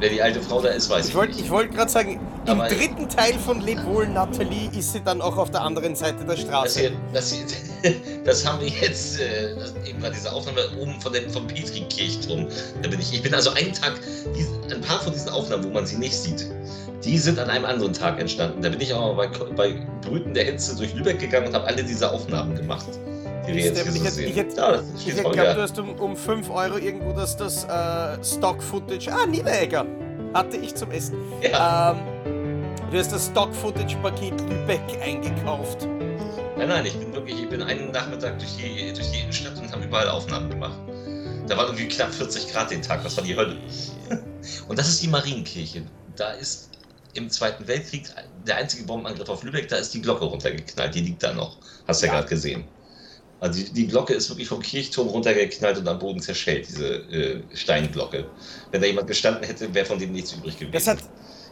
Wer 0.00 0.10
die 0.10 0.22
alte 0.22 0.40
Frau 0.40 0.60
da 0.62 0.68
ist, 0.68 0.88
weiß 0.88 1.06
ich, 1.06 1.10
Ich 1.10 1.16
wollte 1.16 1.32
nicht. 1.34 1.44
ich 1.46 1.50
wollt 1.50 1.74
gerade 1.74 1.90
sagen, 1.90 2.20
im 2.46 2.52
Aber- 2.60 2.68
dritten 2.68 3.08
Teil 3.08 3.34
von 3.34 3.60
Leb 3.60 3.84
wohl 3.84 4.06
Nathalie 4.06 4.70
ist 4.76 4.92
sie 4.92 5.00
dann 5.00 5.20
auch 5.20 5.36
auf 5.36 5.50
der 5.50 5.62
anderen 5.62 5.96
Seite 5.96 6.18
der 6.24 6.36
Das, 6.36 6.40
Straße. 6.40 6.80
hier, 6.80 6.92
das, 7.12 7.32
hier, 7.32 7.44
das 8.24 8.46
haben 8.46 8.60
wir 8.60 8.68
jetzt, 8.68 9.20
äh, 9.20 9.54
das, 9.56 9.74
eben 9.88 10.00
gerade 10.00 10.14
diese 10.14 10.32
Aufnahme 10.32 10.60
oben 10.80 11.00
von 11.00 11.12
dem, 11.12 11.28
vom 11.30 11.46
Petri-Kirchturm. 11.48 12.46
Da 12.82 12.88
bin 12.88 13.00
ich. 13.00 13.12
Ich 13.12 13.22
bin 13.22 13.34
also 13.34 13.50
einen 13.50 13.72
Tag, 13.72 13.94
ein 14.70 14.80
paar 14.82 15.00
von 15.00 15.12
diesen 15.12 15.30
Aufnahmen, 15.30 15.64
wo 15.64 15.68
man 15.70 15.84
sie 15.84 15.96
nicht 15.96 16.14
sieht, 16.14 16.46
die 17.04 17.18
sind 17.18 17.38
an 17.38 17.50
einem 17.50 17.64
anderen 17.64 17.92
Tag 17.92 18.20
entstanden. 18.20 18.62
Da 18.62 18.68
bin 18.68 18.80
ich 18.80 18.92
auch 18.94 19.14
mal 19.16 19.28
bei, 19.28 19.44
bei 19.56 19.86
Brüten 20.02 20.32
der 20.32 20.44
Hitze 20.44 20.76
durch 20.76 20.94
Lübeck 20.94 21.18
gegangen 21.18 21.48
und 21.48 21.54
habe 21.54 21.66
alle 21.66 21.82
diese 21.82 22.10
Aufnahmen 22.10 22.54
gemacht, 22.54 22.86
die 23.48 23.54
wir 23.54 23.64
jetzt 23.64 23.82
hier 23.82 23.92
ich 23.92 24.00
hätte, 24.02 24.10
sehen. 24.10 24.28
ich 24.28 24.36
hätte, 24.36 24.56
ja, 24.56 25.28
geglaubt, 25.28 25.56
du 25.56 25.62
hast 25.62 25.78
um, 25.78 25.90
um 25.98 26.16
5 26.16 26.50
Euro 26.50 26.78
irgendwo 26.78 27.12
das, 27.12 27.36
das 27.36 27.64
äh, 27.64 28.22
Stock-Footage. 28.22 29.10
Ah, 29.10 29.26
Niederegger. 29.26 29.86
Hatte 30.34 30.56
ich 30.56 30.74
zum 30.74 30.90
Essen. 30.90 31.16
Ja. 31.42 31.92
Ähm, 31.92 31.98
du 32.90 32.98
hast 32.98 33.12
das 33.12 33.26
Stock-Footage-Paket 33.26 34.40
Lübeck 34.48 34.80
eingekauft. 35.02 35.86
Nein, 36.56 36.68
nein, 36.68 36.86
ich 36.86 36.98
bin 36.98 37.12
wirklich, 37.12 37.40
ich 37.40 37.48
bin 37.48 37.62
einen 37.62 37.92
Nachmittag 37.92 38.38
durch 38.38 38.56
die, 38.56 38.92
durch 38.92 39.10
die 39.10 39.20
Innenstadt 39.20 39.58
und 39.58 39.72
habe 39.72 39.84
überall 39.84 40.08
Aufnahmen 40.08 40.50
gemacht. 40.50 40.78
Da 41.46 41.56
war 41.56 41.66
irgendwie 41.66 41.88
knapp 41.88 42.12
40 42.12 42.52
Grad 42.52 42.70
den 42.70 42.82
Tag, 42.82 43.02
das 43.02 43.16
war 43.16 43.24
die 43.24 43.34
Hölle. 43.34 43.56
Und 44.68 44.78
das 44.78 44.88
ist 44.88 45.02
die 45.02 45.08
Marienkirche. 45.08 45.82
Da 46.16 46.32
ist 46.32 46.70
im 47.14 47.30
Zweiten 47.30 47.66
Weltkrieg 47.66 48.04
der 48.46 48.56
einzige 48.56 48.84
Bombenangriff 48.84 49.28
auf 49.28 49.42
Lübeck, 49.42 49.68
da 49.68 49.76
ist 49.76 49.94
die 49.94 50.02
Glocke 50.02 50.24
runtergeknallt, 50.24 50.94
die 50.94 51.00
liegt 51.00 51.22
da 51.22 51.32
noch. 51.32 51.56
Hast 51.86 52.02
du 52.02 52.06
ja, 52.06 52.12
gerade 52.12 52.28
gesehen. 52.28 52.64
Also 53.40 53.60
die, 53.62 53.70
die 53.72 53.86
Glocke 53.86 54.14
ist 54.14 54.28
wirklich 54.30 54.48
vom 54.48 54.60
Kirchturm 54.60 55.08
runtergeknallt 55.08 55.78
und 55.78 55.86
am 55.86 55.98
Boden 55.98 56.20
zerschellt, 56.20 56.66
diese 56.68 56.94
äh, 56.96 57.42
Steinglocke. 57.54 58.28
Wenn 58.72 58.80
da 58.80 58.86
jemand 58.86 59.06
gestanden 59.06 59.44
hätte, 59.44 59.72
wäre 59.72 59.86
von 59.86 59.98
dem 59.98 60.10
nichts 60.12 60.32
übrig 60.32 60.58
gewesen. 60.58 60.72
Das 60.72 60.86
hat- 60.88 60.98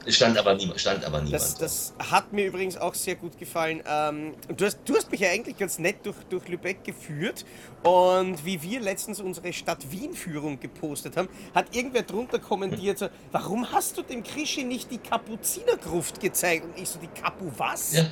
Es 0.04 0.16
stand 0.16 0.36
aber 0.38 0.54
niemand, 0.54 0.80
stand 0.80 1.04
aber 1.04 1.18
niemand. 1.20 1.34
Das, 1.34 1.54
das 1.56 1.94
hat 1.98 2.32
mir 2.32 2.46
übrigens 2.46 2.76
auch 2.76 2.94
sehr 2.94 3.14
gut 3.14 3.38
gefallen. 3.38 3.82
Ähm, 3.88 4.34
du, 4.56 4.64
hast, 4.64 4.78
du 4.84 4.96
hast 4.96 5.10
mich 5.12 5.20
ja 5.20 5.30
eigentlich 5.30 5.56
ganz 5.58 5.78
nett 5.78 5.96
durch, 6.04 6.16
durch 6.28 6.48
Lübeck 6.48 6.82
geführt. 6.82 7.44
Und 7.84 8.44
wie 8.44 8.60
wir 8.62 8.80
letztens 8.80 9.20
unsere 9.20 9.52
Stadt 9.52 9.88
Wien-Führung 9.90 10.58
gepostet 10.58 11.16
haben, 11.16 11.28
hat 11.54 11.74
irgendwer 11.76 12.02
drunter 12.02 12.40
kommentiert, 12.40 12.98
so, 12.98 13.08
warum 13.30 13.70
hast 13.72 13.96
du 13.96 14.02
dem 14.02 14.24
Krischi 14.24 14.64
nicht 14.64 14.90
die 14.90 14.98
Kapuzinergruft 14.98 16.20
gezeigt? 16.20 16.64
Und 16.64 16.76
ich 16.82 16.88
so, 16.88 16.98
die 16.98 17.20
Kapu 17.20 17.44
was? 17.56 17.92
Ja. 17.94 18.06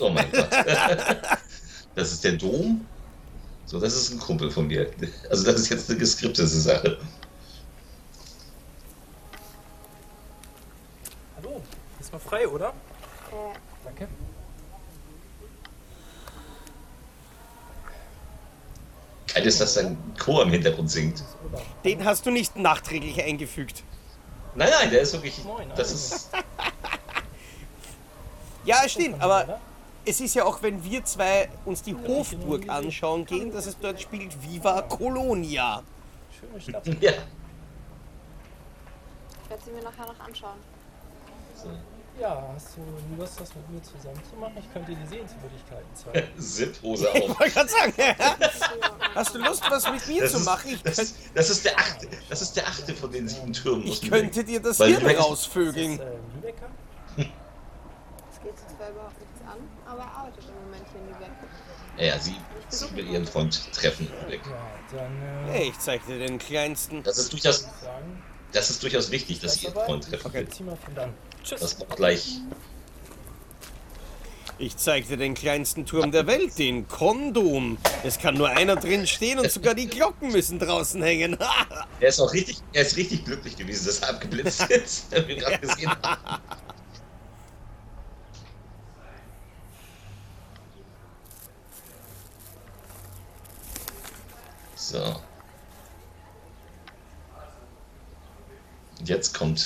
Oh 0.00 0.10
mein 0.10 0.30
Gott. 0.32 0.48
Das 1.96 2.12
ist 2.12 2.22
der 2.22 2.32
Dom. 2.32 2.86
So, 3.64 3.80
das 3.80 3.96
ist 3.96 4.12
ein 4.12 4.18
Kumpel 4.20 4.50
von 4.50 4.66
mir. 4.68 4.92
Also 5.30 5.44
das 5.44 5.62
ist 5.62 5.70
jetzt 5.70 5.90
eine 5.90 5.98
geskriptete 5.98 6.46
Sache. 6.46 6.98
Hallo, 11.36 11.62
ist 11.98 12.12
mal 12.12 12.18
frei, 12.18 12.46
oder? 12.46 12.68
Äh, 12.68 13.56
Danke. 13.82 14.08
Geil 19.34 19.46
ist, 19.46 19.60
dass 19.60 19.74
dein 19.74 19.96
Chor 20.18 20.42
im 20.42 20.50
Hintergrund 20.50 20.90
singt. 20.90 21.24
Den 21.82 22.04
hast 22.04 22.26
du 22.26 22.30
nicht 22.30 22.56
nachträglich 22.56 23.22
eingefügt. 23.22 23.82
Nein, 24.54 24.68
nein, 24.80 24.90
der 24.90 25.00
ist 25.00 25.14
wirklich. 25.14 25.40
Das 25.74 25.92
ist. 25.92 26.30
Ja, 28.64 28.88
stimmt, 28.88 29.20
aber 29.20 29.60
es 30.06 30.20
ist 30.20 30.34
ja 30.34 30.44
auch, 30.44 30.62
wenn 30.62 30.82
wir 30.84 31.04
zwei 31.04 31.48
uns 31.64 31.82
die 31.82 31.94
Hofburg 31.94 32.68
anschauen 32.68 33.24
gehen, 33.26 33.52
dass 33.52 33.66
es 33.66 33.76
dort 33.78 34.00
spielt 34.00 34.40
Viva 34.42 34.82
Colonia. 34.82 35.82
Schöne 36.38 36.60
Stadt. 36.60 36.86
Ja. 37.00 37.12
Ich 39.44 39.50
werde 39.50 39.62
sie 39.64 39.70
mir 39.72 39.82
nachher 39.82 40.06
noch 40.06 40.20
anschauen. 40.20 40.58
Ja, 42.18 42.42
hast 42.54 42.68
du 42.76 42.80
Lust, 43.20 43.38
das 43.38 43.54
mit 43.54 43.70
mir 43.70 43.82
zusammen 43.82 44.20
zu 44.30 44.36
machen? 44.40 44.54
Ich 44.58 44.72
könnte 44.72 44.90
dir 44.92 44.96
die 44.96 45.06
Sehenswürdigkeiten 45.06 45.94
zeigen. 45.94 46.28
Zip-Hose 46.40 47.08
Ich 47.12 47.22
auf. 47.22 47.38
wollte 47.38 47.52
gerade 47.52 47.68
sagen, 47.68 47.92
hast 49.14 49.34
du 49.34 49.38
Lust, 49.38 49.62
was 49.70 49.90
mit 49.92 50.08
mir 50.08 50.22
Das 50.22 50.32
zu 50.32 50.38
ist- 50.38 50.44
machen? 50.46 50.70
Ich, 50.72 50.82
Das, 50.82 50.98
ist- 50.98 51.16
das 51.34 51.50
ist 51.50 51.64
der 51.66 51.78
achte. 51.78 52.08
Das 52.30 52.40
ist 52.40 52.56
der 52.56 52.66
achte 52.66 52.94
von 52.94 53.12
den 53.12 53.28
sieben 53.28 53.52
Türmen. 53.52 53.86
ich 53.86 54.00
könnte 54.08 54.44
dir 54.44 54.60
das 54.60 54.78
Hirn 54.78 55.04
ist- 55.04 55.18
rausvögeln. 55.20 56.00
Äh, 56.00 56.04
Lübecker? 56.36 56.68
Es 57.18 57.24
geht 58.42 58.58
sie 58.66 58.76
zwar 58.76 58.88
überhaupt 58.90 59.20
nichts 59.20 59.40
an, 59.46 59.58
aber 59.96 60.04
er 60.10 60.16
arbeitet 60.18 60.44
im 60.48 60.64
Moment 60.64 60.86
hier 60.92 61.00
in 61.00 61.06
Lübeck. 61.08 61.30
Ja, 61.98 62.18
sie, 62.18 62.36
sie 62.68 62.96
will 62.96 63.08
ihren 63.08 63.26
Freund 63.26 63.72
treffen. 63.72 64.08
Weg. 64.28 64.40
Ja, 64.44 64.98
dann. 64.98 65.48
Äh, 65.48 65.52
Hey, 65.52 65.68
ich 65.70 65.78
zeig 65.78 66.04
dir 66.06 66.18
den 66.18 66.38
kleinsten. 66.38 67.02
Das 67.02 67.18
ist 67.18 67.32
durchaus, 67.32 67.68
das 68.52 68.70
ist 68.70 68.82
durchaus 68.82 69.10
wichtig, 69.10 69.40
dass 69.40 69.54
sie 69.54 69.66
ihren 69.66 69.74
Freund 69.74 70.04
treffen 70.08 70.32
will. 70.32 70.48
zieh 70.48 70.62
mal 70.64 70.76
von 70.76 70.94
dann. 70.94 71.14
Tschüss. 71.42 71.60
Das 71.60 71.74
braucht 71.74 71.96
gleich. 71.96 72.40
Ich 74.58 74.74
zeig 74.78 75.06
dir 75.06 75.18
den 75.18 75.34
kleinsten 75.34 75.84
Turm 75.84 76.12
der 76.12 76.26
Welt, 76.26 76.58
den 76.58 76.88
Kondom. 76.88 77.76
Es 78.04 78.18
kann 78.18 78.36
nur 78.36 78.48
einer 78.48 78.76
drin 78.76 79.06
stehen 79.06 79.38
und 79.38 79.50
sogar 79.50 79.74
die 79.74 79.86
Glocken 79.86 80.32
müssen 80.32 80.58
draußen 80.58 81.02
hängen. 81.02 81.36
Er 82.00 82.08
ist 82.08 82.20
auch 82.20 82.32
richtig, 82.34 82.58
er 82.74 82.82
ist 82.82 82.96
richtig 82.98 83.24
glücklich 83.24 83.56
gewesen, 83.56 83.86
dass 83.86 84.00
er 84.00 84.10
abgeblitzt 84.10 84.62
ist. 84.70 85.06
Haben 85.14 85.28
wir 85.28 85.36
gerade 85.36 85.58
gesehen. 85.58 85.90
haben. 85.90 86.42
So. 94.86 95.02
Und 98.98 99.08
jetzt 99.08 99.34
kommt 99.34 99.58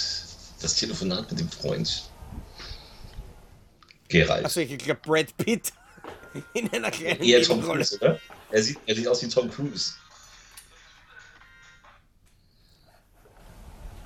das 0.60 0.74
Telefonat 0.76 1.30
mit 1.30 1.40
dem 1.40 1.48
Freund. 1.50 2.10
Gerald. 4.08 4.46
Achso, 4.46 4.60
ich 4.60 4.78
glaube 4.78 5.00
Brad 5.02 5.36
Pitt 5.36 5.72
in 6.54 6.72
einer 6.72 6.90
kleinen 6.90 7.22
Eher 7.22 7.42
Tom. 7.42 7.62
Cruise, 7.62 7.96
oder? 7.96 8.18
Er 8.50 8.62
sieht, 8.62 8.78
er 8.86 8.94
sieht 8.94 9.06
aus 9.06 9.22
wie 9.22 9.28
Tom 9.28 9.50
Cruise. 9.50 9.92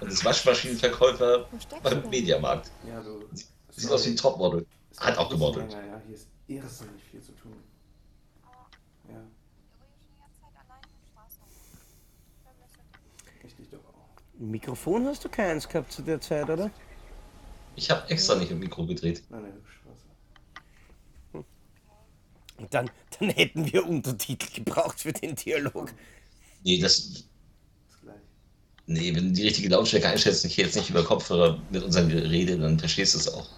Und 0.01 0.09
ist 0.09 0.25
Waschmaschinenverkäufer 0.25 1.49
beim 1.83 2.11
Mediamarkt. 2.11 2.71
Ja, 2.87 3.01
du. 3.01 3.25
Sieht 3.71 3.91
aus 3.91 4.05
wie 4.05 4.11
ein 4.11 4.17
Topmodel. 4.17 4.67
Hat 4.99 5.17
auch 5.17 5.31
gemodelt. 5.31 5.73
Ja, 5.73 5.79
ja, 5.79 6.03
hier 6.07 6.17
ist 6.17 6.27
irrsinnig 6.49 7.03
viel 7.11 7.23
zu 7.23 7.33
tun. 7.33 7.57
Ja. 9.09 9.23
Richtig 13.45 13.71
doch 13.71 13.79
auch. 13.79 14.24
Mikrofon 14.39 15.07
hast 15.07 15.24
du 15.24 15.28
keins 15.28 15.68
gehabt 15.68 15.93
zu 15.93 16.03
der 16.03 16.20
Zeit, 16.20 16.49
oder? 16.51 16.70
Ich 17.76 17.91
habe 17.91 18.09
extra 18.09 18.35
nicht 18.37 18.51
im 18.51 18.59
Mikro 18.61 18.87
gedreht. 18.87 19.22
Nein, 19.30 19.43
nein, 19.43 19.53
Straße. 21.32 21.45
Dann, 22.70 22.91
dann 23.18 23.30
hätten 23.30 23.72
wir 23.72 23.87
Untertitel 23.87 24.53
gebraucht 24.55 25.01
für 25.01 25.12
den 25.12 25.35
Dialog. 25.35 25.93
Nee, 26.64 26.78
das. 26.78 27.24
Nee, 28.87 29.14
wenn 29.14 29.28
du 29.28 29.32
die 29.32 29.45
richtige 29.45 29.70
Lautstärke 29.70 30.09
einschätzt, 30.09 30.45
ich 30.45 30.57
jetzt 30.59 30.76
nicht 30.76 30.91
über 30.91 31.03
Kopfhörer 31.03 31.59
mit 31.70 31.82
unserem 31.82 32.11
Gerede, 32.11 32.59
dann 32.59 32.78
verstehst 32.78 33.14
du 33.14 33.18
es 33.18 33.32
auch. 33.32 33.49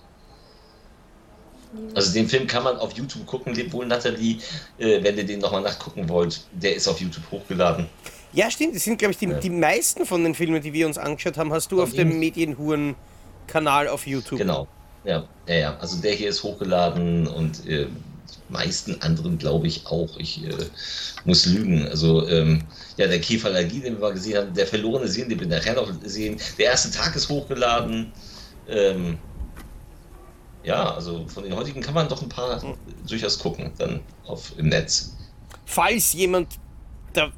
Also 1.95 2.13
den 2.13 2.29
Film 2.29 2.47
kann 2.47 2.63
man 2.63 2.77
auf 2.77 2.93
YouTube 2.93 3.27
gucken, 3.27 3.57
wohl 3.73 3.87
Nathalie, 3.87 4.39
äh, 4.79 5.03
wenn 5.03 5.19
ihr 5.19 5.27
den 5.27 5.41
nochmal 5.41 5.63
nachgucken 5.63 6.09
wollt. 6.09 6.47
Der 6.53 6.77
ist 6.77 6.87
auf 6.87 7.01
YouTube 7.01 7.29
hochgeladen. 7.31 7.89
Ja, 8.37 8.51
stimmt. 8.51 8.77
Das 8.77 8.85
sind, 8.85 8.99
glaube 8.99 9.13
ich, 9.13 9.19
die, 9.19 9.29
die 9.29 9.49
meisten 9.49 10.05
von 10.05 10.23
den 10.23 10.35
Filmen, 10.35 10.61
die 10.61 10.75
wir 10.75 10.87
uns 10.87 10.99
angeschaut 10.99 11.39
haben, 11.39 11.55
hast 11.55 11.73
du 11.73 11.81
auf 11.83 11.93
dem 11.93 12.19
Medienhuren-Kanal 12.19 13.89
auf 13.89 14.07
YouTube. 14.07 14.39
Genau. 14.39 14.69
Ja, 15.05 15.27
ja, 15.49 15.55
ja. 15.55 15.77
Also 15.79 16.03
der 16.03 16.13
hier 16.13 16.29
ist 16.29 16.43
hochgeladen 16.43 17.27
und 17.29 17.67
äh, 17.67 17.87
die 17.87 18.53
meisten 18.53 19.01
anderen 19.01 19.39
glaube 19.39 19.67
ich 19.69 19.87
auch. 19.87 20.19
Ich 20.19 20.45
äh, 20.45 20.53
muss 21.25 21.47
lügen. 21.47 21.89
Also 21.89 22.29
ähm, 22.29 22.63
ja, 22.99 23.07
der 23.07 23.21
Käferallergie, 23.23 23.81
den 23.81 23.95
wir 23.95 24.01
mal 24.01 24.13
gesehen 24.13 24.37
haben, 24.37 24.53
der 24.53 24.67
verlorene 24.67 25.09
Sehen, 25.09 25.31
den 25.31 25.41
wir 25.41 25.47
nachher 25.47 25.75
noch 25.75 25.91
sehen. 26.05 26.39
Der 26.59 26.67
erste 26.67 26.91
Tag 26.91 27.17
ist 27.17 27.31
hochgeladen. 27.31 28.13
Ähm, 28.69 29.17
ja, 30.63 30.95
also 30.95 31.27
von 31.27 31.43
den 31.43 31.57
heutigen 31.57 31.81
kann 31.81 31.95
man 31.95 32.07
doch 32.07 32.21
ein 32.21 32.29
paar 32.29 32.63
durchaus 33.09 33.39
gucken, 33.39 33.71
dann 33.79 34.01
auf 34.27 34.53
im 34.59 34.69
Netz. 34.69 35.17
Falls 35.65 36.13
jemand 36.13 36.49
der 37.15 37.33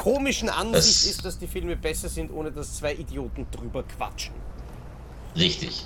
komischen 0.00 0.48
Ansicht 0.48 1.04
Das- 1.04 1.10
ist, 1.10 1.24
dass 1.24 1.38
die 1.38 1.46
Filme 1.46 1.76
besser 1.76 2.08
sind, 2.08 2.32
ohne 2.32 2.50
dass 2.50 2.76
zwei 2.76 2.94
Idioten 2.94 3.46
drüber 3.50 3.82
quatschen. 3.82 4.34
Richtig. 5.36 5.84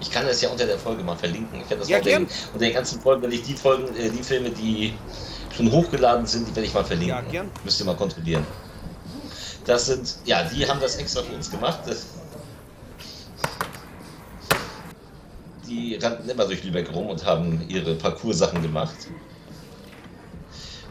Ich 0.00 0.10
kann 0.10 0.24
das 0.26 0.40
ja 0.40 0.48
unter 0.48 0.66
der 0.66 0.78
Folge 0.78 1.02
mal 1.02 1.16
verlinken. 1.16 1.60
Ich 1.60 1.68
werde 1.68 1.80
das 1.80 1.88
Ja, 1.88 1.98
unter, 1.98 2.10
den, 2.10 2.22
unter 2.52 2.58
den 2.66 2.72
ganzen 2.72 3.00
Folgen, 3.00 3.22
wenn 3.22 3.32
ich 3.32 3.42
die 3.42 3.54
Folgen, 3.54 3.94
äh, 3.96 4.08
die 4.10 4.22
Filme, 4.22 4.50
die 4.50 4.94
schon 5.54 5.70
hochgeladen 5.70 6.24
sind, 6.26 6.46
die 6.48 6.54
werde 6.56 6.66
ich 6.68 6.72
mal 6.74 6.84
verlinken. 6.84 7.16
Ja, 7.16 7.20
gern. 7.30 7.50
Müsst 7.64 7.80
ihr 7.80 7.86
mal 7.86 7.96
kontrollieren. 7.96 8.46
Das 9.66 9.86
sind, 9.86 10.16
ja, 10.24 10.44
die 10.44 10.66
haben 10.66 10.80
das 10.80 10.96
extra 10.96 11.22
für 11.22 11.34
uns 11.34 11.50
gemacht. 11.50 11.80
Das, 11.86 12.06
die 15.66 15.96
rannten 15.96 16.28
immer 16.30 16.46
durch 16.46 16.62
Lübeck 16.64 16.92
rum 16.94 17.08
und 17.08 17.24
haben 17.26 17.62
ihre 17.68 17.94
Parcours-Sachen 17.96 18.62
gemacht. 18.62 18.94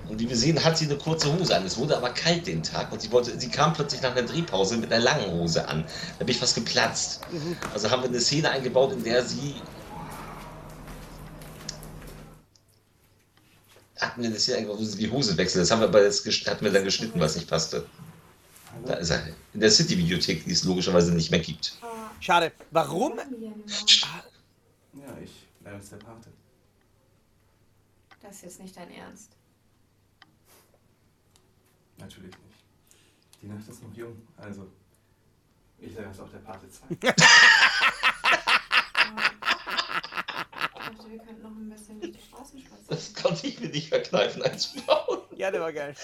Und 0.10 0.20
wie 0.20 0.28
wir 0.28 0.36
sehen, 0.36 0.62
hat 0.64 0.76
sie 0.78 0.86
eine 0.86 0.98
kurze 0.98 1.32
Hose 1.38 1.56
an. 1.56 1.64
Es 1.66 1.78
wurde 1.78 1.96
aber 1.96 2.10
kalt 2.10 2.48
den 2.48 2.64
Tag 2.64 2.92
und 2.92 3.00
sie, 3.00 3.12
wollte, 3.12 3.40
sie 3.40 3.50
kam 3.50 3.74
plötzlich 3.74 4.02
nach 4.02 4.12
einer 4.16 4.24
Drehpause 4.24 4.78
mit 4.78 4.92
einer 4.92 5.04
langen 5.04 5.32
Hose 5.32 5.68
an. 5.68 5.86
Da 6.18 6.26
bin 6.26 6.30
ich 6.34 6.40
fast 6.40 6.56
geplatzt. 6.56 7.22
Also 7.74 7.92
haben 7.92 8.02
wir 8.02 8.10
eine 8.10 8.20
Szene 8.20 8.50
eingebaut, 8.50 8.92
in 8.92 9.04
der 9.04 9.24
sie. 9.24 9.56
Hatten 13.98 14.22
wir 14.22 14.30
eine 14.30 14.40
Szene 14.40 14.58
eingebaut, 14.58 14.80
wo 14.80 14.84
sie 14.84 14.98
die 14.98 15.12
Hose 15.12 15.38
wechselt. 15.38 15.62
Das 15.62 15.72
haben 15.72 15.82
wir 15.82 15.88
aber 15.90 16.04
jetzt 16.04 16.26
gesch- 16.26 16.50
hatten 16.50 16.66
wir 16.66 16.72
dann 16.72 16.86
geschnitten, 16.86 17.20
was 17.20 17.36
nicht 17.36 17.48
passte. 17.48 17.86
Da 18.86 18.94
ist 18.96 19.10
er. 19.12 19.22
In 19.54 19.60
der 19.60 19.70
City-Videothek, 19.72 20.46
die 20.46 20.52
es 20.52 20.64
logischerweise 20.64 21.14
nicht 21.14 21.30
mehr 21.32 21.40
gibt. 21.40 21.78
Schade. 22.20 22.52
Warum? 22.72 23.14
Ja, 24.96 25.18
ich. 25.24 25.32
Leider 25.64 25.78
ist 25.78 25.92
der 25.92 25.98
Pate. 25.98 26.30
Das 28.22 28.36
ist 28.38 28.42
jetzt 28.44 28.60
nicht 28.62 28.76
dein 28.76 28.92
Ernst. 28.92 29.32
Natürlich 32.00 32.32
nicht. 32.32 32.64
Die 33.42 33.48
Nacht 33.48 33.68
ist 33.68 33.84
noch 33.84 33.94
jung, 33.94 34.22
also. 34.38 34.68
Ich 35.80 35.94
sage 35.94 36.10
es 36.12 36.20
auch 36.20 36.30
der 36.30 36.40
Pate 36.40 36.70
2. 36.70 36.86
Ich 36.90 37.00
dachte, 37.00 37.24
wir 41.10 41.20
könnten 41.20 41.42
noch 41.42 41.50
ein 41.50 41.70
bisschen 41.70 42.00
durch 42.00 42.12
die 42.14 42.22
Straßen 42.22 42.60
spazieren. 42.60 42.86
Das 42.88 43.14
konnte 43.14 43.48
ich 43.48 43.60
mir 43.60 43.70
nicht 43.70 43.90
verkneifen 43.90 44.44
einzubauen. 44.44 45.20
Ja, 45.36 45.50
der 45.52 45.62
war 45.62 45.74
geil. 45.74 45.96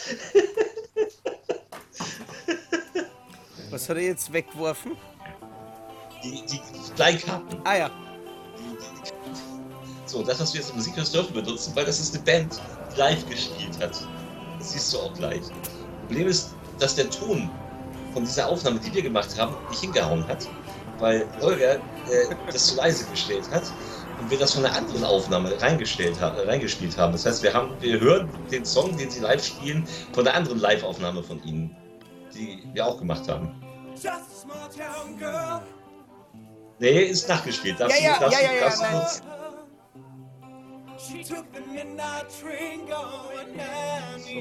Was 3.70 3.90
hat 3.90 3.98
er 3.98 4.04
jetzt 4.04 4.32
weggeworfen? 4.32 4.96
Die, 6.24 6.46
die 6.46 6.62
Bleikarten. 6.96 7.60
Ah 7.66 7.76
ja. 7.76 7.92
So, 10.06 10.24
das, 10.24 10.40
was 10.40 10.54
wir 10.54 10.62
jetzt 10.62 10.70
im 10.70 10.78
Musikhörs 10.78 11.12
dürfen 11.12 11.34
benutzen, 11.34 11.76
weil 11.76 11.86
das 11.86 12.00
ist 12.00 12.16
eine 12.16 12.24
Band, 12.24 12.62
die 12.94 12.98
live 12.98 13.28
gespielt 13.30 13.78
hat. 13.80 14.02
Das 14.58 14.72
siehst 14.72 14.94
du 14.94 15.00
auch 15.00 15.14
gleich. 15.14 15.44
Problem 16.06 16.28
ist, 16.28 16.54
dass 16.80 16.96
der 16.96 17.10
Ton 17.10 17.50
von 18.14 18.24
dieser 18.24 18.48
Aufnahme, 18.48 18.80
die 18.80 18.94
wir 18.94 19.02
gemacht 19.02 19.38
haben, 19.40 19.56
nicht 19.70 19.82
hingehauen 19.82 20.28
hat, 20.28 20.48
weil 21.00 21.28
Holger 21.42 21.76
äh, 21.76 21.80
das 22.52 22.68
zu 22.68 22.76
leise 22.78 23.06
gestellt 23.10 23.44
hat 23.52 23.64
und 24.22 24.32
wir 24.32 24.38
das 24.38 24.54
von 24.54 24.66
einer 24.66 24.76
anderen 24.76 25.04
Aufnahme 25.04 25.60
reingestellt 25.62 26.20
ha 26.22 26.30
reingespielt 26.30 26.98
haben. 26.98 27.12
Das 27.12 27.26
heißt, 27.26 27.44
wir, 27.44 27.54
haben, 27.54 27.72
wir 27.82 28.00
hören 28.00 28.30
den 28.52 28.64
Song, 28.66 28.96
den 28.98 29.10
sie 29.10 29.20
live 29.20 29.44
spielen, 29.44 29.86
von 30.14 30.24
der 30.24 30.36
anderen 30.36 30.60
Live-Aufnahme 30.60 31.22
von 31.24 31.44
ihnen, 31.44 31.76
die 32.34 32.64
wir 32.74 32.86
auch 32.86 32.98
gemacht 32.98 33.28
haben. 33.28 33.62
Just 33.96 34.42
small 34.42 34.70
town 34.70 35.18
girl 35.18 35.62
Nee, 36.80 37.04
ist 37.04 37.30
nachgespielt. 37.30 37.80
Darfst 37.80 38.00
Ja, 38.02 38.08
ja, 38.08 38.14
du, 38.16 38.20
darfst 38.22 38.42
ja, 38.42 38.52
ja, 38.52 38.60
darfst 38.60 38.82
ja, 38.82 38.92
nutzen. 38.92 39.35
Das 41.06 41.14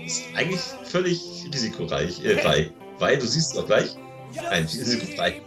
ist 0.07 0.25
eigentlich 0.35 0.61
völlig 0.85 1.21
risikoreich. 1.53 2.25
Äh, 2.25 2.43
bei. 2.43 2.73
Weil, 2.99 3.19
du 3.19 3.27
siehst 3.27 3.51
es 3.51 3.57
doch 3.57 3.67
gleich. 3.67 3.97
Nein, 4.35 4.65
risikofrei. 4.65 5.43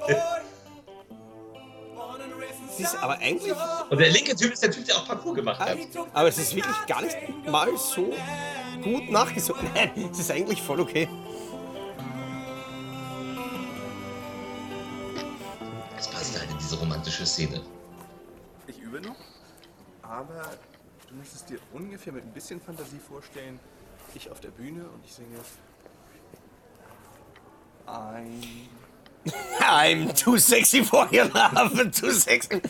Ist 2.77 2.95
aber 3.01 3.17
eigentlich. 3.17 3.53
Und 3.89 3.97
der 3.97 4.09
linke 4.11 4.35
Typ 4.35 4.53
ist 4.53 4.61
der 4.61 4.69
Typ, 4.69 4.85
der 4.85 4.97
auch 4.97 5.07
Parcours 5.07 5.35
gemacht 5.35 5.59
hat. 5.59 5.77
Aber 6.13 6.27
es 6.27 6.37
ist 6.37 6.55
wirklich 6.55 6.85
gar 6.85 7.01
nicht 7.01 7.17
mal 7.47 7.75
so 7.77 8.13
gut 8.83 9.09
nachgesungen. 9.09 9.67
Nein, 9.73 10.09
es 10.11 10.19
ist 10.19 10.29
eigentlich 10.31 10.61
voll 10.61 10.81
okay. 10.81 11.09
Es 15.97 16.07
passt 16.07 16.39
halt 16.39 16.51
in 16.51 16.57
diese 16.59 16.77
romantische 16.77 17.25
Szene. 17.25 17.61
Ich 18.67 18.77
übe 18.77 19.01
noch, 19.01 19.15
aber 20.03 20.51
du 21.07 21.15
müsstest 21.15 21.49
dir 21.49 21.59
ungefähr 21.73 22.13
mit 22.13 22.23
ein 22.23 22.33
bisschen 22.33 22.61
Fantasie 22.61 22.99
vorstellen, 22.99 23.59
ich 24.15 24.29
auf 24.31 24.39
der 24.39 24.49
Bühne 24.49 24.83
und 24.83 25.03
ich 25.05 25.13
singe 25.13 25.37
ein. 27.85 28.41
I'm 29.59 30.13
too 30.13 30.37
sexy 30.37 30.83
for 30.83 31.07
your 31.11 31.25
love, 31.25 31.91
too 31.91 32.11
sexy. 32.11 32.61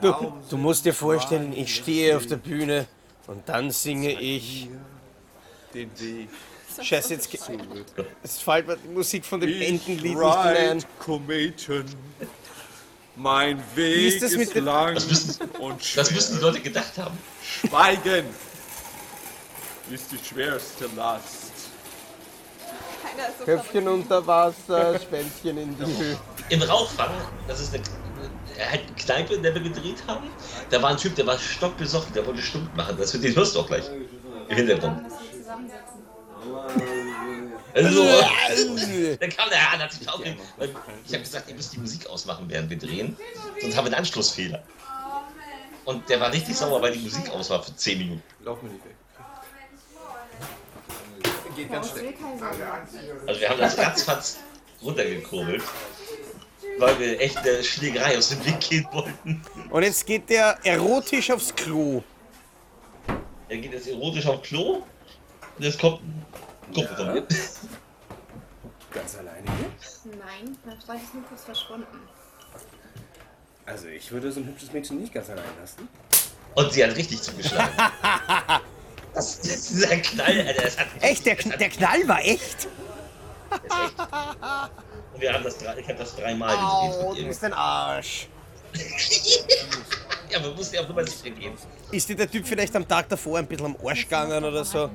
Du, 0.00 0.32
du 0.50 0.56
musst 0.56 0.84
dir 0.84 0.92
vorstellen, 0.92 1.52
ich 1.52 1.74
stehe 1.74 2.16
auf 2.16 2.26
der 2.26 2.36
Bühne 2.36 2.86
und 3.26 3.48
dann 3.48 3.70
singe 3.70 4.12
ich. 4.20 4.68
Den 5.72 5.90
Weg. 5.98 6.28
Scheiße, 6.82 7.14
jetzt, 7.14 7.32
jetzt 7.32 8.42
fällt 8.42 8.66
mir 8.66 8.76
die 8.76 8.88
Musik 8.88 9.24
von 9.24 9.40
dem 9.40 9.60
Entenlied 9.62 10.16
nicht. 10.16 10.98
Kometen. 10.98 11.84
Mein 13.16 13.58
Weg 13.74 13.96
Wie 13.96 14.06
ist 14.08 14.22
das 14.22 14.32
mit 14.36 14.54
dem- 14.54 14.64
lang 14.66 14.94
Das 14.94 15.06
müssen, 15.08 15.42
und 15.58 15.82
schwer. 15.82 16.02
das 16.04 16.12
müssen 16.12 16.36
die 16.36 16.42
Leute 16.42 16.60
gedacht 16.60 16.98
haben. 16.98 17.16
Schweigen 17.42 18.26
ist 19.90 20.12
die 20.12 20.18
schwerste 20.22 20.86
Last. 20.94 21.52
Ist 23.16 23.38
so 23.38 23.44
Köpfchen 23.46 23.88
unter 23.88 24.26
Wasser, 24.26 24.98
Schwänzchen 25.00 25.56
in 25.56 25.76
die 25.78 25.86
Höhe. 25.86 26.18
Im 26.50 26.60
Rauchfang, 26.62 27.10
das 27.48 27.60
ist 27.60 27.74
eine, 27.74 27.82
halt 28.70 28.82
eine 28.86 28.94
Kneipe, 28.96 29.34
in 29.34 29.42
der 29.42 29.54
wir 29.54 29.62
gedreht 29.62 30.02
haben. 30.06 30.28
Da 30.68 30.82
war 30.82 30.90
ein 30.90 30.98
Typ, 30.98 31.14
der 31.14 31.26
war 31.26 31.38
stockbesoffen, 31.38 32.12
der 32.12 32.26
wollte 32.26 32.42
stumpf 32.42 32.68
machen. 32.76 32.96
Das 32.98 33.12
den 33.12 33.34
hörst 33.34 33.54
du 33.54 33.60
auch 33.60 33.66
gleich. 33.66 33.84
Im 34.48 34.56
Hintergrund. 34.56 35.00
Also, 37.76 38.04
dann 39.20 39.30
kam 39.30 39.50
der 39.50 39.58
Herr 39.58 39.74
an, 39.74 39.82
hat 39.82 39.92
sich 39.92 40.08
aufgeregt. 40.08 40.40
Ich 41.06 41.12
habe 41.12 41.22
gesagt, 41.22 41.48
ihr 41.48 41.54
müsst 41.54 41.74
die 41.74 41.78
Musik 41.78 42.08
ausmachen, 42.08 42.46
während 42.48 42.70
wir 42.70 42.78
drehen. 42.78 43.16
Sonst 43.60 43.76
haben 43.76 43.84
wir 43.84 43.92
einen 43.92 44.00
Anschlussfehler. 44.00 44.62
Und 45.84 46.08
der 46.08 46.18
war 46.20 46.32
richtig 46.32 46.56
sauer, 46.56 46.80
weil 46.80 46.92
die 46.92 47.00
Musik 47.00 47.28
aus 47.30 47.50
war 47.50 47.62
für 47.62 47.76
10 47.76 47.98
Minuten. 47.98 48.22
Lauf 48.42 48.62
mir 48.62 48.70
nicht 48.70 48.84
weg. 48.84 48.94
Geht 51.54 51.70
ganz 51.70 51.90
schnell. 51.90 52.14
Also 53.26 53.40
wir 53.40 53.48
haben 53.48 53.60
das 53.60 53.78
ratzfatz 53.78 54.38
runtergekurbelt, 54.82 55.62
weil 56.78 56.98
wir 56.98 57.20
echt 57.20 57.38
eine 57.38 57.62
Schlägerei 57.62 58.18
aus 58.18 58.28
dem 58.28 58.44
Weg 58.44 58.60
gehen 58.60 58.86
wollten. 58.92 59.42
Und 59.70 59.82
jetzt 59.82 60.04
geht 60.06 60.28
der 60.28 60.58
erotisch 60.64 61.30
aufs 61.30 61.54
Klo. 61.54 62.02
Er 63.48 63.56
geht 63.56 63.72
jetzt 63.72 63.86
erotisch 63.86 64.26
auf 64.26 64.42
Klo 64.42 64.82
und 65.56 65.64
jetzt 65.64 65.78
kommt 65.78 66.00
ein 66.74 66.88
von 66.96 67.12
mir. 67.12 67.26
Ganz 68.92 69.16
alleine 69.16 69.42
hier? 69.44 70.12
Nein, 70.18 70.56
mein 70.64 70.80
Freund 70.80 71.02
ist 71.02 71.14
nur 71.14 71.22
kurz 71.24 71.44
verschwunden. 71.44 71.86
Also 73.66 73.88
ich 73.88 74.10
würde 74.12 74.30
so 74.32 74.40
ein 74.40 74.46
hübsches 74.46 74.72
Mädchen 74.72 75.00
nicht 75.00 75.12
ganz 75.12 75.28
allein 75.28 75.44
lassen. 75.60 75.88
Und 76.54 76.72
sie 76.72 76.84
hat 76.84 76.96
richtig 76.96 77.20
zugeschlagen. 77.20 77.72
Das, 79.12 79.40
das 79.40 79.48
ist 79.48 79.70
dieser 79.70 79.96
Knall, 79.98 80.40
Alter. 80.46 80.62
Das 80.62 80.78
hat 80.78 80.86
Echt, 81.00 81.26
der, 81.26 81.38
Kn- 81.38 81.56
der 81.56 81.68
Knall 81.68 82.08
war 82.08 82.20
echt? 82.24 82.68
Und 85.14 85.20
wir 85.20 85.32
haben 85.32 85.44
das, 85.44 85.58
drei- 85.58 85.78
ich 85.78 85.88
habe 85.88 85.98
das 85.98 86.14
dreimal 86.16 86.56
Au, 86.56 87.14
du 87.14 87.24
bist 87.26 87.42
ein 87.44 87.52
Arsch. 87.52 88.28
Ja, 90.28 90.40
man 90.40 90.56
muss 90.56 90.72
ja 90.72 90.80
auch 90.80 90.90
immer 90.90 91.06
sicher 91.06 91.30
gehen. 91.30 91.52
Ist 91.92 92.08
dir 92.08 92.16
der 92.16 92.28
Typ 92.28 92.44
vielleicht 92.44 92.74
am 92.74 92.86
Tag 92.86 93.08
davor 93.08 93.38
ein 93.38 93.46
bisschen 93.46 93.66
am 93.66 93.76
Arsch 93.86 94.02
gegangen 94.02 94.42
oder 94.44 94.64
so? 94.64 94.90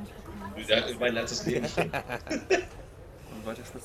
Ja, 0.68 0.84
mein 1.00 1.14
letztes 1.14 1.46
Leben. 1.46 1.68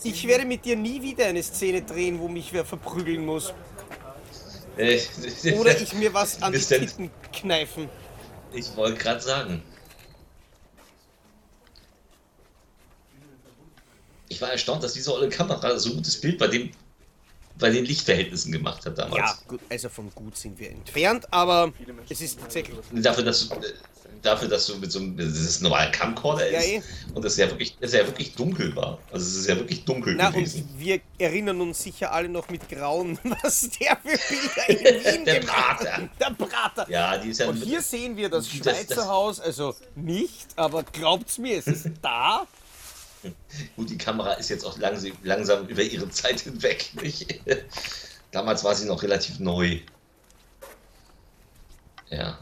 Ich 0.04 0.26
werde 0.26 0.44
mit 0.44 0.64
dir 0.64 0.76
nie 0.76 1.00
wieder 1.00 1.26
eine 1.26 1.42
Szene 1.42 1.80
drehen, 1.80 2.18
wo 2.18 2.28
mich 2.28 2.52
wer 2.52 2.64
verprügeln 2.64 3.24
muss. 3.24 3.54
Äh, 4.76 5.00
Oder 5.58 5.80
ich 5.80 5.94
mir 5.94 6.12
was 6.12 6.42
an 6.42 6.52
die 6.52 6.58
Titten 6.58 7.10
kneifen. 7.32 7.88
Ich 8.52 8.76
wollte 8.76 8.98
gerade 8.98 9.20
sagen. 9.20 9.62
Ich 14.28 14.40
war 14.42 14.50
erstaunt, 14.50 14.82
dass 14.82 14.92
diese 14.92 15.12
olle 15.14 15.28
Kamera 15.28 15.78
so 15.78 15.94
gutes 15.94 16.20
Bild 16.20 16.38
bei 16.38 16.48
dem 16.48 16.70
bei 17.58 17.70
den 17.70 17.84
Lichtverhältnissen 17.84 18.52
gemacht 18.52 18.84
hat 18.86 18.98
damals. 18.98 19.16
Ja, 19.18 19.38
gut, 19.48 19.60
also 19.70 19.88
vom 19.88 20.10
Gut 20.14 20.36
sind 20.36 20.58
wir 20.58 20.70
entfernt, 20.70 21.32
aber 21.32 21.72
es 22.08 22.20
ist 22.20 22.38
tatsächlich. 22.40 22.76
Dafür, 22.92 23.24
dass 23.24 23.48
du, 23.48 23.54
dafür, 24.22 24.48
dass 24.48 24.66
du 24.66 24.76
mit 24.76 24.90
so 24.92 24.98
einem, 24.98 25.16
das 25.16 25.28
ist 25.28 25.60
ein 25.60 25.64
normaler 25.64 25.90
Camcorder 25.90 26.50
Ja, 26.50 26.58
ist 26.58 26.66
eh. 26.66 26.82
und 27.14 27.24
das 27.24 27.36
ja 27.36 27.48
wirklich, 27.48 27.76
das 27.80 27.92
ja 27.92 28.06
wirklich 28.06 28.34
dunkel 28.34 28.74
war. 28.76 28.98
Also 29.10 29.26
es 29.26 29.36
ist 29.36 29.46
ja 29.48 29.56
wirklich 29.56 29.84
dunkel 29.84 30.14
Na, 30.16 30.30
gewesen. 30.30 30.68
und 30.70 30.80
wir 30.80 31.00
erinnern 31.18 31.60
uns 31.60 31.82
sicher 31.82 32.12
alle 32.12 32.28
noch 32.28 32.48
mit 32.50 32.68
Grauen, 32.68 33.18
was 33.42 33.70
der 33.70 33.96
für 34.04 34.18
Bilder 34.34 34.68
in 34.68 35.04
Wien 35.18 35.24
Der 35.24 35.40
gemacht 35.40 35.56
Prater. 35.78 35.92
hat. 35.96 36.10
Der 36.20 36.44
Prater. 36.46 36.90
Ja, 36.90 37.16
die 37.18 37.30
ist 37.30 37.40
ja 37.40 37.48
Und 37.48 37.56
hier 37.62 37.80
sehen 37.80 38.16
wir 38.16 38.28
das 38.28 38.44
Das- 38.48 38.54
Schweizer 38.56 38.94
das- 38.96 39.06
Haus, 39.08 39.40
also 39.40 39.74
nicht, 39.94 40.46
aber 40.56 40.82
glaubt's 40.82 41.38
mir, 41.38 41.58
es 41.58 41.66
ist 41.68 41.88
da. 42.02 42.46
Gut, 43.76 43.90
die 43.90 43.98
Kamera 43.98 44.34
ist 44.34 44.48
jetzt 44.48 44.64
auch 44.64 44.78
langsam, 44.78 45.12
langsam 45.22 45.66
über 45.68 45.82
ihre 45.82 46.08
Zeit 46.10 46.40
hinweg. 46.40 46.90
Nicht? 47.00 47.40
Damals 48.30 48.64
war 48.64 48.74
sie 48.74 48.86
noch 48.86 49.02
relativ 49.02 49.38
neu. 49.38 49.80
Ja. 52.10 52.38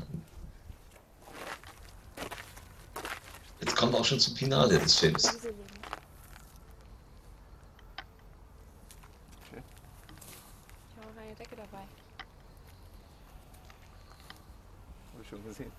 Jetzt 3.60 3.76
kommen 3.76 3.92
wir 3.92 4.00
auch 4.00 4.04
schon 4.04 4.20
zum 4.20 4.36
Finale 4.36 4.78
des 4.78 4.98
Films. 4.98 5.24
Ich 5.24 5.30
habe 10.96 11.20
eine 11.20 11.34
Decke 11.34 11.56
dabei. 11.56 11.78
Hab 15.12 15.22
ich 15.22 15.28
schon 15.28 15.44
gesehen. 15.44 15.72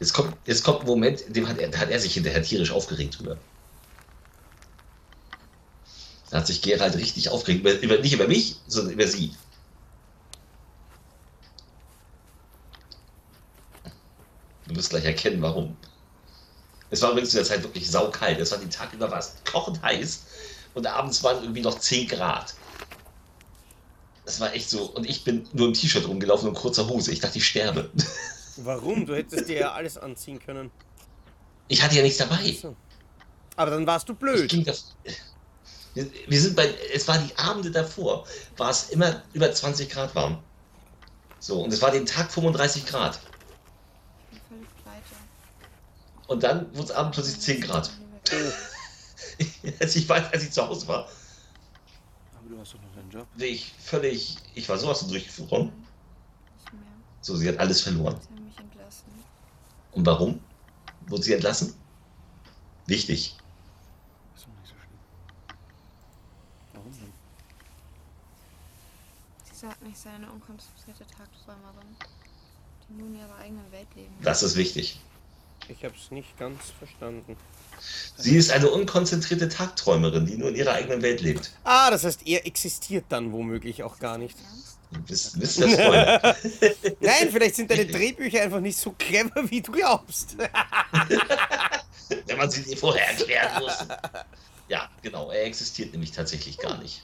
Jetzt 0.00 0.12
kommt, 0.12 0.36
jetzt 0.46 0.64
kommt 0.64 0.80
ein 0.80 0.86
Moment, 0.86 1.24
dem 1.34 1.48
hat 1.48 1.58
er, 1.58 1.68
da 1.68 1.78
hat 1.78 1.90
er 1.90 2.00
sich 2.00 2.14
hinterher 2.14 2.42
tierisch 2.42 2.72
aufgeregt 2.72 3.18
drüber. 3.18 3.38
Da 6.34 6.40
hat 6.40 6.48
sich 6.48 6.62
Gerald 6.62 6.96
richtig 6.96 7.28
aufgeregt. 7.28 7.80
Über, 7.80 7.98
nicht 7.98 8.12
über 8.12 8.26
mich, 8.26 8.56
sondern 8.66 8.94
über 8.94 9.06
sie. 9.06 9.32
Du 14.66 14.74
wirst 14.74 14.90
gleich 14.90 15.04
erkennen, 15.04 15.40
warum. 15.42 15.76
Es 16.90 17.02
war 17.02 17.12
übrigens 17.12 17.30
zu 17.30 17.36
der 17.36 17.46
Zeit 17.46 17.62
wirklich 17.62 17.88
saukalt. 17.88 18.40
Es 18.40 18.50
war 18.50 18.58
den 18.58 18.68
Tag 18.68 18.92
über 18.94 19.12
was 19.12 19.36
kochend 19.48 19.80
heiß 19.80 20.24
und 20.74 20.88
abends 20.88 21.22
waren 21.22 21.40
irgendwie 21.40 21.60
noch 21.60 21.78
10 21.78 22.08
Grad. 22.08 22.54
Das 24.24 24.40
war 24.40 24.52
echt 24.54 24.68
so. 24.68 24.86
Und 24.86 25.08
ich 25.08 25.22
bin 25.22 25.48
nur 25.52 25.68
im 25.68 25.74
T-Shirt 25.74 26.08
rumgelaufen 26.08 26.48
und 26.48 26.56
kurzer 26.56 26.88
Hose. 26.88 27.12
Ich 27.12 27.20
dachte, 27.20 27.38
ich 27.38 27.46
sterbe. 27.46 27.92
Warum? 28.56 29.06
Du 29.06 29.14
hättest 29.14 29.48
dir 29.48 29.60
ja 29.60 29.72
alles 29.72 29.96
anziehen 29.96 30.40
können. 30.40 30.72
Ich 31.68 31.80
hatte 31.80 31.94
ja 31.94 32.02
nichts 32.02 32.18
dabei. 32.18 32.56
Aber 33.54 33.70
dann 33.70 33.86
warst 33.86 34.08
du 34.08 34.16
blöd. 34.16 34.50
Ging 34.50 34.64
das, 34.64 34.96
wir, 35.94 36.40
sind 36.40 36.56
bei, 36.56 36.74
es 36.92 37.06
war 37.06 37.18
die 37.18 37.36
Abende 37.38 37.70
davor, 37.70 38.26
war 38.56 38.70
es 38.70 38.90
immer 38.90 39.22
über 39.32 39.52
20 39.52 39.88
Grad 39.88 40.14
warm. 40.14 40.42
So, 41.38 41.62
und 41.62 41.72
es 41.72 41.80
war 41.82 41.90
den 41.90 42.06
Tag 42.06 42.32
35 42.32 42.86
Grad. 42.86 43.20
Ich 44.32 44.40
bin 44.40 44.58
völlig 44.58 44.68
pleite. 44.82 45.14
Und 46.26 46.42
dann 46.42 46.74
wurde 46.74 46.88
es 46.88 46.90
abends 46.90 47.16
plötzlich 47.16 47.40
10 47.40 47.60
Grad. 47.60 47.90
als, 49.80 49.96
ich 49.96 50.08
weiß, 50.08 50.32
als 50.32 50.44
ich 50.44 50.50
zu 50.50 50.66
Hause 50.66 50.88
war, 50.88 51.08
Aber 52.38 52.48
du 52.48 52.58
hast 52.58 52.74
doch 52.74 52.80
noch 52.82 52.94
deinen 52.94 53.10
Job. 53.10 53.26
ich 53.38 53.72
völlig, 53.78 54.36
ich 54.54 54.68
war 54.68 54.78
sowas 54.78 55.00
von 55.00 55.08
durchgefroren. 55.08 55.66
Nicht 55.66 56.72
mehr. 56.72 56.82
So, 57.20 57.36
sie 57.36 57.48
hat 57.48 57.58
alles 57.58 57.82
verloren. 57.82 58.18
Sie 58.20 58.34
haben 58.34 58.44
mich 58.44 58.58
entlassen. 58.58 59.04
Und 59.92 60.06
warum? 60.06 60.40
Wurde 61.06 61.22
sie 61.22 61.34
entlassen? 61.34 61.74
Wichtig. 62.86 63.36
Ist 64.34 64.44
doch 64.44 64.48
nicht 64.48 64.68
so 64.68 64.74
schlimm. 64.74 64.98
Warum 66.72 66.92
denn? 66.92 67.12
Sie 69.64 69.70
sagten, 69.70 69.86
ich 69.90 69.98
sei 69.98 70.10
eine 70.10 70.30
unkonzentrierte 70.30 71.06
Tagträumerin, 71.16 71.96
die 72.86 72.92
nur 72.92 73.06
in 73.06 73.18
ihrer 73.18 73.38
eigenen 73.38 73.72
Welt 73.72 73.86
leben. 73.96 74.14
Das 74.20 74.42
ist 74.42 74.56
wichtig. 74.56 75.00
Ich 75.68 75.82
hab's 75.82 76.10
nicht 76.10 76.38
ganz 76.38 76.60
verstanden. 76.78 77.38
Sie 78.18 78.36
ist 78.36 78.50
eine 78.50 78.68
unkonzentrierte 78.68 79.48
Tagträumerin, 79.48 80.26
die 80.26 80.36
nur 80.36 80.50
in 80.50 80.56
ihrer 80.56 80.72
eigenen 80.72 81.00
Welt 81.00 81.22
lebt. 81.22 81.50
Ah, 81.64 81.90
das 81.90 82.04
heißt, 82.04 82.26
er 82.26 82.46
existiert 82.46 83.06
dann 83.08 83.32
womöglich 83.32 83.82
auch 83.82 83.98
gar 83.98 84.18
nicht. 84.18 84.36
Wisst 85.06 85.40
das 85.40 85.54
Spoiler? 85.54 86.20
Nein, 87.00 87.30
vielleicht 87.32 87.54
sind 87.54 87.70
deine 87.70 87.86
Drehbücher 87.86 88.42
einfach 88.42 88.60
nicht 88.60 88.76
so 88.76 88.90
clever, 88.90 89.50
wie 89.50 89.62
du 89.62 89.72
glaubst. 89.72 90.36
Wenn 92.26 92.36
man 92.36 92.50
sie 92.50 92.64
dir 92.64 92.76
vorher 92.76 93.08
erklären 93.08 93.62
muss. 93.62 93.78
Ja, 94.68 94.90
genau. 95.00 95.30
Er 95.30 95.46
existiert 95.46 95.92
nämlich 95.92 96.12
tatsächlich 96.12 96.58
gar 96.58 96.76
nicht. 96.76 97.02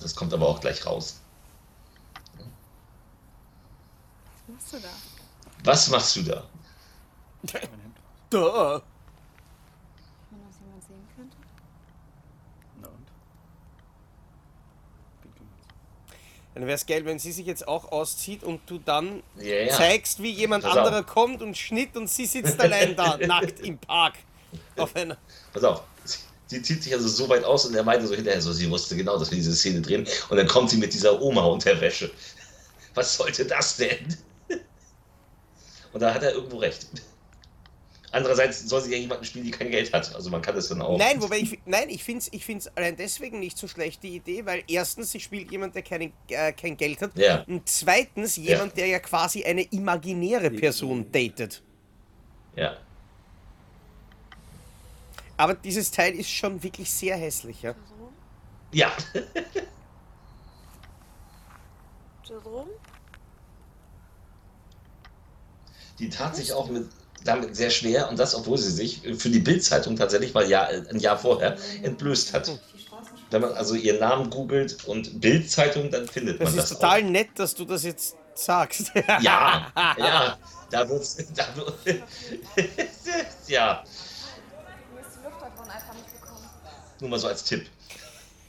Das 0.00 0.14
kommt 0.14 0.32
aber 0.32 0.46
auch 0.48 0.60
gleich 0.60 0.84
raus. 0.86 1.20
Was 4.46 4.48
machst 4.48 4.72
du 4.72 4.78
da? 4.80 4.88
Was 5.64 5.88
machst 5.90 6.16
du 6.16 6.22
da? 6.22 6.44
Duh. 8.30 8.80
Wenn 10.30 10.40
das 10.46 10.58
jemand 10.60 10.82
sehen 10.86 11.08
könnte? 11.16 11.36
Na 12.80 12.88
und? 12.88 13.06
Dann 16.54 16.62
wäre 16.64 16.74
es 16.74 16.86
geil, 16.86 17.04
wenn 17.04 17.18
sie 17.18 17.32
sich 17.32 17.46
jetzt 17.46 17.66
auch 17.68 17.92
auszieht 17.92 18.42
und 18.42 18.60
du 18.68 18.78
dann 18.78 19.22
Ja, 19.36 19.44
ja. 19.54 19.74
zeigst, 19.74 20.22
wie 20.22 20.30
jemand 20.32 20.64
Pass 20.64 20.72
auf. 20.76 20.86
anderer 20.86 21.02
kommt 21.04 21.42
und 21.42 21.56
Schnitt 21.56 21.96
und 21.96 22.08
sie 22.08 22.26
sitzt 22.26 22.58
allein 22.60 22.96
da, 22.96 23.16
nackt 23.26 23.60
im 23.60 23.78
Park. 23.78 24.14
Auf 24.76 24.96
einer. 24.96 25.16
Pass 25.52 25.64
auf. 25.64 25.82
Sie 26.50 26.60
zieht 26.62 26.82
sich 26.82 26.92
also 26.92 27.06
so 27.06 27.28
weit 27.28 27.44
aus 27.44 27.64
und 27.64 27.76
er 27.76 27.84
meinte 27.84 28.08
so 28.08 28.14
hinterher 28.16 28.42
so, 28.42 28.52
sie 28.52 28.68
wusste 28.68 28.96
genau, 28.96 29.16
dass 29.16 29.30
wir 29.30 29.36
diese 29.36 29.54
Szene 29.54 29.80
drehen. 29.80 30.04
Und 30.30 30.36
dann 30.36 30.48
kommt 30.48 30.68
sie 30.68 30.78
mit 30.78 30.92
dieser 30.92 31.22
Oma 31.22 31.44
unter 31.44 31.80
Wäsche. 31.80 32.10
Was 32.94 33.16
sollte 33.16 33.44
das 33.44 33.76
denn? 33.76 34.16
Und 35.92 36.00
da 36.00 36.12
hat 36.12 36.24
er 36.24 36.32
irgendwo 36.32 36.56
recht. 36.56 36.88
Andererseits 38.10 38.68
soll 38.68 38.80
sie 38.80 38.90
ja 38.90 38.98
jemanden 38.98 39.24
spielen, 39.24 39.44
die 39.44 39.52
kein 39.52 39.70
Geld 39.70 39.92
hat. 39.92 40.12
Also 40.12 40.28
man 40.28 40.42
kann 40.42 40.56
das 40.56 40.66
dann 40.66 40.82
auch. 40.82 40.98
Nein, 40.98 41.22
wobei 41.22 41.38
ich, 41.38 41.60
nein, 41.66 41.88
ich 41.88 42.02
finde 42.02 42.22
es 42.22 42.32
ich 42.32 42.44
find's 42.44 42.66
allein 42.74 42.96
deswegen 42.96 43.38
nicht 43.38 43.56
so 43.56 43.68
schlecht, 43.68 44.02
die 44.02 44.16
Idee, 44.16 44.44
weil 44.44 44.64
erstens, 44.66 45.12
sie 45.12 45.20
spielt 45.20 45.52
jemand, 45.52 45.76
der 45.76 45.82
keine, 45.82 46.10
äh, 46.30 46.52
kein 46.52 46.76
Geld 46.76 47.00
hat. 47.00 47.16
Ja. 47.16 47.44
Und 47.46 47.68
zweitens, 47.68 48.34
jemand, 48.34 48.76
der 48.76 48.88
ja 48.88 48.98
quasi 48.98 49.44
eine 49.44 49.62
imaginäre 49.62 50.50
Person 50.50 51.12
datet. 51.12 51.62
Ja. 52.56 52.76
Aber 55.40 55.54
dieses 55.54 55.90
Teil 55.90 56.14
ist 56.14 56.28
schon 56.28 56.62
wirklich 56.62 56.90
sehr 56.90 57.16
hässlich, 57.16 57.62
ja. 57.62 57.74
Ja. 58.72 58.92
Jerome? 62.24 62.70
Die 65.98 66.10
tat 66.10 66.36
sich 66.36 66.52
auch 66.52 66.68
mit, 66.68 66.88
damit 67.24 67.56
sehr 67.56 67.70
schwer 67.70 68.08
und 68.10 68.18
das, 68.18 68.34
obwohl 68.34 68.58
sie 68.58 68.70
sich 68.70 69.00
für 69.18 69.30
die 69.30 69.38
Bildzeitung 69.38 69.96
tatsächlich 69.96 70.34
mal 70.34 70.46
Jahr, 70.46 70.68
ein 70.68 70.98
Jahr 70.98 71.18
vorher 71.18 71.56
entblößt 71.82 72.34
hat. 72.34 72.60
Wenn 73.30 73.40
man 73.40 73.52
also 73.54 73.74
ihren 73.74 74.00
Namen 74.00 74.28
googelt 74.28 74.84
und 74.84 75.20
Bildzeitung, 75.20 75.90
dann 75.90 76.06
findet 76.06 76.40
Das 76.40 76.50
man 76.50 76.58
ist 76.58 76.70
das 76.70 76.78
total 76.78 77.02
nett, 77.04 77.30
dass 77.36 77.54
du 77.54 77.64
das 77.64 77.84
jetzt 77.84 78.16
sagst. 78.34 78.90
auch. 78.94 79.20
Ja, 79.22 79.72
ja, 79.98 80.38
da 80.70 80.88
wird's, 80.88 81.16
da 81.34 81.46
wird, 81.56 81.74
ja, 83.46 83.84
Mir 84.94 85.00
ist 85.00 85.16
die 85.16 85.24
Luft 85.24 85.42
davon 85.42 85.70
einfach 85.70 85.94
nicht 85.94 86.12
gekommen. 86.12 86.48
Nur 87.00 87.10
mal 87.10 87.18
so 87.18 87.28
als 87.28 87.44
Tipp. 87.44 87.66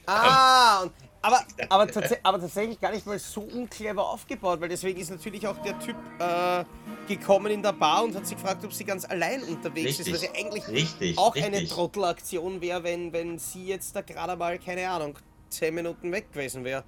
Ah, 0.05 0.81
und, 0.81 0.91
aber, 1.21 1.41
aber, 1.69 1.87
tats 1.87 2.13
aber 2.23 2.39
tatsächlich 2.39 2.79
gar 2.79 2.91
nicht 2.91 3.05
mal 3.05 3.19
so 3.19 3.41
unclever 3.41 4.07
aufgebaut, 4.07 4.59
weil 4.61 4.69
deswegen 4.69 4.99
ist 4.99 5.11
natürlich 5.11 5.47
auch 5.47 5.57
der 5.61 5.77
Typ 5.79 5.95
äh, 6.19 6.63
gekommen 7.07 7.51
in 7.51 7.61
der 7.61 7.73
Bar 7.73 8.03
und 8.03 8.15
hat 8.15 8.25
sich 8.25 8.37
gefragt, 8.37 8.63
ob 8.65 8.73
sie 8.73 8.83
ganz 8.83 9.05
allein 9.05 9.43
unterwegs 9.43 9.99
Richtig, 9.99 10.07
ist, 10.07 10.13
was 10.13 10.23
ja 10.23 10.31
eigentlich 10.33 10.67
richtig, 10.67 11.17
auch 11.17 11.35
eine 11.35 11.57
richtig. 11.57 11.69
Trottelaktion 11.69 12.61
wäre, 12.61 12.83
wenn, 12.83 13.13
wenn 13.13 13.37
sie 13.37 13.67
jetzt 13.67 13.95
da 13.95 14.01
gerade 14.01 14.35
mal, 14.35 14.57
keine 14.57 14.89
Ahnung, 14.89 15.17
10 15.49 15.73
Minuten 15.75 16.11
weg 16.11 16.31
gewesen 16.31 16.63
wäre. 16.63 16.83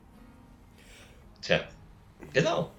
Tja, 1.41 1.61
genau. 2.32 2.72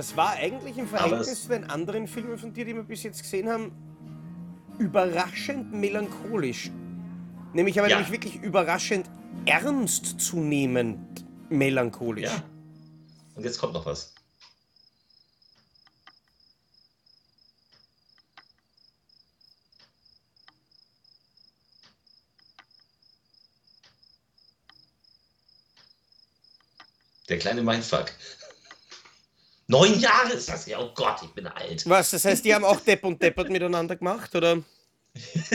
Das 0.00 0.16
war 0.16 0.30
eigentlich 0.30 0.78
im 0.78 0.88
Verhältnis 0.88 1.42
zu 1.42 1.50
den 1.50 1.68
anderen 1.68 2.08
Filmen 2.08 2.38
von 2.38 2.54
dir, 2.54 2.64
die 2.64 2.74
wir 2.74 2.84
bis 2.84 3.02
jetzt 3.02 3.20
gesehen 3.20 3.50
haben, 3.50 3.70
überraschend 4.78 5.74
melancholisch. 5.74 6.70
Nämlich 7.52 7.78
aber 7.78 7.90
Ja. 7.90 7.96
nämlich 7.96 8.10
wirklich 8.10 8.36
überraschend 8.36 9.10
ernstzunehmend 9.44 11.26
melancholisch. 11.50 12.24
Ja. 12.24 12.42
Und 13.34 13.44
jetzt 13.44 13.58
kommt 13.58 13.74
noch 13.74 13.84
was. 13.84 14.14
Der 27.28 27.38
kleine 27.38 27.60
Mindfuck. 27.60 28.10
Neun 29.70 30.00
Jahre 30.00 30.32
ist 30.32 30.48
das 30.48 30.66
ja. 30.66 30.80
Oh 30.80 30.90
Gott, 30.94 31.20
ich 31.22 31.30
bin 31.30 31.46
alt. 31.46 31.88
Was, 31.88 32.10
das 32.10 32.24
heißt, 32.24 32.44
die 32.44 32.52
haben 32.54 32.64
auch 32.64 32.80
Depp 32.80 33.04
und 33.04 33.22
Deppert 33.22 33.48
miteinander 33.50 33.94
gemacht, 33.96 34.34
oder? 34.34 34.58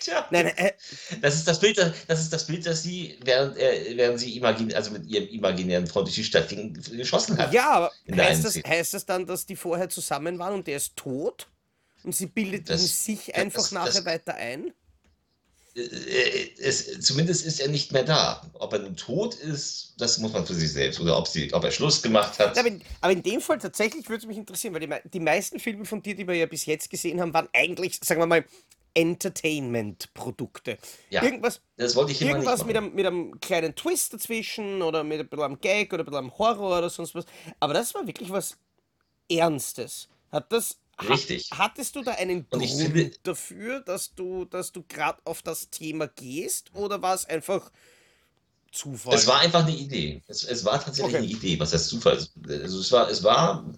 Tja. 0.00 0.26
Nein, 0.30 0.46
äh, 0.56 0.72
Das 1.20 1.34
ist 1.36 1.46
das 1.46 1.60
Bild, 1.60 1.78
das 1.78 1.92
das 2.06 2.20
ist 2.20 2.32
das 2.32 2.46
Bild, 2.46 2.66
das 2.66 2.82
sie, 2.82 3.18
während, 3.24 3.56
er, 3.56 3.96
während 3.96 4.18
sie 4.20 4.36
imagin, 4.36 4.72
also 4.74 4.90
mit 4.90 5.06
ihrem 5.06 5.28
imaginären 5.28 5.86
Freund 5.86 6.06
durch 6.06 6.16
die 6.16 6.24
Stadt 6.24 6.48
ging, 6.48 6.72
geschossen 6.74 7.38
hat. 7.38 7.52
ja, 7.52 7.70
aber 7.70 7.92
heißt 8.10 8.44
das, 8.44 8.56
heißt 8.56 8.94
das 8.94 9.06
dann, 9.06 9.26
dass 9.26 9.46
die 9.46 9.56
vorher 9.56 9.88
zusammen 9.88 10.38
waren 10.38 10.54
und 10.54 10.66
der 10.66 10.76
ist 10.76 10.96
tot? 10.96 11.46
Und 12.04 12.14
sie 12.14 12.26
bildet 12.26 12.70
Das- 12.70 13.04
sich 13.04 13.34
einfach 13.34 13.62
das- 13.62 13.72
nachher 13.72 14.04
weiter 14.04 14.34
ein? 14.34 14.72
Äh, 15.78 16.50
es, 16.58 17.00
zumindest 17.00 17.44
ist 17.44 17.60
er 17.60 17.68
nicht 17.68 17.92
mehr 17.92 18.04
da. 18.04 18.42
Ob 18.54 18.72
er 18.72 18.80
nun 18.80 18.96
tot 18.96 19.34
ist, 19.34 19.94
das 19.98 20.18
muss 20.18 20.32
man 20.32 20.46
für 20.46 20.54
sich 20.54 20.72
selbst. 20.72 21.00
Oder 21.00 21.16
ob, 21.16 21.28
sie, 21.28 21.52
ob 21.52 21.64
er 21.64 21.70
Schluss 21.70 22.02
gemacht 22.02 22.38
hat. 22.38 22.56
Ja, 22.56 22.62
aber, 22.62 22.68
in, 22.68 22.82
aber 23.00 23.12
in 23.12 23.22
dem 23.22 23.40
Fall 23.40 23.58
tatsächlich 23.58 24.08
würde 24.08 24.22
es 24.22 24.26
mich 24.26 24.38
interessieren, 24.38 24.74
weil 24.74 24.80
die, 24.80 25.08
die 25.12 25.20
meisten 25.20 25.58
Filme 25.60 25.84
von 25.84 26.02
dir, 26.02 26.14
die 26.14 26.26
wir 26.26 26.34
ja 26.34 26.46
bis 26.46 26.66
jetzt 26.66 26.90
gesehen 26.90 27.20
haben, 27.20 27.32
waren 27.32 27.48
eigentlich, 27.52 27.98
sagen 28.02 28.20
wir 28.20 28.26
mal, 28.26 28.44
Entertainment-Produkte. 28.94 30.78
Ja, 31.10 31.22
irgendwas 31.22 31.60
das 31.76 31.94
wollte 31.94 32.12
ich 32.12 32.20
immer 32.20 32.32
nicht 32.32 32.46
irgendwas 32.46 32.66
mit 32.66 32.76
einem, 32.76 32.94
mit 32.94 33.06
einem 33.06 33.40
kleinen 33.40 33.74
Twist 33.76 34.12
dazwischen 34.12 34.82
oder 34.82 35.04
mit 35.04 35.20
ein 35.20 35.28
bisschen 35.28 35.44
einem 35.44 35.60
Gag 35.60 35.92
oder 35.92 36.02
ein 36.02 36.06
bisschen 36.06 36.18
einem 36.18 36.38
Horror 36.38 36.78
oder 36.78 36.90
sonst 36.90 37.14
was. 37.14 37.24
Aber 37.60 37.74
das 37.74 37.94
war 37.94 38.06
wirklich 38.06 38.30
was 38.30 38.56
Ernstes. 39.30 40.08
Hat 40.32 40.50
das. 40.52 40.78
Richtig. 41.06 41.50
Hattest 41.52 41.94
du 41.96 42.02
da 42.02 42.12
einen 42.12 42.48
Grund 42.48 42.66
finde- 42.66 43.10
dafür, 43.22 43.80
dass 43.80 44.14
du, 44.14 44.44
dass 44.46 44.72
du 44.72 44.82
gerade 44.88 45.20
auf 45.24 45.42
das 45.42 45.70
Thema 45.70 46.08
gehst? 46.08 46.74
Oder 46.74 47.00
war 47.02 47.14
es 47.14 47.24
einfach 47.26 47.70
Zufall? 48.72 49.14
Es 49.14 49.26
war 49.26 49.40
einfach 49.40 49.62
eine 49.66 49.76
Idee. 49.76 50.22
Es, 50.26 50.44
es 50.44 50.64
war 50.64 50.82
tatsächlich 50.82 51.14
Okay. 51.14 51.24
eine 51.24 51.32
Idee, 51.32 51.60
was 51.60 51.72
heißt 51.72 51.88
Zufall 51.88 52.16
ist. 52.16 52.32
Also 52.48 52.80
es 52.80 52.92
war, 52.92 53.08
es 53.08 53.22
war, 53.22 53.72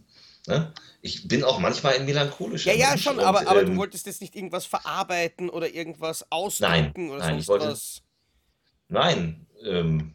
ne? 0.46 0.72
ich 1.02 1.28
bin 1.28 1.44
auch 1.44 1.58
manchmal 1.58 1.94
ein 1.94 2.06
melancholischer 2.06 2.72
Ja, 2.72 2.78
ja, 2.78 2.88
Mensch 2.90 3.02
schon, 3.04 3.18
und, 3.18 3.24
aber, 3.24 3.46
aber 3.48 3.64
du 3.64 3.72
ähm, 3.72 3.76
wolltest 3.78 4.06
jetzt 4.06 4.20
nicht 4.20 4.34
irgendwas 4.34 4.66
verarbeiten 4.66 5.48
oder 5.50 5.72
irgendwas 5.72 6.24
ausdrücken 6.30 6.92
Nein, 7.06 7.10
oder 7.10 7.18
nein, 7.18 7.28
sonst 7.34 7.42
ich 7.42 7.48
wollte- 7.48 7.68
was. 7.68 8.02
Nein, 8.88 9.46
ähm, 9.64 10.14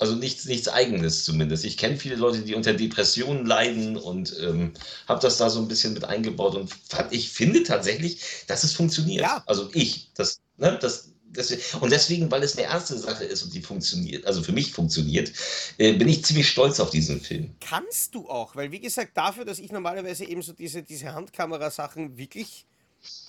also 0.00 0.14
nichts, 0.14 0.46
nichts 0.46 0.66
Eigenes 0.66 1.24
zumindest. 1.24 1.64
Ich 1.64 1.76
kenne 1.76 1.96
viele 1.96 2.16
Leute, 2.16 2.40
die 2.40 2.54
unter 2.54 2.72
Depressionen 2.72 3.44
leiden 3.44 3.98
und 3.98 4.34
ähm, 4.40 4.72
habe 5.06 5.20
das 5.20 5.36
da 5.36 5.50
so 5.50 5.60
ein 5.60 5.68
bisschen 5.68 5.92
mit 5.92 6.04
eingebaut 6.04 6.54
und 6.54 6.72
fand, 6.88 7.12
ich 7.12 7.30
finde 7.30 7.62
tatsächlich, 7.62 8.20
dass 8.46 8.64
es 8.64 8.72
funktioniert. 8.72 9.26
Also 9.46 9.68
ich, 9.74 10.10
das, 10.14 10.40
ne, 10.56 10.78
das, 10.80 11.10
das, 11.32 11.74
und 11.74 11.92
deswegen, 11.92 12.30
weil 12.30 12.42
es 12.42 12.56
eine 12.56 12.66
ernste 12.66 12.98
Sache 12.98 13.24
ist 13.24 13.42
und 13.42 13.54
die 13.54 13.60
funktioniert, 13.60 14.24
also 14.24 14.42
für 14.42 14.52
mich 14.52 14.72
funktioniert, 14.72 15.32
äh, 15.76 15.92
bin 15.92 16.08
ich 16.08 16.24
ziemlich 16.24 16.48
stolz 16.48 16.80
auf 16.80 16.88
diesen 16.88 17.20
Film. 17.20 17.54
Kannst 17.60 18.14
du 18.14 18.26
auch, 18.26 18.56
weil 18.56 18.72
wie 18.72 18.80
gesagt, 18.80 19.16
dafür, 19.16 19.44
dass 19.44 19.58
ich 19.58 19.70
normalerweise 19.70 20.24
eben 20.24 20.40
so 20.40 20.54
diese, 20.54 20.82
diese 20.82 21.12
Handkamera-Sachen 21.12 22.16
wirklich 22.16 22.64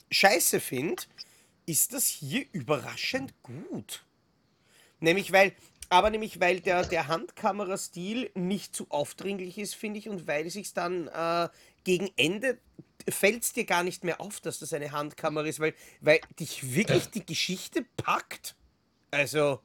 scheiße 0.09 0.61
finde, 0.61 1.03
ist 1.65 1.93
das 1.93 2.07
hier 2.07 2.45
überraschend 2.53 3.33
gut. 3.43 4.03
Nämlich, 5.01 5.31
weil 5.31 5.53
Aber 5.91 6.09
nämlich, 6.09 6.39
weil 6.39 6.61
der, 6.61 6.85
der 6.85 7.09
Handkamerastil 7.09 8.31
nicht 8.33 8.73
zu 8.73 8.85
aufdringlich 8.89 9.57
ist, 9.57 9.75
finde 9.75 9.99
ich, 9.99 10.07
und 10.07 10.25
weil 10.25 10.47
es 10.47 10.53
sich 10.53 10.73
dann 10.73 11.09
äh, 11.09 11.49
gegen 11.83 12.09
Ende 12.15 12.57
fällt 13.09 13.43
es 13.43 13.51
dir 13.51 13.65
gar 13.65 13.83
nicht 13.83 14.05
mehr 14.05 14.21
auf, 14.21 14.39
dass 14.39 14.59
das 14.59 14.71
eine 14.71 14.93
Handkamera 14.93 15.45
ist, 15.45 15.59
weil, 15.59 15.75
weil 15.99 16.21
dich 16.39 16.73
wirklich 16.73 17.09
die 17.09 17.25
Geschichte 17.25 17.85
packt. 17.97 18.55
Also. 19.11 19.59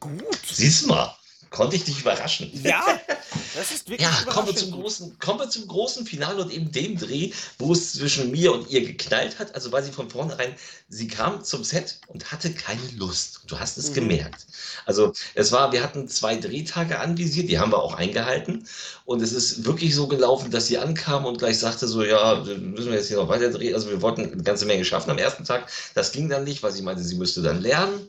Gut. 0.00 0.46
Siehst 0.46 0.84
du 0.84 0.88
mal, 0.88 1.14
konnte 1.50 1.76
ich 1.76 1.84
dich 1.84 2.00
überraschen. 2.00 2.50
Ja, 2.62 2.84
das 3.54 3.70
ist 3.70 3.88
wirklich 3.88 4.08
Ja, 4.08 4.24
kommen 4.32 4.48
wir, 4.48 4.56
zum 4.56 4.70
großen, 4.72 5.18
kommen 5.18 5.40
wir 5.40 5.48
zum 5.50 5.66
großen 5.66 6.06
Finale 6.06 6.42
und 6.42 6.52
eben 6.52 6.70
dem 6.72 6.98
Dreh, 6.98 7.32
wo 7.58 7.72
es 7.72 7.94
zwischen 7.94 8.30
mir 8.30 8.52
und 8.52 8.70
ihr 8.70 8.84
geknallt 8.86 9.38
hat. 9.38 9.54
Also 9.54 9.72
war 9.72 9.82
sie 9.82 9.92
von 9.92 10.10
vornherein, 10.10 10.54
sie 10.88 11.08
kam 11.08 11.42
zum 11.44 11.64
Set 11.64 11.98
und 12.08 12.30
hatte 12.32 12.52
keine 12.52 12.80
Lust. 12.96 13.40
Du 13.46 13.58
hast 13.58 13.78
es 13.78 13.90
Mhm. 13.90 13.94
gemerkt. 13.94 14.46
Also 14.84 15.12
es 15.34 15.52
war, 15.52 15.72
wir 15.72 15.82
hatten 15.82 16.08
zwei 16.08 16.36
Drehtage 16.36 16.98
anvisiert, 16.98 17.48
die 17.48 17.58
haben 17.58 17.72
wir 17.72 17.82
auch 17.82 17.94
eingehalten. 17.94 18.66
Und 19.04 19.22
es 19.22 19.32
ist 19.32 19.64
wirklich 19.64 19.94
so 19.94 20.06
gelaufen, 20.08 20.50
dass 20.50 20.66
sie 20.66 20.78
ankam 20.78 21.24
und 21.24 21.38
gleich 21.38 21.58
sagte 21.58 21.86
so, 21.88 22.02
ja, 22.04 22.36
müssen 22.44 22.90
wir 22.90 22.94
jetzt 22.98 23.08
hier 23.08 23.16
noch 23.18 23.28
weiter 23.28 23.50
drehen. 23.50 23.74
Also 23.74 23.88
wir 23.90 24.02
wollten 24.02 24.32
eine 24.32 24.42
ganze 24.42 24.66
Menge 24.66 24.84
schaffen 24.84 25.10
am 25.10 25.18
ersten 25.18 25.44
Tag. 25.44 25.70
Das 25.94 26.12
ging 26.12 26.28
dann 26.28 26.44
nicht, 26.44 26.62
weil 26.62 26.72
sie 26.72 26.82
meinte, 26.82 27.02
sie 27.02 27.14
müsste 27.16 27.42
dann 27.42 27.60
lernen. 27.62 28.08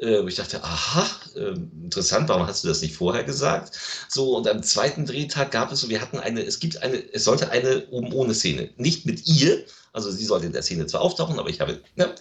Äh, 0.00 0.26
ich 0.26 0.36
dachte, 0.36 0.62
aha, 0.62 1.06
äh, 1.36 1.54
interessant, 1.82 2.28
warum 2.28 2.46
hast 2.46 2.64
du 2.64 2.68
das 2.68 2.82
nicht 2.82 2.94
vorher 2.94 3.24
gesagt? 3.24 3.78
So, 4.08 4.36
und 4.36 4.48
am 4.48 4.62
zweiten 4.62 5.06
Drehtag 5.06 5.50
gab 5.50 5.72
es 5.72 5.80
so, 5.80 5.88
wir 5.88 6.00
hatten 6.00 6.18
eine, 6.18 6.42
es 6.42 6.60
gibt 6.60 6.82
eine, 6.82 6.96
es 7.12 7.24
sollte 7.24 7.50
eine 7.50 7.86
oben 7.88 8.12
ohne 8.12 8.34
Szene. 8.34 8.70
Nicht 8.76 9.06
mit 9.06 9.26
ihr, 9.26 9.64
also 9.92 10.10
sie 10.10 10.24
sollte 10.24 10.46
in 10.46 10.52
der 10.52 10.62
Szene 10.62 10.86
zwar 10.86 11.02
auftauchen, 11.02 11.38
aber 11.38 11.50
ich 11.50 11.60
habe, 11.60 11.80
ne? 11.96 12.14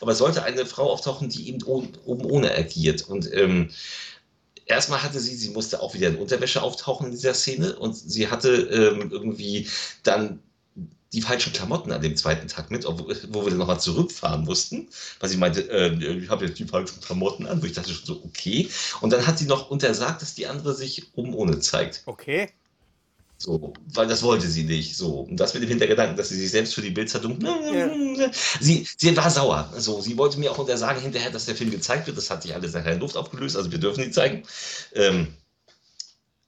Aber 0.00 0.12
es 0.12 0.18
sollte 0.18 0.42
eine 0.42 0.66
Frau 0.66 0.90
auftauchen, 0.90 1.28
die 1.28 1.48
eben 1.48 1.62
oben 1.62 2.24
ohne 2.24 2.54
agiert. 2.54 3.08
Und 3.08 3.32
ähm, 3.32 3.70
erstmal 4.66 5.02
hatte 5.02 5.20
sie, 5.20 5.34
sie 5.34 5.50
musste 5.50 5.80
auch 5.80 5.94
wieder 5.94 6.08
in 6.08 6.16
Unterwäsche 6.16 6.62
auftauchen 6.62 7.06
in 7.06 7.12
dieser 7.12 7.34
Szene 7.34 7.76
und 7.76 7.94
sie 7.94 8.28
hatte 8.28 8.50
ähm, 8.50 9.10
irgendwie 9.10 9.68
dann 10.02 10.40
die 11.14 11.22
falschen 11.22 11.52
Klamotten 11.52 11.92
an 11.92 12.02
dem 12.02 12.16
zweiten 12.16 12.48
Tag 12.48 12.70
mit, 12.70 12.84
obwohl, 12.84 13.16
wo 13.28 13.44
wir 13.44 13.50
dann 13.50 13.58
nochmal 13.58 13.80
zurückfahren 13.80 14.44
mussten, 14.44 14.88
weil 15.20 15.30
sie 15.30 15.36
meinte, 15.36 15.62
äh, 15.70 15.94
ich 16.18 16.28
habe 16.28 16.44
jetzt 16.44 16.58
die 16.58 16.64
falschen 16.64 17.00
Klamotten 17.00 17.46
an, 17.46 17.62
wo 17.62 17.66
ich 17.66 17.72
dachte 17.72 17.92
schon 17.92 18.04
so, 18.04 18.22
okay. 18.24 18.68
Und 19.00 19.12
dann 19.12 19.26
hat 19.26 19.38
sie 19.38 19.46
noch 19.46 19.70
untersagt, 19.70 20.22
dass 20.22 20.34
die 20.34 20.46
andere 20.46 20.74
sich 20.74 21.06
oben 21.14 21.34
ohne 21.34 21.60
zeigt. 21.60 22.02
Okay. 22.06 22.50
So, 23.36 23.74
weil 23.92 24.06
das 24.06 24.22
wollte 24.22 24.48
sie 24.48 24.62
nicht. 24.62 24.96
So, 24.96 25.20
und 25.20 25.36
das 25.36 25.54
mit 25.54 25.62
dem 25.62 25.68
Hintergedanken, 25.68 26.16
dass 26.16 26.30
sie 26.30 26.36
sich 26.36 26.50
selbst 26.50 26.74
für 26.74 26.82
die 26.82 26.90
Bildzeitung. 26.90 27.38
Sie, 28.60 28.86
sie 28.96 29.16
war 29.16 29.30
sauer. 29.30 29.72
So, 29.76 30.00
sie 30.00 30.16
wollte 30.16 30.38
mir 30.38 30.50
auch 30.50 30.58
untersagen 30.58 31.02
hinterher, 31.02 31.30
dass 31.30 31.46
der 31.46 31.56
Film 31.56 31.70
gezeigt 31.70 32.06
wird. 32.06 32.16
Das 32.16 32.30
hat 32.30 32.42
sich 32.42 32.54
alles 32.54 32.72
nachher 32.72 32.92
in 32.92 33.00
Luft 33.00 33.16
aufgelöst, 33.16 33.56
also 33.56 33.70
wir 33.70 33.78
dürfen 33.78 34.04
ihn 34.04 34.12
zeigen. 34.12 34.44
Ähm, 34.94 35.34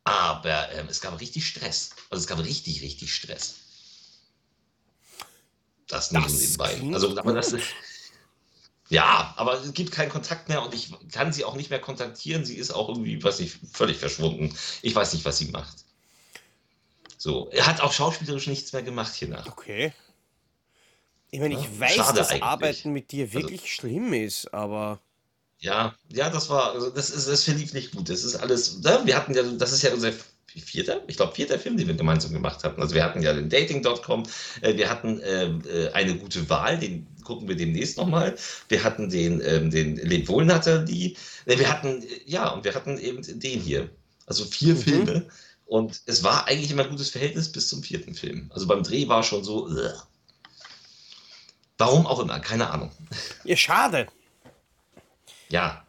aber 0.05 0.73
ähm, 0.73 0.87
es 0.89 1.01
gab 1.01 1.21
richtig 1.21 1.47
Stress. 1.47 1.91
Also 2.11 2.23
es 2.23 2.27
gab 2.29 2.39
richtig, 2.39 2.81
richtig 2.83 3.13
Stress. 3.13 3.57
Das 5.89 6.11
nur 6.13 6.29
so 6.29 6.37
nebenbei. 6.37 6.81
Also, 6.95 7.17
aber 7.17 7.33
das, 7.33 7.55
ja, 8.89 9.35
aber 9.37 9.55
es 9.61 9.73
gibt 9.73 9.93
keinen 9.93 10.11
Kontakt 10.11 10.49
mehr 10.49 10.63
und 10.63 10.75
ich 10.75 10.93
kann 11.11 11.33
sie 11.33 11.45
auch 11.45 11.57
nicht 11.57 11.71
mehr 11.71 11.81
kontaktieren. 11.81 12.45
Sie 12.45 12.57
ist 12.57 12.71
auch 12.73 12.89
irgendwie, 12.89 13.23
weiß 13.23 13.41
ich, 13.41 13.57
völlig 13.73 13.99
verschwunden. 13.99 14.57
Ich 14.83 14.95
weiß 14.95 15.13
nicht, 15.13 15.25
was 15.25 15.39
sie 15.39 15.47
macht. 15.47 15.85
So, 17.19 17.49
er 17.51 17.67
hat 17.67 17.81
auch 17.81 17.93
schauspielerisch 17.93 18.47
nichts 18.47 18.73
mehr 18.73 18.83
gemacht 18.83 19.15
hiernach. 19.15 19.47
Okay. 19.47 19.93
Ich 21.31 21.41
meine, 21.41 21.55
ich 21.55 21.65
Ja, 21.65 21.81
weiß, 21.81 21.97
dass 22.15 22.29
eigentlich. 22.31 22.43
Arbeiten 22.43 22.93
mit 22.93 23.11
dir 23.11 23.25
Also- 23.27 23.35
wirklich 23.41 23.75
schlimm 23.75 24.13
ist, 24.13 24.53
aber. 24.55 25.01
Ja, 25.59 25.95
ja, 26.11 26.29
das 26.31 26.49
war, 26.51 26.73
also 26.73 26.91
das 26.91 27.11
ist, 27.11 27.27
das 27.27 27.45
verlief 27.45 27.73
nicht 27.73 27.93
gut. 27.93 28.09
Das 28.09 28.23
ist 28.25 28.37
alles, 28.37 28.79
ne? 28.81 29.01
wir 29.05 29.17
hatten 29.17 29.35
ja, 29.35 29.43
das 29.43 29.73
ist 29.73 29.83
ja 29.83 29.93
unser 29.93 30.13
vierter, 30.61 31.03
ich 31.07 31.17
glaube 31.17 31.35
vierter 31.35 31.59
Film, 31.59 31.77
den 31.77 31.87
wir 31.89 31.95
gemeinsam 31.95 32.33
gemacht 32.33 32.65
hatten. 32.65 32.81
Also 32.81 32.95
wir 32.95 33.05
hatten 33.05 33.23
ja 33.23 33.33
den 33.33 33.49
Dating.com, 33.49 34.25
äh, 34.63 34.77
wir 34.77 34.89
hatten 34.91 35.21
ähm, 35.25 35.63
äh, 35.69 35.89
eine 35.91 36.17
gute 36.17 36.49
Wahl, 36.49 36.79
den 36.79 37.07
gucken 37.25 37.49
wir 37.49 37.57
demnächst 37.57 37.97
nochmal. 37.99 38.37
Wir 38.69 38.85
hatten 38.85 39.11
den, 39.11 39.41
ähm, 39.45 39.71
den 39.71 39.97
Leb 39.97 40.29
wohl 40.29 40.45
Natalie, 40.45 41.17
äh, 41.47 41.59
wir 41.59 41.69
hatten, 41.71 42.03
äh, 42.03 42.07
ja, 42.27 42.49
und 42.51 42.65
wir 42.65 42.75
hatten 42.75 42.99
eben 42.99 43.23
den 43.23 43.61
hier. 43.61 43.91
Also 44.27 44.45
vier 44.45 44.75
Mhm. 44.75 44.79
Filme. 44.79 45.29
Und 45.67 46.01
es 46.07 46.23
war 46.23 46.47
eigentlich 46.47 46.71
immer 46.71 46.85
ein 46.85 46.91
gutes 46.91 47.11
Verhältnis 47.11 47.51
bis 47.51 47.69
zum 47.69 47.83
vierten 47.83 48.15
Film. 48.15 48.51
Also 48.55 48.67
beim 48.67 48.83
Dreh 48.85 49.09
war 49.09 49.23
schon 49.25 49.43
so, 49.43 49.69
äh. 49.77 49.93
warum 51.79 52.07
auch 52.07 52.21
immer, 52.21 52.39
keine 52.41 52.71
Ahnung. 52.71 52.93
Ja, 53.45 53.57
schade. 53.57 54.07
Ja. 55.49 55.86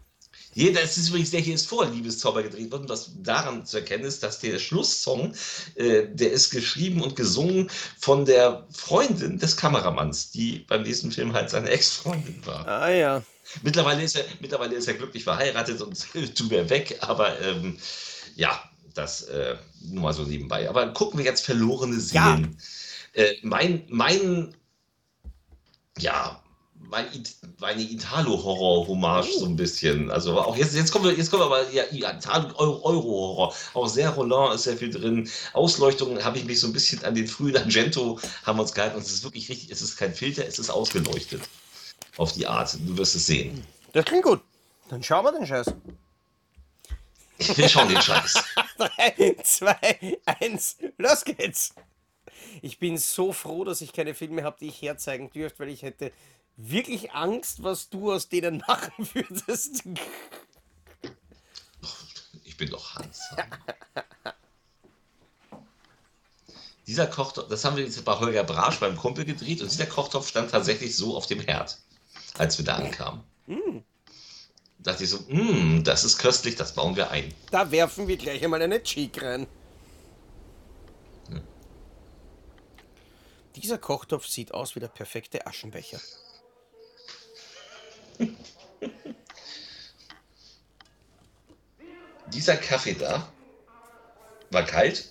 Das 0.73 0.97
ist 0.97 1.09
übrigens, 1.09 1.29
der 1.29 1.39
hier 1.39 1.53
ist 1.53 1.67
vor 1.67 1.85
Liebeszauber 1.85 2.41
gedreht 2.41 2.71
worden. 2.71 2.89
Was 2.89 3.11
daran 3.21 3.65
zu 3.65 3.77
erkennen 3.77 4.05
ist, 4.05 4.23
dass 4.23 4.39
der 4.39 4.57
Schlusssong, 4.57 5.33
äh, 5.75 6.07
der 6.11 6.31
ist 6.31 6.49
geschrieben 6.49 7.01
und 7.01 7.15
gesungen 7.15 7.69
von 7.99 8.25
der 8.25 8.65
Freundin 8.71 9.37
des 9.37 9.55
Kameramanns, 9.55 10.31
die 10.31 10.65
beim 10.67 10.81
nächsten 10.81 11.11
Film 11.11 11.33
halt 11.33 11.51
seine 11.51 11.69
Ex-Freundin 11.69 12.43
war. 12.45 12.67
Ah 12.67 12.89
ja. 12.89 13.23
Mittlerweile 13.61 14.01
ist 14.01 14.15
er, 14.15 14.25
mittlerweile 14.41 14.75
ist 14.75 14.87
er 14.87 14.95
glücklich 14.95 15.23
verheiratet 15.23 15.79
und 15.81 16.07
tut 16.35 16.51
er 16.51 16.69
weg, 16.69 16.97
aber 17.01 17.39
ähm, 17.39 17.77
ja, 18.35 18.59
das 18.95 19.23
äh, 19.23 19.55
nur 19.81 20.03
mal 20.03 20.13
so 20.13 20.23
nebenbei. 20.23 20.67
Aber 20.67 20.87
gucken 20.93 21.19
wir 21.19 21.25
jetzt 21.25 21.45
verlorene 21.45 21.99
Seelen. 21.99 22.57
Äh, 23.13 23.35
mein, 23.43 23.83
mein, 23.89 24.55
ja, 25.99 26.41
meine 26.89 27.81
Italo-Horror-Hommage 27.81 29.39
so 29.39 29.45
ein 29.45 29.55
bisschen. 29.55 30.09
Also 30.11 30.39
auch 30.39 30.55
jetzt, 30.55 30.75
jetzt 30.75 30.91
kommen 30.91 31.05
wir, 31.05 31.13
jetzt 31.13 31.29
kommen 31.29 31.41
wir 31.41 31.47
aber 31.47 31.69
ja, 31.71 31.83
Italo-Euro-Horror. 31.91 33.53
Auch 33.73 33.87
sehr 33.87 34.09
Roland 34.11 34.55
ist 34.55 34.63
sehr 34.63 34.77
viel 34.77 34.89
drin. 34.89 35.29
Ausleuchtung 35.53 36.23
habe 36.23 36.37
ich 36.37 36.45
mich 36.45 36.59
so 36.59 36.67
ein 36.67 36.73
bisschen 36.73 37.03
an 37.03 37.15
den 37.15 37.27
frühen 37.27 37.57
Argento 37.57 38.19
haben 38.45 38.57
wir 38.57 38.63
uns 38.63 38.73
gehalten. 38.73 38.95
Und 38.95 39.03
es 39.03 39.11
ist 39.11 39.23
wirklich 39.23 39.49
richtig, 39.49 39.71
es 39.71 39.81
ist 39.81 39.97
kein 39.97 40.13
Filter, 40.13 40.45
es 40.45 40.59
ist 40.59 40.69
ausgeleuchtet. 40.69 41.41
Auf 42.17 42.31
die 42.33 42.47
Art. 42.47 42.77
Du 42.85 42.97
wirst 42.97 43.15
es 43.15 43.27
sehen. 43.27 43.63
Das 43.93 44.05
klingt 44.05 44.23
gut. 44.23 44.41
Dann 44.89 45.03
schauen 45.03 45.25
wir 45.25 45.31
den 45.33 45.45
Scheiß. 45.45 45.73
Wir 47.55 47.69
schauen 47.69 47.89
den 47.89 48.01
Scheiß. 48.01 48.33
3, 48.77 49.35
2, 49.43 50.19
1, 50.25 50.77
los 50.97 51.23
geht's! 51.23 51.73
Ich 52.61 52.79
bin 52.79 52.97
so 52.97 53.33
froh, 53.33 53.63
dass 53.63 53.81
ich 53.81 53.93
keine 53.93 54.15
Filme 54.15 54.43
habe, 54.43 54.57
die 54.59 54.67
ich 54.67 54.81
herzeigen 54.81 55.29
dürfte, 55.29 55.59
weil 55.59 55.69
ich 55.69 55.83
hätte 55.83 56.11
wirklich 56.57 57.11
Angst, 57.13 57.63
was 57.63 57.89
du 57.89 58.11
aus 58.11 58.27
denen 58.29 58.57
machen 58.67 59.07
würdest. 59.13 59.83
Ich 62.43 62.57
bin 62.57 62.69
doch 62.69 62.95
Hans. 62.95 63.21
Dieser 66.87 67.07
Kochtopf, 67.07 67.49
das 67.49 67.63
haben 67.65 67.75
wir 67.75 67.83
jetzt 67.83 68.03
bei 68.05 68.17
Holger 68.17 68.43
Brasch 68.45 68.79
beim 68.79 68.95
Kumpel 68.95 69.25
gedreht 69.25 69.61
und 69.61 69.69
dieser 69.69 69.87
Kochtopf 69.87 70.29
stand 70.29 70.51
tatsächlich 70.51 70.95
so 70.95 71.17
auf 71.17 71.27
dem 71.27 71.41
Herd, 71.41 71.77
als 72.37 72.57
wir 72.57 72.63
da 72.65 72.77
ankamen. 72.77 73.23
Hm, 73.47 73.83
Da 74.79 74.91
dachte 74.93 75.03
ich 75.03 75.09
so, 75.09 75.19
"Mm, 75.27 75.83
das 75.83 76.05
ist 76.05 76.17
köstlich, 76.17 76.55
das 76.55 76.73
bauen 76.73 76.95
wir 76.95 77.11
ein. 77.11 77.33
Da 77.51 77.71
werfen 77.71 78.07
wir 78.07 78.15
gleich 78.15 78.41
einmal 78.41 78.61
eine 78.61 78.81
Cheek 78.81 79.21
rein. 79.21 79.47
Dieser 83.57 83.77
Kochtopf 83.77 84.25
sieht 84.27 84.53
aus 84.53 84.75
wie 84.75 84.79
der 84.79 84.87
perfekte 84.87 85.45
Aschenbecher. 85.45 85.99
Dieser 92.33 92.57
Kaffee 92.57 92.93
da 92.93 93.27
war 94.51 94.65
kalt. 94.65 95.05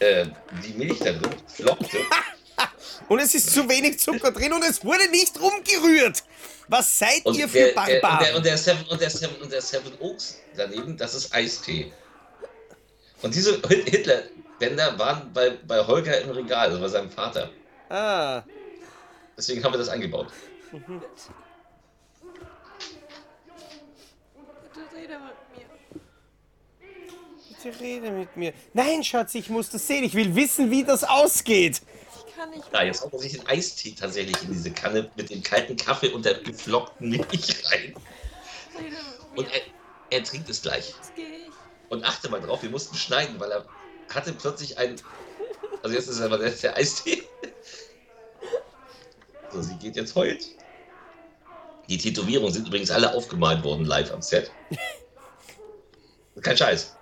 Äh, 0.00 0.26
die 0.64 0.72
Milch 0.74 0.98
da 0.98 1.12
drin 1.12 1.34
floppte. 1.46 1.98
Und 3.08 3.18
es 3.20 3.34
ist 3.34 3.52
zu 3.52 3.68
wenig 3.68 3.98
Zucker 3.98 4.30
drin 4.32 4.52
und 4.52 4.62
es 4.64 4.82
wurde 4.84 5.08
nicht 5.10 5.38
rumgerührt. 5.38 6.22
Was 6.68 6.98
seid 6.98 7.26
Und 7.26 7.36
ihr 7.36 7.48
für 7.48 7.58
der, 7.58 7.72
der, 7.74 7.76
und, 7.82 7.88
der, 7.88 8.00
Barbaren? 8.00 8.36
und, 8.36 8.46
der 8.46 8.56
Seven, 8.56 8.86
und, 8.86 9.00
der 9.00 9.10
Seven, 9.10 9.36
und 9.42 9.52
der 9.52 9.60
Seven 9.60 9.92
Oaks 10.00 10.38
daneben, 10.56 10.96
das 10.96 11.14
ist 11.14 11.34
Eistee. 11.34 11.92
Und 13.20 13.34
diese 13.34 13.60
Hit- 13.68 13.88
Hitler-Bänder 13.90 14.98
waren 14.98 15.30
bei, 15.34 15.50
bei 15.50 15.84
Holger 15.84 16.18
im 16.20 16.30
Regal, 16.30 16.68
also 16.68 16.80
bei 16.80 16.88
seinem 16.88 17.10
Vater. 17.10 17.50
Ah. 17.90 18.42
Deswegen 19.36 19.62
haben 19.62 19.74
wir 19.74 19.78
das 19.78 19.88
eingebaut. 19.90 20.28
Mhm. 20.74 21.00
Bitte 24.62 24.80
rede 24.92 25.18
mit 25.20 25.36
mir. 25.56 25.66
Bitte 27.48 27.80
rede 27.80 28.10
mit 28.10 28.36
mir. 28.36 28.52
Nein, 28.72 29.04
Schatz, 29.04 29.36
ich 29.36 29.48
muss 29.48 29.70
das 29.70 29.86
sehen. 29.86 30.02
Ich 30.02 30.14
will 30.14 30.34
wissen, 30.34 30.72
wie 30.72 30.82
das 30.82 31.04
ausgeht. 31.04 31.80
Ich 32.26 32.34
kann 32.34 32.50
nicht. 32.50 32.64
Da, 32.72 32.82
jetzt 32.82 33.04
haut 33.04 33.12
er 33.12 33.20
sich 33.20 33.32
den 33.34 33.46
Eistee 33.46 33.94
tatsächlich 33.96 34.42
in 34.42 34.52
diese 34.52 34.72
Kanne 34.72 35.08
mit 35.14 35.30
dem 35.30 35.44
kalten 35.44 35.76
Kaffee 35.76 36.08
und 36.08 36.24
der 36.24 36.34
geflockten 36.40 37.08
Milch 37.08 37.64
rein. 37.70 37.94
Rede 38.76 38.96
mit 38.96 39.38
Und 39.38 39.54
er, 39.54 39.60
er 40.10 40.24
trinkt 40.24 40.50
es 40.50 40.62
gleich. 40.62 40.88
Jetzt 40.88 41.14
gehe 41.14 41.28
ich. 41.28 41.50
Und 41.88 42.02
achte 42.04 42.28
mal 42.28 42.40
drauf, 42.40 42.64
wir 42.64 42.70
mussten 42.70 42.96
schneiden, 42.96 43.38
weil 43.38 43.52
er 43.52 43.64
hatte 44.12 44.32
plötzlich 44.32 44.76
ein. 44.76 44.96
Also 45.84 45.94
jetzt 45.94 46.08
ist 46.08 46.20
aber 46.20 46.38
der, 46.38 46.50
der 46.50 46.76
Eistee. 46.76 47.22
So, 49.52 49.62
sie 49.62 49.76
geht 49.76 49.94
jetzt 49.94 50.16
heult. 50.16 50.48
Die 51.88 51.98
Tätowierungen 51.98 52.52
sind 52.52 52.66
übrigens 52.68 52.90
alle 52.90 53.12
aufgemalt 53.14 53.62
worden 53.62 53.84
live 53.84 54.10
am 54.12 54.22
Set. 54.22 54.50
Kein 56.40 56.56
Scheiß. 56.56 56.96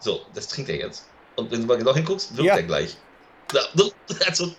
So, 0.00 0.20
das 0.34 0.48
trinkt 0.48 0.68
er 0.70 0.76
jetzt. 0.76 1.06
Und 1.36 1.50
wenn 1.50 1.60
du 1.62 1.66
mal 1.66 1.78
genau 1.78 1.94
hinguckst, 1.94 2.36
wirkt 2.36 2.46
Ja. 2.46 2.56
er 2.56 2.62
gleich. 2.64 2.96
Ja, 3.52 3.62
so, 3.74 3.92
Also, 4.26 4.46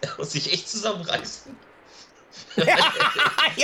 er 0.00 0.10
muss 0.18 0.32
sich 0.32 0.52
echt 0.52 0.68
zusammenreißen. 0.68 1.56
ja, 2.56 2.64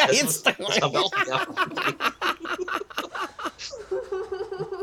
Das 0.07 0.17
jetzt. 0.17 0.47
muss- 0.59 0.69
das 0.69 0.81
haben 0.81 0.93
wir 0.93 1.01
auch 1.01 1.11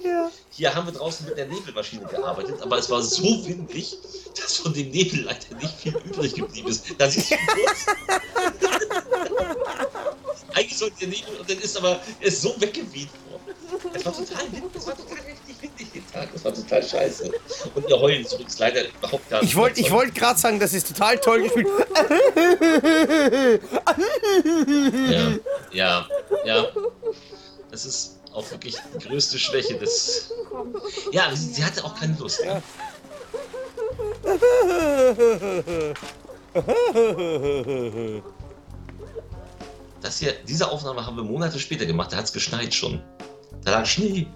gelernt. 0.00 0.32
Hier 0.50 0.74
haben 0.74 0.86
wir 0.86 0.92
draußen 0.92 1.26
mit 1.26 1.36
der 1.38 1.46
Nebelmaschine 1.46 2.06
gearbeitet, 2.06 2.60
aber 2.62 2.78
es 2.78 2.90
war 2.90 3.02
so 3.02 3.46
windig, 3.46 3.96
dass 4.40 4.56
von 4.58 4.72
dem 4.72 4.90
Nebel 4.90 5.22
leider 5.24 5.54
nicht 5.60 5.74
viel 5.74 5.96
übrig 6.04 6.34
geblieben 6.34 6.68
ist. 6.68 6.86
Das 6.98 7.16
ist. 7.16 7.32
Eigentlich 10.54 10.78
sollte 10.78 10.98
der 11.00 11.08
Nebel, 11.08 11.36
und 11.38 11.48
dann 11.48 11.58
ist 11.58 11.76
aber 11.76 12.00
er 12.20 12.26
ist 12.26 12.42
so 12.42 12.54
weggeweht 12.60 13.08
worden. 13.30 13.40
Es 13.94 14.04
war 14.04 14.12
total 14.12 14.52
windig, 14.52 14.70
es 14.74 14.86
war 14.86 14.96
total 14.96 15.18
richtig 15.18 15.62
windig 15.62 15.92
den 15.92 16.12
Tag. 16.12 16.28
Das 16.32 16.44
war 16.44 16.52
total 16.52 16.82
scheiße. 16.82 17.30
Und 17.74 17.88
ihr 17.88 18.00
Heulen 18.00 18.26
zurück 18.26 18.46
ist 18.48 18.58
leider 18.58 18.82
überhaupt 18.88 19.30
gar 19.30 19.40
nicht. 19.40 19.50
Ich 19.50 19.56
wollte 19.56 19.80
ich 19.80 19.90
wollt 19.90 20.14
gerade 20.14 20.38
sagen, 20.38 20.58
das 20.58 20.72
ist 20.72 20.88
total 20.88 21.18
toll 21.18 21.42
gespielt. 21.42 21.68
Ja, 25.10 25.38
ja, 25.72 26.08
ja. 26.44 26.66
Das 27.70 27.84
ist 27.84 28.19
auch 28.32 28.50
wirklich 28.50 28.76
die 28.94 29.06
größte 29.06 29.38
Schwäche 29.38 29.76
des. 29.76 30.32
Ja, 31.12 31.34
sie, 31.34 31.52
sie 31.52 31.64
hatte 31.64 31.84
auch 31.84 31.94
keine 31.94 32.16
Lust. 32.18 32.40
Ja. 32.44 32.62
Das 40.02 40.18
hier, 40.18 40.32
diese 40.48 40.70
Aufnahme 40.70 41.04
haben 41.04 41.16
wir 41.16 41.24
Monate 41.24 41.58
später 41.58 41.86
gemacht, 41.86 42.12
da 42.12 42.16
hat 42.16 42.24
es 42.24 42.32
geschneit 42.32 42.74
schon. 42.74 43.02
Da 43.64 43.72
lag 43.72 43.86
Schnee. 43.86 44.26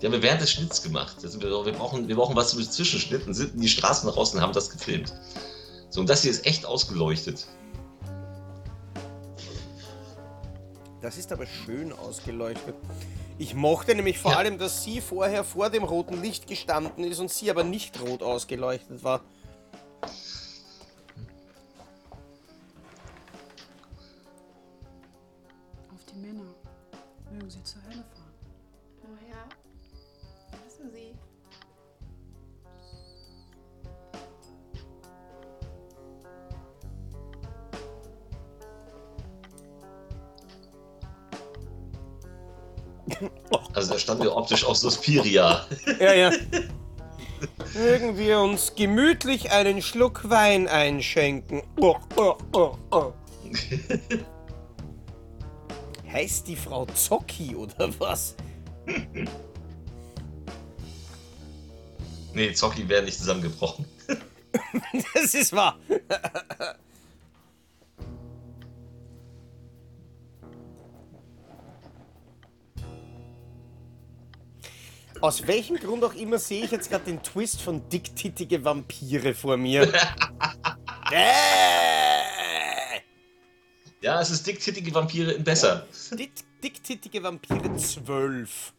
Die 0.00 0.06
haben 0.06 0.12
wir 0.12 0.22
während 0.22 0.42
des 0.42 0.52
Schnitts 0.52 0.82
gemacht. 0.82 1.20
Sind 1.20 1.42
wir, 1.42 1.50
wir, 1.64 1.72
brauchen, 1.72 2.08
wir 2.08 2.16
brauchen 2.16 2.36
was 2.36 2.50
zum 2.50 2.62
Zwischenschnitt 2.62 3.26
und 3.26 3.34
sind 3.34 3.54
in 3.54 3.60
die 3.60 3.68
Straßen 3.68 4.08
raus 4.08 4.34
und 4.34 4.40
haben 4.40 4.52
das 4.52 4.70
gefilmt. 4.70 5.14
So, 5.90 6.00
und 6.00 6.08
das 6.10 6.22
hier 6.22 6.30
ist 6.30 6.44
echt 6.46 6.66
ausgeleuchtet. 6.66 7.46
Das 11.06 11.16
ist 11.18 11.30
aber 11.30 11.46
schön 11.46 11.92
ausgeleuchtet. 11.92 12.74
Ich 13.38 13.54
mochte 13.54 13.94
nämlich 13.94 14.18
vor 14.18 14.36
allem, 14.36 14.58
dass 14.58 14.82
sie 14.82 15.00
vorher 15.00 15.44
vor 15.44 15.70
dem 15.70 15.84
roten 15.84 16.20
Licht 16.20 16.48
gestanden 16.48 17.04
ist 17.04 17.20
und 17.20 17.30
sie 17.30 17.48
aber 17.48 17.62
nicht 17.62 18.00
rot 18.00 18.24
ausgeleuchtet 18.24 19.04
war. 19.04 19.20
Optisch 44.46 44.64
auf 44.64 44.76
Suspiria. 44.76 45.66
Ja, 45.98 46.14
ja. 46.14 46.30
Mögen 47.74 48.16
wir 48.16 48.38
uns 48.38 48.76
gemütlich 48.76 49.50
einen 49.50 49.82
Schluck 49.82 50.30
Wein 50.30 50.68
einschenken. 50.68 51.64
Oh, 51.80 51.96
oh, 52.14 52.36
oh, 52.52 52.76
oh. 52.92 53.12
Heißt 56.12 56.46
die 56.46 56.54
Frau 56.54 56.86
Zocki 56.86 57.56
oder 57.56 57.90
was? 57.98 58.36
Nee, 62.32 62.52
Zocki 62.52 62.88
wäre 62.88 63.02
nicht 63.02 63.18
zusammengebrochen. 63.18 63.84
Das 65.12 65.34
ist 65.34 65.52
wahr. 65.52 65.78
Aus 75.20 75.46
welchem 75.46 75.76
Grund 75.76 76.04
auch 76.04 76.14
immer 76.14 76.38
sehe 76.38 76.64
ich 76.64 76.70
jetzt 76.70 76.90
gerade 76.90 77.04
den 77.04 77.22
Twist 77.22 77.62
von 77.62 77.88
dicktittige 77.88 78.64
Vampire 78.64 79.34
vor 79.34 79.56
mir. 79.56 79.82
äh, 81.10 82.16
Ja, 84.00 84.20
es 84.20 84.30
ist 84.30 84.46
dicktittige 84.46 84.94
Vampire 84.94 85.32
in 85.32 85.44
besser. 85.44 85.86
Dick, 86.12 86.32
dicktittige 86.62 87.22
Vampire 87.22 87.76
12. 87.76 88.72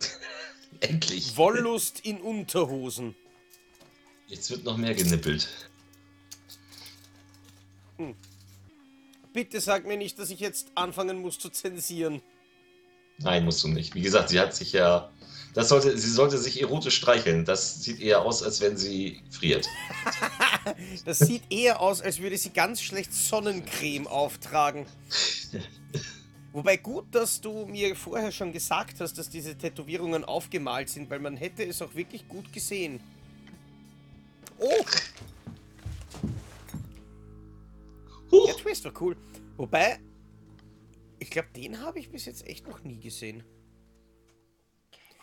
Endlich. 0.80 1.36
Wollust 1.36 2.00
in 2.00 2.20
Unterhosen. 2.20 3.14
Jetzt 4.26 4.50
wird 4.50 4.64
noch 4.64 4.76
mehr 4.76 4.94
genippelt. 4.94 5.48
Bitte 9.32 9.60
sag 9.60 9.86
mir 9.86 9.96
nicht, 9.96 10.18
dass 10.18 10.30
ich 10.30 10.40
jetzt 10.40 10.72
anfangen 10.74 11.20
muss 11.20 11.38
zu 11.38 11.50
zensieren. 11.50 12.22
Nein, 13.18 13.44
musst 13.44 13.62
du 13.64 13.68
nicht. 13.68 13.94
Wie 13.94 14.02
gesagt, 14.02 14.28
sie 14.28 14.40
hat 14.40 14.54
sich 14.54 14.72
ja. 14.72 15.10
Das 15.54 15.70
sollte, 15.70 15.96
sie 15.96 16.10
sollte 16.10 16.36
sich 16.36 16.60
erotisch 16.60 16.96
streicheln. 16.96 17.46
Das 17.46 17.82
sieht 17.82 17.98
eher 18.00 18.22
aus, 18.22 18.42
als 18.42 18.60
wenn 18.60 18.76
sie 18.76 19.22
friert. 19.30 19.66
Das 21.04 21.20
sieht 21.20 21.44
eher 21.48 21.80
aus, 21.80 22.00
als 22.00 22.18
würde 22.18 22.36
sie 22.36 22.50
ganz 22.50 22.82
schlecht 22.82 23.14
Sonnencreme 23.14 24.08
auftragen. 24.08 24.84
Wobei 26.52 26.76
gut, 26.76 27.04
dass 27.12 27.40
du 27.40 27.66
mir 27.66 27.94
vorher 27.94 28.32
schon 28.32 28.52
gesagt 28.52 29.00
hast, 29.00 29.16
dass 29.16 29.28
diese 29.28 29.54
Tätowierungen 29.56 30.24
aufgemalt 30.24 30.88
sind, 30.88 31.08
weil 31.08 31.20
man 31.20 31.36
hätte 31.36 31.62
es 31.62 31.80
auch 31.82 31.94
wirklich 31.94 32.26
gut 32.26 32.52
gesehen. 32.52 32.98
Oh! 34.58 34.84
Der 38.46 38.56
Twist 38.56 38.84
war 38.84 38.92
cool. 39.00 39.16
Wobei, 39.56 39.98
ich 41.26 41.30
glaube, 41.32 41.48
den 41.56 41.80
habe 41.80 41.98
ich 41.98 42.08
bis 42.08 42.24
jetzt 42.24 42.46
echt 42.46 42.68
noch 42.68 42.84
nie 42.84 43.00
gesehen. 43.00 43.42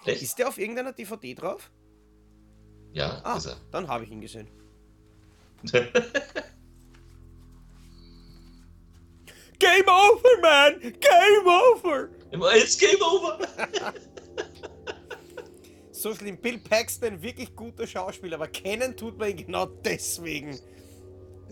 Echt? 0.06 0.22
Ist 0.22 0.38
der 0.38 0.50
auf 0.50 0.58
irgendeiner 0.58 0.92
DVD 0.92 1.34
drauf? 1.34 1.72
Ja, 2.92 3.22
Ah, 3.24 3.38
ist 3.38 3.46
er. 3.46 3.56
dann 3.72 3.88
habe 3.88 4.04
ich 4.04 4.12
ihn 4.12 4.20
gesehen. 4.20 4.50
Game 9.60 9.88
over, 9.88 10.42
man! 10.42 10.82
Game 10.82 11.48
over! 11.48 12.10
It's 12.58 12.78
game 12.78 13.02
over! 13.02 13.40
so 15.92 16.14
schlimm. 16.14 16.36
Bill 16.38 16.58
Paxton, 16.60 17.22
wirklich 17.22 17.56
guter 17.56 17.88
Schauspieler, 17.88 18.36
aber 18.36 18.50
kennen 18.50 18.98
tut 18.98 19.18
man 19.18 19.30
ihn 19.30 19.38
genau 19.38 19.68
deswegen. 19.68 20.60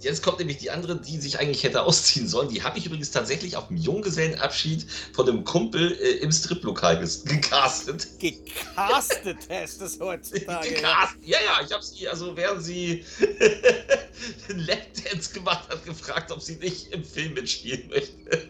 Jetzt 0.02 0.24
kommt 0.24 0.39
nämlich 0.39 0.58
die 0.58 0.72
andere, 0.72 0.99
die 0.99 1.20
sich 1.20 1.39
eigentlich 1.39 1.64
hätte 1.64 1.84
ausziehen 1.84 2.28
sollen. 2.28 2.49
Die 2.49 2.64
habe 2.64 2.80
ich 2.80 2.88
übrigens 2.88 3.12
tatsächlich 3.12 3.56
auf 3.56 3.68
dem 3.68 3.78
Junggesellenabschied 3.78 4.86
von 5.14 5.30
einem 5.30 5.43
Kumpel 5.43 5.91
äh, 5.91 6.18
im 6.24 6.32
Striplokal 6.32 6.97
gecastet. 7.26 8.08
Gecastet 8.20 9.47
heißt 9.47 9.80
das 9.80 9.99
heutzutage. 9.99 10.70
Gecastet? 10.70 11.24
Ja, 11.24 11.38
ja, 11.45 11.64
ich 11.64 11.72
habe 11.72 11.84
sie, 11.84 12.08
also 12.08 12.36
während 12.36 12.64
sie 12.64 13.06
einen 14.49 14.60
Lapdance 14.60 15.34
gemacht 15.34 15.70
hat, 15.70 15.86
gefragt, 15.86 16.32
ob 16.32 16.41
sie 16.41 16.56
nicht 16.56 16.91
im 16.91 17.04
Film 17.04 17.36
mitspielen 17.36 17.88
möchte. 17.89 18.49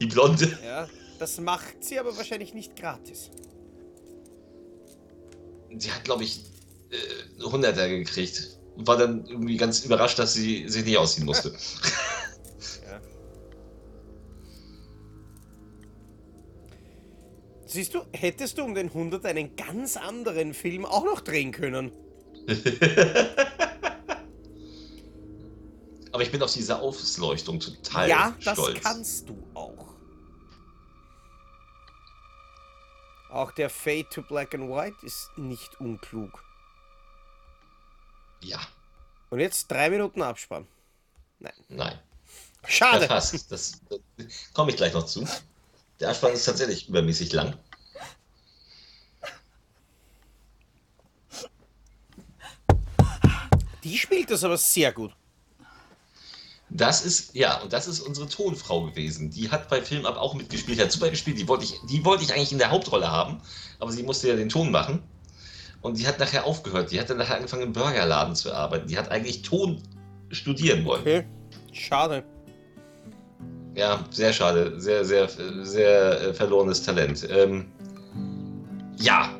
Die 0.00 0.06
Blonde. 0.06 0.58
Ja, 0.64 0.88
das 1.18 1.40
macht 1.40 1.82
sie 1.82 1.98
aber 1.98 2.16
wahrscheinlich 2.16 2.54
nicht 2.54 2.76
gratis. 2.76 3.30
Sie 5.76 5.90
hat, 5.90 6.04
glaube 6.04 6.22
ich, 6.22 6.40
äh, 6.90 7.42
100er 7.42 7.88
gekriegt. 7.88 8.58
Und 8.76 8.86
war 8.86 8.96
dann 8.96 9.26
irgendwie 9.26 9.56
ganz 9.56 9.84
überrascht, 9.84 10.18
dass 10.18 10.34
sie 10.34 10.68
sich 10.68 10.84
nicht 10.84 10.96
ausziehen 10.98 11.26
musste. 11.26 11.54
Siehst 17.72 17.94
du, 17.94 18.04
hättest 18.12 18.58
du 18.58 18.64
um 18.64 18.74
den 18.74 18.88
100 18.88 19.24
einen 19.24 19.56
ganz 19.56 19.96
anderen 19.96 20.52
Film 20.52 20.84
auch 20.84 21.04
noch 21.04 21.20
drehen 21.20 21.52
können. 21.52 21.90
Aber 26.12 26.22
ich 26.22 26.30
bin 26.30 26.42
auf 26.42 26.52
diese 26.52 26.78
Ausleuchtung 26.78 27.58
total 27.60 28.10
ja, 28.10 28.36
das 28.44 28.58
stolz. 28.58 28.78
kannst 28.82 29.30
du 29.30 29.42
auch. 29.54 29.94
Auch 33.30 33.52
der 33.52 33.70
Fade 33.70 34.06
to 34.10 34.20
Black 34.20 34.54
and 34.54 34.68
White 34.68 34.96
ist 35.06 35.30
nicht 35.36 35.80
unklug. 35.80 36.44
Ja. 38.42 38.60
Und 39.30 39.40
jetzt 39.40 39.70
drei 39.70 39.90
Minuten 39.90 40.22
Abspann. 40.22 40.66
Nein. 41.38 41.52
Nein. 41.68 41.98
Schade. 42.66 43.02
Ja, 43.02 43.08
fast. 43.08 43.34
Das, 43.50 43.50
das 43.50 43.80
komme 44.52 44.70
ich 44.70 44.76
gleich 44.76 44.92
noch 44.92 45.06
zu. 45.06 45.26
Der 46.00 46.10
Abspann 46.10 46.32
ist 46.32 46.44
tatsächlich 46.44 46.88
übermäßig 46.88 47.32
lang. 47.32 47.56
Die 53.84 53.98
spielt 53.98 54.30
das 54.30 54.44
aber 54.44 54.56
sehr 54.56 54.92
gut. 54.92 55.12
Das 56.74 57.04
ist, 57.04 57.34
ja, 57.34 57.60
und 57.60 57.72
das 57.72 57.86
ist 57.86 58.00
unsere 58.00 58.28
Tonfrau 58.28 58.86
gewesen. 58.86 59.30
Die 59.30 59.50
hat 59.50 59.68
bei 59.68 59.82
Film 59.82 60.06
Up 60.06 60.16
auch 60.16 60.34
mitgespielt, 60.34 60.80
hat 60.80 60.90
super 60.90 61.10
gespielt. 61.10 61.38
Die 61.38 61.46
wollte 61.46 61.64
ich, 61.64 61.78
die 61.90 62.04
wollte 62.04 62.24
ich 62.24 62.32
eigentlich 62.32 62.52
in 62.52 62.58
der 62.58 62.70
Hauptrolle 62.70 63.10
haben, 63.10 63.42
aber 63.78 63.92
sie 63.92 64.02
musste 64.02 64.28
ja 64.28 64.36
den 64.36 64.48
Ton 64.48 64.70
machen. 64.70 65.02
Und 65.82 65.98
die 65.98 66.06
hat 66.06 66.18
nachher 66.18 66.46
aufgehört. 66.46 66.92
Die 66.92 67.00
hat 67.00 67.10
dann 67.10 67.18
nachher 67.18 67.36
angefangen 67.36 67.62
im 67.64 67.72
Burgerladen 67.72 68.34
zu 68.34 68.52
arbeiten. 68.52 68.86
Die 68.86 68.96
hat 68.96 69.10
eigentlich 69.10 69.42
Ton 69.42 69.82
studieren 70.30 70.84
wollen. 70.84 71.00
Okay. 71.02 71.24
Schade. 71.72 72.24
Ja, 73.74 74.04
sehr 74.10 74.32
schade. 74.32 74.80
Sehr, 74.80 75.04
sehr, 75.04 75.28
sehr 75.62 76.20
äh, 76.20 76.34
verlorenes 76.34 76.82
Talent. 76.82 77.26
Ähm, 77.30 77.66
ja, 78.96 79.30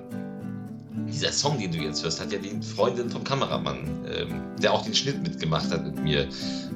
dieser 1.08 1.32
Song, 1.32 1.58
den 1.58 1.72
du 1.72 1.78
jetzt 1.78 2.02
hörst, 2.02 2.20
hat 2.20 2.32
ja 2.32 2.38
die 2.38 2.60
Freundin 2.62 3.10
vom 3.10 3.24
Kameramann, 3.24 4.04
ähm, 4.06 4.42
der 4.60 4.72
auch 4.72 4.84
den 4.84 4.94
Schnitt 4.94 5.22
mitgemacht 5.22 5.70
hat, 5.70 5.84
mit 5.84 6.02
mir 6.02 6.28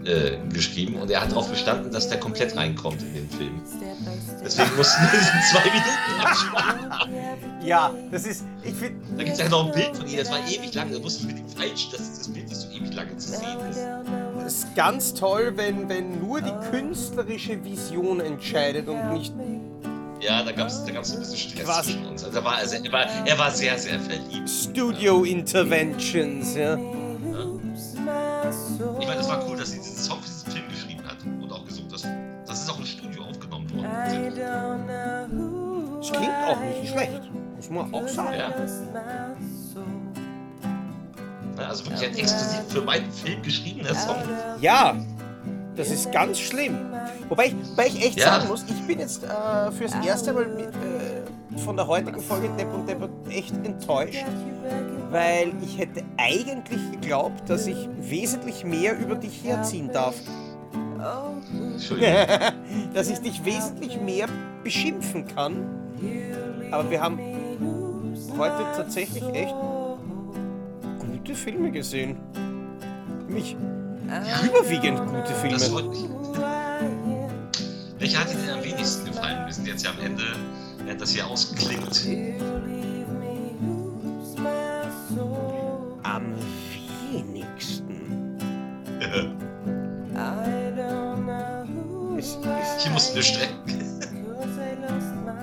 äh, 0.04 0.38
geschrieben. 0.52 0.96
Und 0.96 1.10
er 1.10 1.22
hat 1.22 1.30
darauf 1.30 1.48
bestanden, 1.50 1.90
dass 1.90 2.08
der 2.08 2.18
komplett 2.18 2.56
reinkommt 2.56 3.02
in 3.02 3.14
den 3.14 3.30
Film. 3.30 3.60
Deswegen 4.44 4.76
mussten 4.76 5.02
wir 5.02 5.18
diesen 5.18 5.42
zwei 5.50 5.64
Minuten 5.64 6.20
absparen. 6.22 7.66
Ja, 7.66 7.92
das 8.10 8.26
ist. 8.26 8.44
Ich 8.62 8.74
finde. 8.74 9.04
Da 9.16 9.24
gibt 9.24 9.36
es 9.36 9.42
ja 9.42 9.48
noch 9.48 9.66
ein 9.66 9.72
Bild 9.72 9.96
von 9.96 10.06
ihr, 10.08 10.18
das 10.18 10.30
war 10.30 10.38
ewig 10.48 10.72
lang. 10.74 10.92
Da 10.92 11.02
wusste 11.02 11.22
ich 11.22 11.34
mit 11.34 11.38
dem 11.38 11.48
falsch, 11.48 11.90
dass 11.90 12.10
dieses 12.10 12.28
Bild 12.28 12.48
nicht 12.48 12.60
so 12.60 12.68
ewig 12.70 12.94
lange 12.94 13.16
zu 13.16 13.30
sehen 13.30 13.58
ist. 13.70 13.80
Das 14.40 14.54
ist 14.54 14.74
ganz 14.76 15.14
toll, 15.14 15.52
wenn, 15.56 15.88
wenn 15.88 16.20
nur 16.20 16.40
die 16.40 16.52
künstlerische 16.70 17.64
Vision 17.64 18.20
entscheidet 18.20 18.88
und 18.88 19.12
nicht. 19.12 19.34
Ja, 20.26 20.42
da 20.42 20.50
gab 20.50 20.66
es 20.66 20.84
da 20.84 20.90
gab's 20.90 21.12
ein 21.12 21.20
bisschen 21.20 21.36
Stress 21.36 21.64
Quasi. 21.64 21.92
zwischen 21.92 22.06
uns. 22.06 22.24
Also 22.24 22.38
er, 22.38 22.44
war, 22.44 22.56
also 22.56 22.74
er, 22.74 22.92
war, 22.92 23.06
er 23.24 23.38
war 23.38 23.50
sehr, 23.52 23.78
sehr 23.78 24.00
verliebt. 24.00 24.50
Studio 24.50 25.22
Interventions, 25.22 26.56
ja. 26.56 26.74
Ich 26.74 26.82
meine, 29.06 29.18
das 29.18 29.28
war 29.28 29.46
cool, 29.48 29.56
dass 29.56 29.70
sie 29.70 29.78
diesen 29.78 29.96
Song 29.96 30.20
für 30.20 30.26
diesen 30.28 30.50
Film 30.50 30.68
geschrieben 30.68 31.04
hat 31.06 31.18
und 31.24 31.52
auch 31.52 31.64
gesungen. 31.64 31.90
Das, 31.92 32.02
das 32.46 32.62
ist 32.62 32.70
auch 32.70 32.78
im 32.80 32.86
Studio 32.86 33.22
aufgenommen 33.22 33.70
worden. 33.72 33.86
Das 36.00 36.10
klingt 36.10 36.34
auch 36.44 36.60
nicht 36.60 36.90
schlecht, 36.90 37.22
muss 37.54 37.70
man 37.70 37.94
auch 37.94 38.08
sagen. 38.08 38.36
Ja. 38.36 38.52
Also 41.68 41.84
wirklich 41.86 42.04
ein 42.04 42.16
exklusiv 42.16 42.60
für 42.68 42.82
meinen 42.82 43.12
Film 43.12 43.42
geschriebener 43.42 43.94
Song. 43.94 44.16
Ja, 44.60 44.96
das 45.76 45.90
ist 45.90 46.10
ganz 46.10 46.40
schlimm. 46.40 46.78
Wobei 47.28 47.46
ich, 47.46 47.54
wobei 47.70 47.86
ich 47.88 48.04
echt 48.04 48.18
ja. 48.18 48.26
sagen 48.26 48.48
muss, 48.48 48.64
ich 48.68 48.86
bin 48.86 49.00
jetzt 49.00 49.24
äh, 49.24 49.72
fürs 49.72 49.92
erste 50.04 50.32
Mal 50.32 50.46
mit, 50.46 50.68
äh, 50.68 51.58
von 51.58 51.76
der 51.76 51.86
heutigen 51.86 52.20
Folge 52.20 52.48
Depp 52.58 52.72
und 52.72 52.88
Depp 52.88 53.08
echt 53.30 53.54
enttäuscht, 53.64 54.24
weil 55.10 55.52
ich 55.62 55.78
hätte 55.78 56.02
eigentlich 56.16 56.80
geglaubt, 56.92 57.48
dass 57.48 57.66
ich 57.66 57.88
wesentlich 57.98 58.64
mehr 58.64 58.98
über 58.98 59.14
dich 59.14 59.42
herziehen 59.44 59.90
darf. 59.92 60.14
dass 62.94 63.08
ich 63.08 63.18
dich 63.18 63.44
wesentlich 63.44 64.00
mehr 64.00 64.26
beschimpfen 64.64 65.26
kann. 65.26 65.64
Aber 66.70 66.90
wir 66.90 67.00
haben 67.00 67.18
heute 68.36 68.64
tatsächlich 68.76 69.24
echt 69.32 69.54
gute 70.98 71.34
Filme 71.34 71.70
gesehen. 71.70 72.16
Mich 73.28 73.56
überwiegend 74.44 75.00
gute 75.06 75.34
Filme. 75.34 76.15
Welcher 78.06 78.20
hat 78.20 78.30
dir 78.30 78.36
denn 78.36 78.50
am 78.50 78.62
wenigsten 78.62 79.04
gefallen? 79.04 79.46
Wir 79.46 79.52
sind 79.52 79.66
jetzt 79.66 79.84
ja 79.84 79.90
am 79.90 79.98
Ende, 79.98 80.22
während 80.84 81.00
das 81.00 81.10
hier 81.10 81.26
ausklingt. 81.26 82.06
Am 86.04 86.34
wenigsten. 87.10 88.38
ich 92.78 92.90
muss 92.92 93.10
eine 93.10 93.22
strecken. 93.24 94.00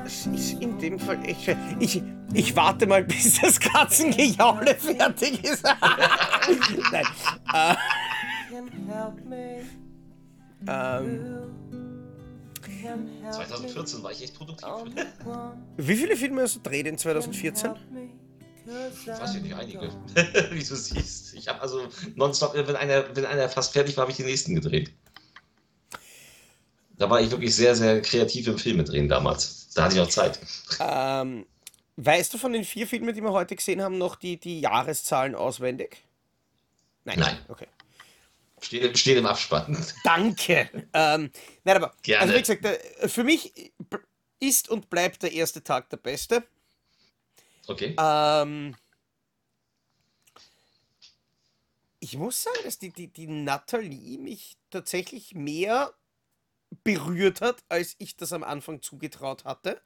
Es 0.05 0.25
ist 0.27 0.61
in 0.61 0.79
dem 0.79 0.97
Fall 0.97 1.19
echt 1.25 1.43
schwer. 1.43 1.57
Ich, 1.81 2.01
ich 2.33 2.55
warte 2.55 2.87
mal, 2.87 3.03
bis 3.03 3.41
das 3.41 3.59
Katzengejaule 3.59 4.73
fertig 4.79 5.43
ist. 5.43 5.65
Nein. 6.93 7.05
Äh, 7.53 7.75
ähm, 10.65 11.82
2014 13.31 14.03
war 14.03 14.11
ich 14.11 14.23
echt 14.23 14.35
produktiv. 14.35 14.67
Wie 15.77 15.95
viele 15.95 16.15
Filme 16.15 16.41
hast 16.41 16.55
du 16.55 16.59
gedreht 16.59 16.87
in 16.87 16.97
2014? 16.97 17.71
Weiß 18.65 19.35
ich 19.35 19.41
nicht, 19.41 19.55
einige. 19.55 19.81
Wie 20.51 20.63
du 20.63 20.75
siehst. 20.75 21.33
Ich 21.33 21.47
habe 21.47 21.61
also 21.61 21.87
nonstop, 22.15 22.53
wenn 22.55 22.75
einer, 22.75 23.15
wenn 23.15 23.25
einer 23.25 23.49
fast 23.49 23.73
fertig 23.73 23.97
war, 23.97 24.03
habe 24.03 24.11
ich 24.11 24.17
den 24.17 24.25
nächsten 24.25 24.55
gedreht. 24.55 24.93
Da 26.97 27.09
war 27.09 27.19
ich 27.19 27.31
wirklich 27.31 27.53
sehr, 27.55 27.75
sehr 27.75 28.01
kreativ 28.01 28.47
im 28.47 28.57
Filme 28.57 28.83
drehen 28.83 29.09
damals. 29.09 29.69
Da 29.73 29.83
hatte 29.83 29.95
ich 29.95 29.99
noch 29.99 30.09
Zeit. 30.09 30.39
Ähm, 30.79 31.45
weißt 31.97 32.33
du 32.33 32.37
von 32.37 32.53
den 32.53 32.63
vier 32.63 32.87
Filmen, 32.87 33.13
die 33.13 33.21
wir 33.21 33.31
heute 33.31 33.55
gesehen 33.55 33.81
haben, 33.81 33.97
noch 33.97 34.15
die, 34.15 34.37
die 34.39 34.61
Jahreszahlen 34.61 35.35
auswendig? 35.35 36.03
Nein. 37.03 37.19
Nein. 37.19 37.37
Okay. 37.49 37.67
Steht, 38.63 38.97
steht 38.97 39.17
im 39.17 39.25
Abspann. 39.25 39.85
Danke. 40.03 40.69
Ähm, 40.93 41.31
nein, 41.63 41.75
aber 41.75 41.93
Gerne. 42.01 42.21
also 42.21 42.33
wie 42.35 42.39
gesagt, 42.39 42.63
der, 42.63 43.09
für 43.09 43.23
mich 43.23 43.73
ist 44.39 44.69
und 44.69 44.89
bleibt 44.89 45.23
der 45.23 45.33
erste 45.33 45.63
Tag 45.63 45.89
der 45.89 45.97
beste. 45.97 46.43
Okay. 47.67 47.95
Ähm, 47.99 48.75
ich 51.99 52.17
muss 52.17 52.43
sagen, 52.43 52.59
dass 52.63 52.79
die, 52.79 52.91
die, 52.91 53.07
die 53.07 53.27
Nathalie 53.27 54.17
mich 54.17 54.57
tatsächlich 54.69 55.35
mehr 55.35 55.93
berührt 56.83 57.41
hat, 57.41 57.63
als 57.69 57.95
ich 57.99 58.17
das 58.17 58.33
am 58.33 58.43
Anfang 58.43 58.81
zugetraut 58.81 59.45
hatte. 59.45 59.81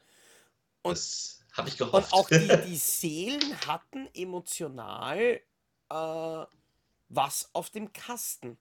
Und, 0.81 0.97
das 0.97 1.43
habe 1.53 1.69
ich 1.69 1.77
gehofft. 1.77 2.13
Und 2.13 2.19
auch 2.19 2.29
die, 2.29 2.47
die 2.67 2.77
Seelen 2.77 3.59
hatten 3.67 4.07
emotional 4.13 5.41
äh, 5.89 6.45
was 7.09 7.49
auf 7.53 7.69
dem 7.69 7.93
Kasten. 7.93 8.57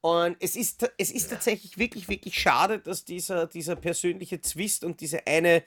Und 0.00 0.36
es 0.40 0.56
ist, 0.56 0.90
es 0.98 1.10
ist 1.10 1.30
tatsächlich 1.30 1.78
wirklich, 1.78 2.08
wirklich 2.08 2.38
schade, 2.38 2.78
dass 2.78 3.04
dieser, 3.04 3.46
dieser 3.46 3.76
persönliche 3.76 4.40
Zwist 4.40 4.84
und 4.84 5.00
diese 5.00 5.26
eine 5.26 5.64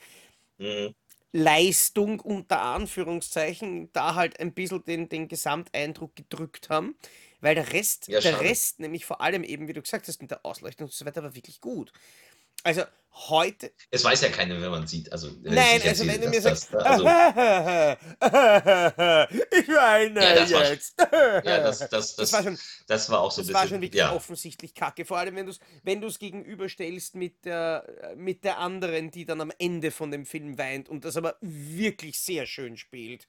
mhm. 0.58 0.94
Leistung 1.34 2.20
unter 2.20 2.62
Anführungszeichen 2.62 3.92
da 3.94 4.16
halt 4.16 4.40
ein 4.40 4.54
bisschen 4.54 4.84
den, 4.84 5.10
den 5.10 5.28
Gesamteindruck 5.28 6.16
gedrückt 6.16 6.70
haben. 6.70 6.96
Weil 7.42 7.56
der 7.56 7.74
Rest, 7.74 8.08
Ja, 8.08 8.20
der. 8.20 8.40
Rest, 8.40 8.80
nämlich 8.80 9.06
vor 9.06 9.22
allem 9.22 9.44
eben, 9.44 9.68
wie 9.68 9.74
du 9.74 9.82
gesagt 9.82 10.08
hast, 10.08 10.22
mit 10.22 10.30
der 10.30 10.46
Ausleuchtung 10.46 10.86
und 10.86 10.94
so 10.94 11.06
weiter, 11.06 11.24
war 11.24 11.34
wirklich 11.34 11.60
gut. 11.60 11.92
Also 12.64 12.84
heute. 13.14 13.72
Es 13.92 14.04
weiß 14.04 14.22
ja 14.22 14.30
keiner, 14.30 14.60
wenn 14.62 14.72
man 14.72 14.88
sieht. 14.88 15.12
Also, 15.12 15.30
Nein, 15.44 15.82
also 15.86 16.08
wenn 16.08 16.22
du 16.22 16.30
mir 16.30 16.42
sagst, 16.42 16.74
das- 16.74 16.84
also, 16.84 17.04
ich 19.52 19.68
weine 19.68 20.24
Ja, 20.24 20.36
das 20.36 20.52
war- 20.54 20.70
jetzt. 20.70 20.96
ja, 21.00 21.42
das, 21.60 21.80
das, 21.90 22.16
das, 22.16 22.34
war 22.34 22.44
schon, 22.44 22.58
das 22.88 23.10
war 23.10 23.20
auch 23.22 23.32
so 23.32 23.42
ein 23.42 23.48
das 23.48 23.54
war 23.54 23.62
bisschen. 23.64 23.76
schon 23.76 23.82
wirklich 23.82 24.00
ja. 24.00 24.14
offensichtlich 24.16 24.74
kacke. 24.74 25.06
Vor 25.06 25.18
allem, 25.18 25.36
wenn 25.36 25.46
du 25.46 25.52
es 25.52 25.60
wenn 25.84 26.02
du's 26.02 26.20
gegenüberstellst 26.20 27.16
mit 27.16 27.46
der, 27.46 28.14
mit 28.16 28.44
der 28.44 28.60
anderen, 28.60 29.12
die 29.12 29.26
dann 29.26 29.42
am 29.42 29.52
Ende 29.60 29.92
von 29.92 30.12
dem 30.12 30.26
Film 30.26 30.58
weint 30.58 30.90
und 30.90 31.06
das 31.06 31.18
aber 31.18 31.36
wirklich 31.42 32.20
sehr 32.20 32.46
schön 32.46 32.78
spielt, 32.78 33.28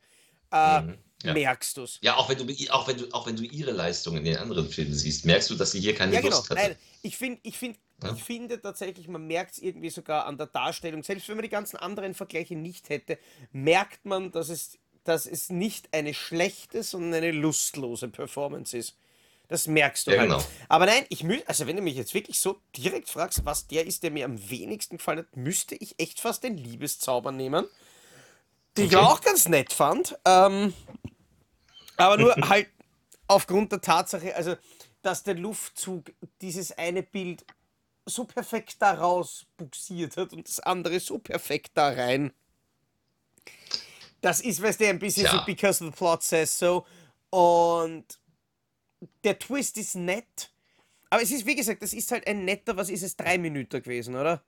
äh, 0.52 0.80
Mhm, 0.82 0.98
ja. 1.24 1.32
merkst 1.32 1.76
du 1.76 1.82
es. 1.84 1.98
Ja, 2.02 2.16
auch 2.16 2.28
wenn 2.28 2.38
du 2.38 2.70
auch 2.72 2.86
wenn 2.88 2.96
du 2.98 3.08
auch 3.12 3.26
wenn 3.26 3.36
du 3.36 3.44
ihre 3.44 3.70
Leistung 3.72 4.16
in 4.16 4.24
den 4.24 4.36
anderen 4.36 4.68
Filmen 4.68 4.94
siehst, 4.94 5.24
merkst 5.24 5.50
du, 5.50 5.54
dass 5.54 5.72
sie 5.72 5.80
hier 5.80 5.94
keine 5.94 6.14
Ja, 6.14 6.20
genau. 6.20 6.36
Lust 6.36 6.50
hatte. 6.50 6.60
Nein, 6.60 6.76
ich, 7.02 7.16
find, 7.16 7.40
ich, 7.42 7.56
find, 7.56 7.78
Ja. 8.02 8.12
ich 8.14 8.22
finde 8.22 8.60
tatsächlich, 8.60 9.08
man 9.08 9.26
merkt 9.26 9.52
es 9.52 9.58
irgendwie 9.58 9.90
sogar 9.90 10.26
an 10.26 10.36
der 10.36 10.46
Darstellung. 10.48 11.02
Selbst 11.02 11.28
wenn 11.28 11.36
man 11.36 11.42
die 11.44 11.48
ganzen 11.48 11.76
anderen 11.76 12.14
Vergleiche 12.14 12.56
nicht 12.56 12.88
hätte, 12.88 13.18
merkt 13.52 14.04
man, 14.04 14.30
dass 14.32 14.48
es, 14.48 14.78
dass 15.04 15.26
es 15.26 15.50
nicht 15.50 15.88
eine 15.92 16.14
schlechte, 16.14 16.82
sondern 16.82 17.14
eine 17.22 17.32
lustlose 17.32 18.08
Performance 18.08 18.76
ist. 18.76 18.96
Das 19.48 19.66
merkst 19.66 20.06
du 20.06 20.12
Ja, 20.12 20.20
halt. 20.20 20.30
genau. 20.30 20.42
Aber 20.68 20.86
nein, 20.86 21.04
ich 21.08 21.24
mü 21.24 21.38
also 21.46 21.66
wenn 21.66 21.76
du 21.76 21.82
mich 21.82 21.94
jetzt 21.96 22.14
wirklich 22.14 22.40
so 22.40 22.60
direkt 22.76 23.10
fragst, 23.10 23.44
was 23.44 23.66
der 23.66 23.86
ist, 23.86 24.02
der 24.02 24.10
mir 24.10 24.24
am 24.24 24.48
wenigsten 24.50 24.96
gefallen 24.96 25.18
hat, 25.20 25.36
müsste 25.36 25.74
ich 25.74 25.94
echt 25.98 26.20
fast 26.20 26.42
den 26.42 26.56
Liebeszauber 26.56 27.32
nehmen. 27.32 27.66
Ich 28.76 28.86
Okay. 28.86 28.96
auch 28.96 29.20
ganz 29.20 29.48
nett 29.48 29.72
fand. 29.72 30.16
Ähm, 30.24 30.72
aber 31.96 32.16
nur 32.16 32.34
halt 32.48 32.68
aufgrund 33.28 33.72
der 33.72 33.80
Tatsache, 33.80 34.34
also, 34.34 34.56
dass 35.02 35.22
der 35.22 35.34
Luftzug 35.34 36.12
dieses 36.40 36.72
eine 36.72 37.02
Bild 37.02 37.44
so 38.06 38.24
perfekt 38.24 38.76
da 38.80 38.94
raus 38.94 39.46
buxiert 39.56 40.16
hat 40.16 40.32
und 40.32 40.48
das 40.48 40.58
andere 40.60 40.98
so 41.00 41.18
perfekt 41.18 41.72
da 41.74 41.88
rein. 41.88 42.32
Das 44.20 44.40
ist, 44.40 44.62
weißt 44.62 44.80
du, 44.80 44.88
ein 44.88 44.98
bisschen 44.98 45.24
so 45.26 45.30
Tja. 45.32 45.44
because 45.44 45.84
the 45.84 45.90
plot 45.90 46.22
says 46.22 46.56
so. 46.58 46.86
Und 47.30 48.18
der 49.24 49.38
Twist 49.38 49.76
ist 49.78 49.96
nett. 49.96 50.52
Aber 51.10 51.22
es 51.22 51.30
ist, 51.30 51.44
wie 51.44 51.56
gesagt, 51.56 51.82
das 51.82 51.92
ist 51.92 52.10
halt 52.10 52.26
ein 52.26 52.44
netter, 52.44 52.76
was 52.76 52.88
ist 52.88 53.02
es, 53.02 53.16
drei 53.16 53.36
Minuten 53.38 53.82
gewesen, 53.82 54.14
oder? 54.14 54.42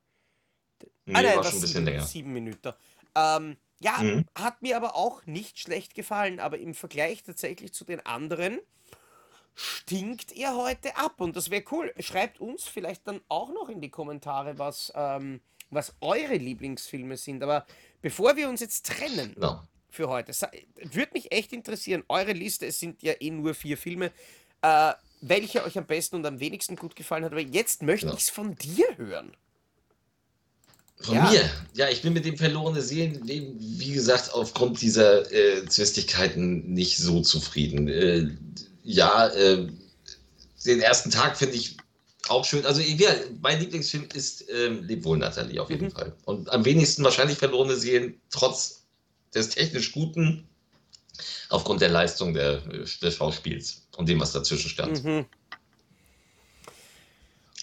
Nee, 1.07 1.15
Ah, 1.15 1.23
nein, 1.23 1.37
war 1.37 1.45
schon 1.45 1.55
ein 1.57 1.61
bisschen 1.61 1.75
sieben, 1.75 1.85
länger. 1.87 2.07
Sieben 2.07 2.33
Minuten. 2.33 2.73
Ähm, 3.15 3.57
ja, 3.85 3.99
Mhm. 4.03 4.25
hat 4.35 4.63
mir 4.63 4.77
aber 4.77 4.97
auch 4.97 5.25
nicht 5.27 5.59
schlecht 5.59 5.95
gefallen, 5.95 6.41
aber 6.41 6.59
im 6.59 6.75
Vergleich 6.75 7.23
tatsächlich 7.23 7.73
zu 7.75 7.85
den 7.85 8.05
anderen 8.07 8.59
stinkt 9.55 10.33
ihr 10.33 10.57
heute 10.57 10.97
ab? 10.97 11.21
Und 11.21 11.37
das 11.37 11.51
wäre 11.51 11.65
cool. 11.71 11.93
Schreibt 12.01 12.41
uns 12.41 12.65
vielleicht 12.65 13.07
dann 13.07 13.21
auch 13.29 13.51
noch 13.53 13.69
in 13.69 13.81
die 13.81 13.91
Kommentare, 13.91 14.59
was, 14.59 14.93
ähm, 14.97 15.41
was 15.71 15.95
eure 16.01 16.37
Lieblingsfilme 16.37 17.17
sind. 17.17 17.43
Aber 17.43 17.67
bevor 18.03 18.37
wir 18.37 18.49
uns 18.49 18.61
jetzt 18.61 18.87
trennen 18.87 19.35
Genau. 19.35 19.63
für 19.91 20.09
heute, 20.09 20.33
würde 20.93 21.13
mich 21.13 21.31
echt 21.31 21.53
interessieren, 21.53 22.03
eure 22.09 22.33
Liste, 22.33 22.67
es 22.67 22.81
sind 22.81 23.03
ja 23.03 23.13
eh 23.21 23.31
nur 23.31 23.55
vier 23.55 23.77
Filme, 23.77 24.11
äh, 24.63 24.93
welche 25.21 25.65
euch 25.65 25.79
am 25.79 25.87
besten 25.87 26.17
und 26.17 26.27
am 26.27 26.41
wenigsten 26.41 26.77
gut 26.77 26.97
gefallen 26.97 27.25
hat. 27.25 27.33
Aber 27.33 27.41
jetzt 27.41 27.83
möchte 27.83 28.07
Genau. 28.07 28.17
ich 28.17 28.25
es 28.25 28.31
von 28.31 28.55
dir 28.57 28.87
hören. 28.97 29.37
Von 31.05 31.17
Ja. 31.17 31.31
mir. 31.31 31.51
Ja, 31.75 31.89
ich 31.91 32.01
bin 32.01 32.15
mit 32.15 32.25
dem 32.25 32.39
verlorene 32.39 32.81
Seelenleben, 32.81 33.57
wie 33.59 33.93
gesagt, 33.93 34.33
aufgrund 34.33 34.81
dieser 34.81 35.31
äh, 35.31 35.67
Zwistigkeiten 35.67 36.73
nicht 36.73 36.97
so 36.97 37.21
zufrieden. 37.21 37.89
Äh, 37.89 38.29
ja, 38.85 39.29
äh, 39.29 39.69
den 40.65 40.81
ersten 40.81 41.11
Tag 41.11 41.37
finde 41.37 41.57
ich 41.57 41.77
auch 42.29 42.45
schön. 42.47 42.65
Also, 42.65 42.81
ja, 42.81 43.11
mein 43.43 43.61
Lieblingsfilm 43.61 44.09
ist 44.15 44.47
ähm, 44.51 44.85
Leb 44.85 45.05
wohl, 45.05 45.19
Nathalie, 45.19 45.61
auf 45.61 45.69
jeden 45.69 45.91
Fall. 45.91 46.15
Und 46.25 46.49
am 46.51 46.65
wenigsten 46.65 47.05
wahrscheinlich 47.05 47.37
verlorene 47.37 47.77
Seelen, 47.77 48.19
trotz 48.31 48.85
des 49.35 49.51
technisch 49.51 49.93
Guten, 49.93 50.49
aufgrund 51.51 51.83
der 51.83 51.91
Leistung 51.91 52.33
der, 52.33 52.63
äh, 52.73 52.85
des 53.03 53.15
Schauspiels 53.15 53.83
und 53.99 54.09
dem, 54.09 54.21
was 54.21 54.33
dazwischen 54.33 54.71
stand. 54.71 55.05
Mhm. 55.05 55.27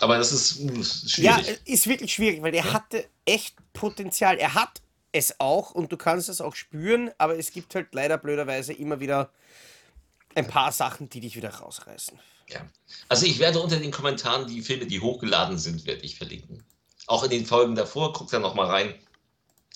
Aber 0.02 0.18
das 0.18 0.32
ist 0.32 0.60
uh, 0.60 0.84
schwierig. 0.84 1.48
Ja, 1.48 1.56
ist 1.66 1.88
wirklich 1.88 2.14
schwierig, 2.14 2.42
weil 2.42 2.56
er 2.56 2.74
hatte 2.74 3.06
echt 3.26 3.56
Potenzial. 3.72 4.38
Er 4.38 4.56
hat 4.56 4.82
es 5.12 5.40
auch 5.40 5.72
und 5.72 5.92
du 5.92 5.98
kannst 5.98 6.28
es 6.28 6.42
auch 6.42 6.56
spüren, 6.56 7.12
aber 7.18 7.38
es 7.38 7.52
gibt 7.52 7.76
halt 7.76 7.94
leider 7.94 8.18
blöderweise 8.18 8.74
immer 8.74 9.00
wieder 9.00 9.30
ein 10.34 10.48
paar 10.48 10.72
Sachen, 10.72 11.10
die 11.10 11.20
dich 11.20 11.36
wieder 11.36 11.54
rausreißen. 11.54 12.20
Ja. 12.50 12.62
Also 13.10 13.26
ich 13.26 13.40
werde 13.40 13.60
unter 13.60 13.78
den 13.78 13.92
Kommentaren 13.92 14.48
die 14.48 14.62
Filme, 14.62 14.88
die 14.88 15.00
hochgeladen 15.00 15.58
sind, 15.58 15.86
werde 15.86 16.02
ich 16.02 16.18
verlinken. 16.18 16.64
Auch 17.08 17.24
in 17.24 17.30
den 17.30 17.46
Folgen 17.46 17.76
davor, 17.76 18.14
guckt 18.14 18.34
da 18.34 18.40
noch 18.40 18.56
mal 18.56 18.68
rein. 18.68 18.96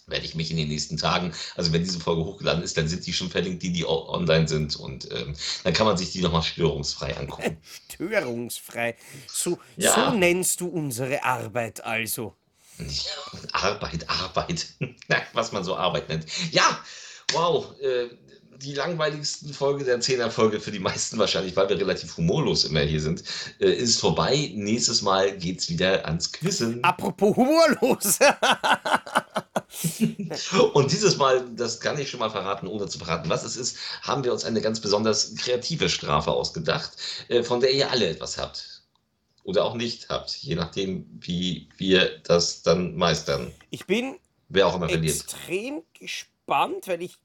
Werde 0.08 0.26
ich 0.26 0.36
mich 0.36 0.52
in 0.52 0.58
den 0.58 0.68
nächsten 0.68 0.98
Tagen, 0.98 1.34
also 1.56 1.74
wenn 1.74 1.84
diese 1.84 2.00
Folge 2.00 2.24
hochgeladen 2.24 2.64
ist, 2.64 2.78
dann 2.78 2.88
sind 2.88 3.06
die 3.08 3.14
schon 3.14 3.30
verlinkt, 3.32 3.64
die, 3.64 3.72
die 3.74 3.86
online 3.88 4.48
sind. 4.48 4.76
Und 4.76 5.12
ähm, 5.12 5.36
dann 5.64 5.74
kann 5.74 5.88
man 5.88 5.98
sich 5.98 6.12
die 6.12 6.22
nochmal 6.22 6.44
störungsfrei 6.44 7.18
angucken. 7.18 7.58
Störungsfrei. 7.94 8.96
So, 9.28 9.58
Ja. 9.78 9.94
so 10.12 10.16
nennst 10.16 10.62
du 10.62 10.68
unsere 10.68 11.24
Arbeit 11.24 11.84
also. 11.84 12.36
Arbeit, 13.54 14.08
Arbeit. 14.10 14.68
Was 15.34 15.52
man 15.52 15.64
so 15.64 15.76
Arbeit 15.76 16.10
nennt. 16.10 16.26
Ja, 16.52 16.80
wow. 17.32 17.74
Äh, 17.82 18.10
die 18.62 18.74
langweiligsten 18.74 19.54
Folge 19.54 19.84
der 19.84 20.00
Zehner-Folge 20.00 20.60
für 20.60 20.72
die 20.72 20.80
meisten 20.80 21.18
wahrscheinlich, 21.18 21.56
weil 21.56 21.70
wir 21.70 21.78
relativ 21.78 22.16
humorlos 22.18 22.66
immer 22.66 22.82
hier 22.82 23.02
sind, 23.02 23.24
äh, 23.60 23.72
ist 23.72 24.00
vorbei. 24.00 24.52
Nächstes 24.54 25.02
Mal 25.02 25.38
geht's 25.38 25.70
wieder 25.70 26.06
ans 26.06 26.32
Quizzen. 26.32 26.84
Apropos 26.84 27.36
humorlos. 27.36 28.20
Und 30.74 30.92
dieses 30.92 31.18
Mal, 31.18 31.46
das 31.56 31.80
kann 31.80 32.00
ich 32.00 32.10
schon 32.10 32.20
mal 32.20 32.30
verraten, 32.30 32.68
ohne 32.68 32.88
zu 32.88 32.98
verraten, 32.98 33.30
was 33.30 33.44
es 33.44 33.58
ist, 33.58 33.78
haben 34.02 34.24
wir 34.24 34.32
uns 34.32 34.46
eine 34.46 34.62
ganz 34.62 34.80
besonders 34.80 35.36
kreative 35.36 35.90
Strafe 35.90 36.32
ausgedacht, 36.32 36.92
äh, 37.28 37.44
von 37.44 37.60
der 37.60 37.74
ihr 37.74 37.92
alle 37.92 38.10
etwas 38.10 38.38
habt. 38.38 38.84
Oder 39.44 39.66
auch 39.66 39.76
nicht 39.76 40.10
habt, 40.10 40.32
je 40.38 40.56
nachdem, 40.56 41.06
wie 41.20 41.70
wir 41.78 42.20
das 42.24 42.64
dann 42.64 42.96
meistern. 42.96 43.52
Ich 43.70 43.86
bin 43.86 44.16
Wer 44.50 44.68
auch 44.68 44.76
immer 44.76 44.90
verliert. 44.90 45.16
extrem 45.16 45.82
gespannt, 45.94 46.88
weil 46.88 47.02
ich 47.02 47.18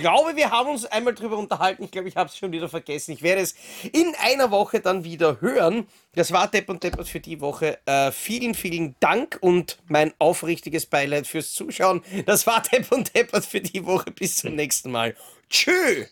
glaube, 0.00 0.36
wir 0.36 0.50
haben 0.50 0.70
uns 0.70 0.84
einmal 0.86 1.14
drüber 1.14 1.38
unterhalten. 1.38 1.84
Ich 1.84 1.90
glaube, 1.90 2.08
ich 2.08 2.16
habe 2.16 2.28
es 2.28 2.36
schon 2.36 2.52
wieder 2.52 2.68
vergessen. 2.68 3.12
Ich 3.12 3.22
werde 3.22 3.42
es 3.42 3.54
in 3.92 4.14
einer 4.20 4.50
Woche 4.50 4.80
dann 4.80 5.04
wieder 5.04 5.40
hören. 5.40 5.86
Das 6.14 6.32
war 6.32 6.48
Depp 6.48 6.68
und 6.68 6.82
Deppert 6.82 7.08
für 7.08 7.20
die 7.20 7.40
Woche. 7.40 7.78
Äh, 7.86 8.10
vielen, 8.12 8.54
vielen 8.54 8.96
Dank 9.00 9.38
und 9.40 9.78
mein 9.86 10.12
aufrichtiges 10.18 10.86
Beileid 10.86 11.26
fürs 11.26 11.52
Zuschauen. 11.52 12.02
Das 12.26 12.46
war 12.46 12.62
Depp 12.62 12.90
und 12.92 13.14
Deppert 13.14 13.44
für 13.44 13.60
die 13.60 13.84
Woche. 13.84 14.10
Bis 14.10 14.36
zum 14.36 14.54
nächsten 14.54 14.90
Mal. 14.90 15.14
Tschö. 15.48 16.06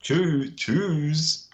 Tschüss. 0.00 0.54
Tschüss. 0.56 1.49